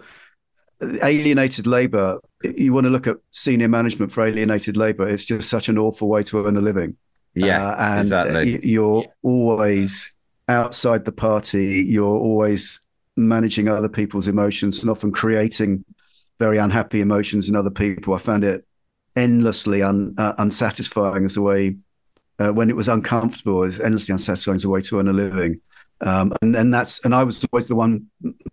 alienated 1.02 1.66
labor. 1.66 2.20
You 2.44 2.72
want 2.72 2.84
to 2.84 2.90
look 2.90 3.06
at 3.06 3.16
senior 3.30 3.68
management 3.68 4.12
for 4.12 4.26
alienated 4.26 4.76
labor. 4.76 5.08
It's 5.08 5.24
just 5.24 5.48
such 5.48 5.68
an 5.68 5.78
awful 5.78 6.08
way 6.08 6.22
to 6.24 6.46
earn 6.46 6.56
a 6.56 6.60
living. 6.60 6.96
Yeah, 7.34 7.70
uh, 7.70 7.76
and 7.78 8.00
exactly. 8.00 8.60
you're 8.62 9.04
always 9.22 10.10
outside 10.48 11.04
the 11.04 11.12
party. 11.12 11.86
You're 11.88 12.04
always 12.04 12.80
managing 13.16 13.68
other 13.68 13.88
people's 13.88 14.28
emotions 14.28 14.80
and 14.80 14.90
often 14.90 15.12
creating 15.12 15.84
very 16.38 16.58
unhappy 16.58 17.00
emotions 17.00 17.48
in 17.48 17.56
other 17.56 17.70
people. 17.70 18.14
I 18.14 18.18
found 18.18 18.44
it 18.44 18.66
endlessly 19.16 19.82
un, 19.82 20.14
uh, 20.18 20.34
unsatisfying 20.38 21.24
as 21.24 21.36
a 21.36 21.42
way 21.42 21.76
uh, 22.38 22.52
when 22.52 22.70
it 22.70 22.76
was 22.76 22.88
uncomfortable, 22.88 23.62
it 23.62 23.66
was 23.66 23.80
endlessly 23.80 24.12
unsatisfying 24.12 24.56
as 24.56 24.64
a 24.64 24.68
way 24.68 24.80
to 24.82 24.98
earn 24.98 25.08
a 25.08 25.12
living. 25.12 25.60
Um, 26.00 26.34
and 26.42 26.56
and 26.56 26.74
that's 26.74 27.04
and 27.04 27.14
I 27.14 27.22
was 27.22 27.44
always 27.52 27.68
the 27.68 27.76
one 27.76 28.06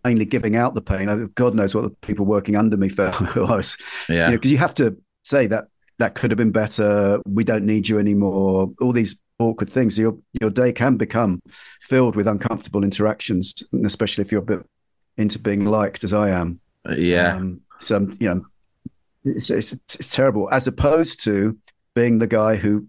mainly 0.03 0.25
giving 0.25 0.55
out 0.55 0.75
the 0.75 0.81
pain. 0.81 1.31
God 1.33 1.55
knows 1.55 1.73
what 1.73 1.81
the 1.81 1.89
people 1.89 2.25
working 2.25 2.55
under 2.55 2.77
me 2.77 2.89
felt. 2.89 3.19
was, 3.35 3.75
yeah, 4.07 4.29
because 4.29 4.51
you, 4.51 4.57
know, 4.57 4.59
you 4.59 4.59
have 4.59 4.75
to 4.75 4.97
say 5.23 5.47
that 5.47 5.65
that 5.97 6.13
could 6.13 6.29
have 6.29 6.37
been 6.37 6.51
better. 6.51 7.19
We 7.25 7.43
don't 7.43 7.65
need 7.65 7.87
you 7.87 7.97
anymore. 7.97 8.71
All 8.79 8.91
these 8.91 9.19
awkward 9.39 9.69
things. 9.69 9.97
Your 9.97 10.17
your 10.39 10.51
day 10.51 10.71
can 10.71 10.97
become 10.97 11.41
filled 11.81 12.15
with 12.15 12.27
uncomfortable 12.27 12.83
interactions, 12.83 13.63
especially 13.83 14.21
if 14.23 14.31
you're 14.31 14.41
a 14.41 14.45
bit 14.45 14.65
into 15.17 15.39
being 15.39 15.65
liked, 15.65 16.03
as 16.03 16.13
I 16.13 16.29
am. 16.29 16.59
Yeah. 16.95 17.35
Um, 17.35 17.61
so 17.79 18.07
you 18.19 18.29
know, 18.29 18.45
it's, 19.23 19.49
it's, 19.49 19.73
it's 19.73 20.15
terrible. 20.15 20.49
As 20.51 20.67
opposed 20.67 21.23
to 21.23 21.57
being 21.95 22.19
the 22.19 22.27
guy 22.27 22.55
who 22.55 22.87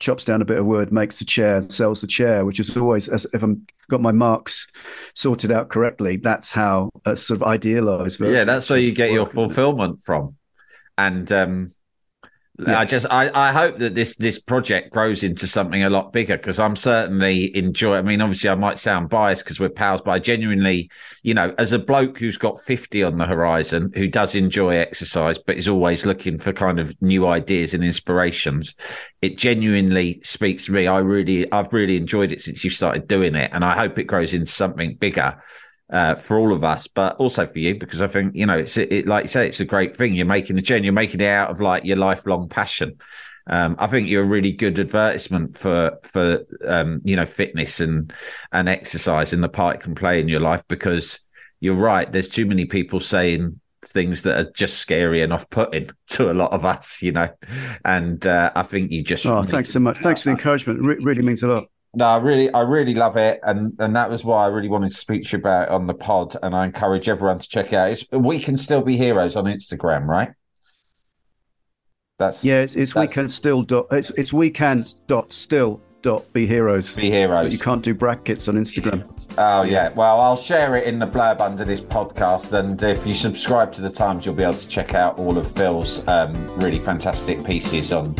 chops 0.00 0.24
down 0.24 0.42
a 0.42 0.44
bit 0.44 0.58
of 0.58 0.66
wood, 0.66 0.90
makes 0.92 1.18
the 1.18 1.24
chair, 1.24 1.62
sells 1.62 2.00
the 2.00 2.06
chair, 2.06 2.44
which 2.44 2.58
is 2.58 2.76
always, 2.76 3.08
as 3.08 3.26
if 3.32 3.42
I'm 3.42 3.66
got 3.88 4.00
my 4.00 4.12
Marx 4.12 4.66
sorted 5.14 5.52
out 5.52 5.68
correctly, 5.68 6.16
that's 6.16 6.50
how 6.50 6.90
a 7.04 7.16
sort 7.16 7.40
of 7.40 7.46
idealized. 7.46 8.20
Yeah, 8.20 8.44
that's 8.44 8.68
where 8.70 8.78
you 8.78 8.92
get 8.92 9.12
your 9.12 9.26
fulfillment 9.26 10.02
from. 10.02 10.36
And 10.96 11.30
um, 11.30 11.72
yeah. 12.66 12.78
I 12.78 12.84
just 12.84 13.06
I, 13.10 13.30
I 13.34 13.52
hope 13.52 13.78
that 13.78 13.94
this 13.94 14.16
this 14.16 14.38
project 14.38 14.90
grows 14.92 15.22
into 15.22 15.46
something 15.46 15.82
a 15.82 15.90
lot 15.90 16.12
bigger 16.12 16.36
because 16.36 16.58
I'm 16.58 16.76
certainly 16.76 17.56
enjoy. 17.56 17.96
I 17.96 18.02
mean, 18.02 18.20
obviously, 18.20 18.50
I 18.50 18.54
might 18.54 18.78
sound 18.78 19.08
biased 19.08 19.44
because 19.44 19.60
we're 19.60 19.70
pals, 19.70 20.02
but 20.02 20.12
I 20.12 20.18
genuinely, 20.18 20.90
you 21.22 21.34
know, 21.34 21.54
as 21.58 21.72
a 21.72 21.78
bloke 21.78 22.18
who's 22.18 22.36
got 22.36 22.60
50 22.60 23.02
on 23.02 23.18
the 23.18 23.26
horizon, 23.26 23.92
who 23.94 24.08
does 24.08 24.34
enjoy 24.34 24.76
exercise, 24.76 25.38
but 25.38 25.56
is 25.56 25.68
always 25.68 26.04
looking 26.04 26.38
for 26.38 26.52
kind 26.52 26.80
of 26.80 27.00
new 27.00 27.26
ideas 27.26 27.74
and 27.74 27.84
inspirations, 27.84 28.74
it 29.22 29.38
genuinely 29.38 30.20
speaks 30.22 30.66
to 30.66 30.72
me. 30.72 30.86
I 30.86 30.98
really, 30.98 31.50
I've 31.52 31.72
really 31.72 31.96
enjoyed 31.96 32.32
it 32.32 32.42
since 32.42 32.64
you 32.64 32.70
started 32.70 33.06
doing 33.06 33.34
it, 33.34 33.50
and 33.52 33.64
I 33.64 33.72
hope 33.74 33.98
it 33.98 34.04
grows 34.04 34.34
into 34.34 34.46
something 34.46 34.94
bigger 34.96 35.40
uh, 35.90 36.14
for 36.14 36.38
all 36.38 36.52
of 36.52 36.64
us, 36.64 36.86
but 36.86 37.16
also 37.16 37.46
for 37.46 37.58
you 37.58 37.74
because 37.74 38.00
I 38.00 38.06
think 38.06 38.34
you 38.34 38.46
know 38.46 38.58
it's 38.58 38.76
it, 38.76 39.06
like 39.06 39.24
you 39.24 39.28
say, 39.28 39.46
it's 39.46 39.60
a 39.60 39.64
great 39.64 39.96
thing. 39.96 40.14
You're 40.14 40.26
making 40.26 40.56
the 40.56 40.62
journey, 40.62 40.84
you're 40.84 40.92
making 40.92 41.20
it 41.20 41.26
out 41.26 41.50
of 41.50 41.60
like 41.60 41.84
your 41.84 41.96
lifelong 41.96 42.48
passion. 42.48 42.98
Um, 43.46 43.74
I 43.78 43.86
think 43.86 44.08
you're 44.08 44.22
a 44.22 44.26
really 44.26 44.52
good 44.52 44.78
advertisement 44.78 45.58
for 45.58 45.98
for 46.02 46.44
um, 46.66 47.00
you 47.04 47.16
know 47.16 47.26
fitness 47.26 47.80
and 47.80 48.12
and 48.52 48.68
exercise 48.68 49.32
and 49.32 49.42
the 49.42 49.48
part 49.48 49.76
it 49.76 49.82
can 49.82 49.94
play 49.94 50.20
in 50.20 50.28
your 50.28 50.40
life 50.40 50.62
because 50.68 51.20
you're 51.58 51.74
right. 51.74 52.10
There's 52.10 52.28
too 52.28 52.46
many 52.46 52.64
people 52.64 53.00
saying 53.00 53.60
things 53.82 54.22
that 54.22 54.38
are 54.38 54.50
just 54.52 54.78
scary 54.78 55.22
and 55.22 55.32
off-putting 55.32 55.90
to 56.08 56.30
a 56.30 56.34
lot 56.34 56.52
of 56.52 56.64
us, 56.64 57.02
you 57.02 57.12
know. 57.12 57.28
And 57.84 58.24
uh, 58.26 58.52
I 58.54 58.62
think 58.62 58.92
you 58.92 59.02
just 59.02 59.26
oh, 59.26 59.42
thanks 59.42 59.70
so 59.70 59.80
much. 59.80 59.98
Thanks 59.98 60.22
for 60.22 60.28
the 60.28 60.32
encouragement. 60.32 60.78
It 60.78 60.82
re- 60.82 61.04
really 61.04 61.22
means 61.22 61.42
a 61.42 61.48
lot. 61.48 61.64
No, 61.92 62.06
I 62.06 62.18
really, 62.18 62.52
I 62.52 62.60
really 62.60 62.94
love 62.94 63.16
it, 63.16 63.40
and 63.42 63.74
and 63.80 63.96
that 63.96 64.08
was 64.08 64.24
why 64.24 64.44
I 64.44 64.48
really 64.48 64.68
wanted 64.68 64.90
to 64.90 64.94
speak 64.94 65.24
to 65.24 65.36
you 65.36 65.40
about 65.40 65.68
it 65.68 65.72
on 65.72 65.88
the 65.88 65.94
pod. 65.94 66.36
And 66.42 66.54
I 66.54 66.64
encourage 66.64 67.08
everyone 67.08 67.40
to 67.40 67.48
check 67.48 67.72
it 67.72 67.74
out. 67.74 67.90
It's 67.90 68.06
we 68.12 68.38
can 68.38 68.56
still 68.56 68.80
be 68.80 68.96
heroes 68.96 69.34
on 69.34 69.46
Instagram, 69.46 70.06
right? 70.06 70.30
That's 72.18 72.44
yeah. 72.44 72.60
It's, 72.60 72.76
it's 72.76 72.94
we 72.94 73.08
can 73.08 73.28
still 73.28 73.62
dot. 73.62 73.86
It's 73.90 74.10
it's 74.10 74.32
we 74.32 74.50
can 74.50 74.84
dot 75.08 75.32
still 75.32 75.80
dot 76.02 76.32
be 76.32 76.46
heroes. 76.46 76.94
Be 76.94 77.10
heroes. 77.10 77.40
So 77.40 77.46
you 77.48 77.58
can't 77.58 77.82
do 77.82 77.92
brackets 77.92 78.46
on 78.46 78.54
Instagram. 78.54 79.10
Oh 79.36 79.62
yeah. 79.62 79.88
Well, 79.88 80.20
I'll 80.20 80.36
share 80.36 80.76
it 80.76 80.84
in 80.84 81.00
the 81.00 81.08
blurb 81.08 81.40
under 81.40 81.64
this 81.64 81.80
podcast, 81.80 82.52
and 82.52 82.80
if 82.84 83.04
you 83.04 83.14
subscribe 83.14 83.72
to 83.72 83.80
the 83.80 83.90
Times, 83.90 84.24
you'll 84.24 84.36
be 84.36 84.44
able 84.44 84.54
to 84.54 84.68
check 84.68 84.94
out 84.94 85.18
all 85.18 85.36
of 85.36 85.50
Phil's 85.50 86.06
um, 86.06 86.34
really 86.60 86.78
fantastic 86.78 87.44
pieces 87.44 87.92
on 87.92 88.14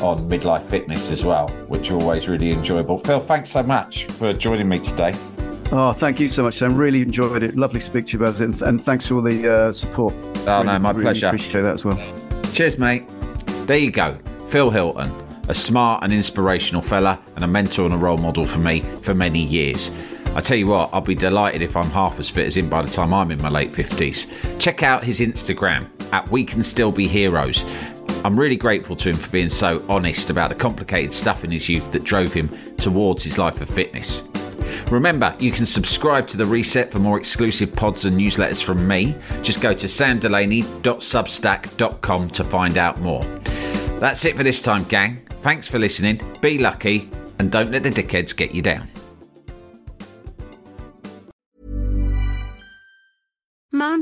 on 0.00 0.28
midlife 0.28 0.62
fitness 0.62 1.10
as 1.10 1.24
well, 1.24 1.48
which 1.68 1.90
are 1.90 2.00
always 2.00 2.28
really 2.28 2.52
enjoyable. 2.52 2.98
Phil, 2.98 3.20
thanks 3.20 3.50
so 3.50 3.62
much 3.62 4.04
for 4.06 4.32
joining 4.32 4.68
me 4.68 4.78
today. 4.78 5.14
Oh, 5.74 5.92
thank 5.92 6.20
you 6.20 6.28
so 6.28 6.42
much, 6.42 6.54
Sam. 6.54 6.76
Really 6.76 7.00
enjoyed 7.00 7.42
it. 7.42 7.56
Lovely 7.56 7.80
to 7.80 7.86
speak 7.86 8.06
to 8.08 8.18
you 8.18 8.24
about 8.24 8.40
it, 8.40 8.44
and, 8.44 8.62
and 8.62 8.82
thanks 8.82 9.06
for 9.06 9.14
all 9.14 9.22
the 9.22 9.50
uh, 9.50 9.72
support. 9.72 10.14
Oh 10.14 10.58
really, 10.58 10.66
no, 10.66 10.78
my 10.78 10.90
really 10.90 11.04
pleasure. 11.04 11.26
Appreciate 11.28 11.62
that 11.62 11.74
as 11.74 11.84
well. 11.84 11.98
Cheers, 12.52 12.78
mate. 12.78 13.04
There 13.66 13.78
you 13.78 13.90
go, 13.90 14.18
Phil 14.48 14.70
Hilton, 14.70 15.10
a 15.48 15.54
smart 15.54 16.04
and 16.04 16.12
inspirational 16.12 16.82
fella, 16.82 17.18
and 17.36 17.44
a 17.44 17.46
mentor 17.46 17.86
and 17.86 17.94
a 17.94 17.96
role 17.96 18.18
model 18.18 18.44
for 18.44 18.58
me 18.58 18.80
for 18.80 19.14
many 19.14 19.42
years. 19.42 19.90
I 20.34 20.40
tell 20.40 20.56
you 20.56 20.66
what, 20.66 20.88
I'll 20.94 21.02
be 21.02 21.14
delighted 21.14 21.60
if 21.60 21.76
I'm 21.76 21.90
half 21.90 22.18
as 22.18 22.30
fit 22.30 22.46
as 22.46 22.56
him 22.56 22.70
by 22.70 22.80
the 22.80 22.90
time 22.90 23.12
I'm 23.12 23.30
in 23.30 23.40
my 23.42 23.50
late 23.50 23.70
50s. 23.70 24.58
Check 24.58 24.82
out 24.82 25.04
his 25.04 25.20
Instagram 25.20 25.86
at 26.10 26.26
We 26.30 26.42
Can 26.42 26.62
Still 26.62 26.90
Be 26.90 27.06
Heroes 27.06 27.66
I'm 28.24 28.38
really 28.38 28.54
grateful 28.56 28.94
to 28.96 29.10
him 29.10 29.16
for 29.16 29.30
being 29.30 29.48
so 29.48 29.84
honest 29.88 30.30
about 30.30 30.50
the 30.50 30.54
complicated 30.54 31.12
stuff 31.12 31.42
in 31.44 31.50
his 31.50 31.68
youth 31.68 31.90
that 31.92 32.04
drove 32.04 32.32
him 32.32 32.48
towards 32.76 33.24
his 33.24 33.36
life 33.38 33.60
of 33.60 33.68
fitness. 33.68 34.22
Remember, 34.90 35.34
you 35.38 35.50
can 35.50 35.66
subscribe 35.66 36.28
to 36.28 36.36
The 36.36 36.44
Reset 36.44 36.92
for 36.92 36.98
more 36.98 37.18
exclusive 37.18 37.74
pods 37.74 38.04
and 38.04 38.18
newsletters 38.18 38.62
from 38.62 38.86
me. 38.86 39.14
Just 39.42 39.60
go 39.60 39.74
to 39.74 39.86
samdelaney.substack.com 39.86 42.30
to 42.30 42.44
find 42.44 42.78
out 42.78 43.00
more. 43.00 43.22
That's 43.98 44.24
it 44.24 44.36
for 44.36 44.42
this 44.42 44.62
time, 44.62 44.84
gang. 44.84 45.16
Thanks 45.42 45.68
for 45.68 45.78
listening, 45.78 46.20
be 46.40 46.58
lucky, 46.58 47.10
and 47.38 47.50
don't 47.50 47.72
let 47.72 47.82
the 47.82 47.90
dickheads 47.90 48.36
get 48.36 48.54
you 48.54 48.62
down. 48.62 48.91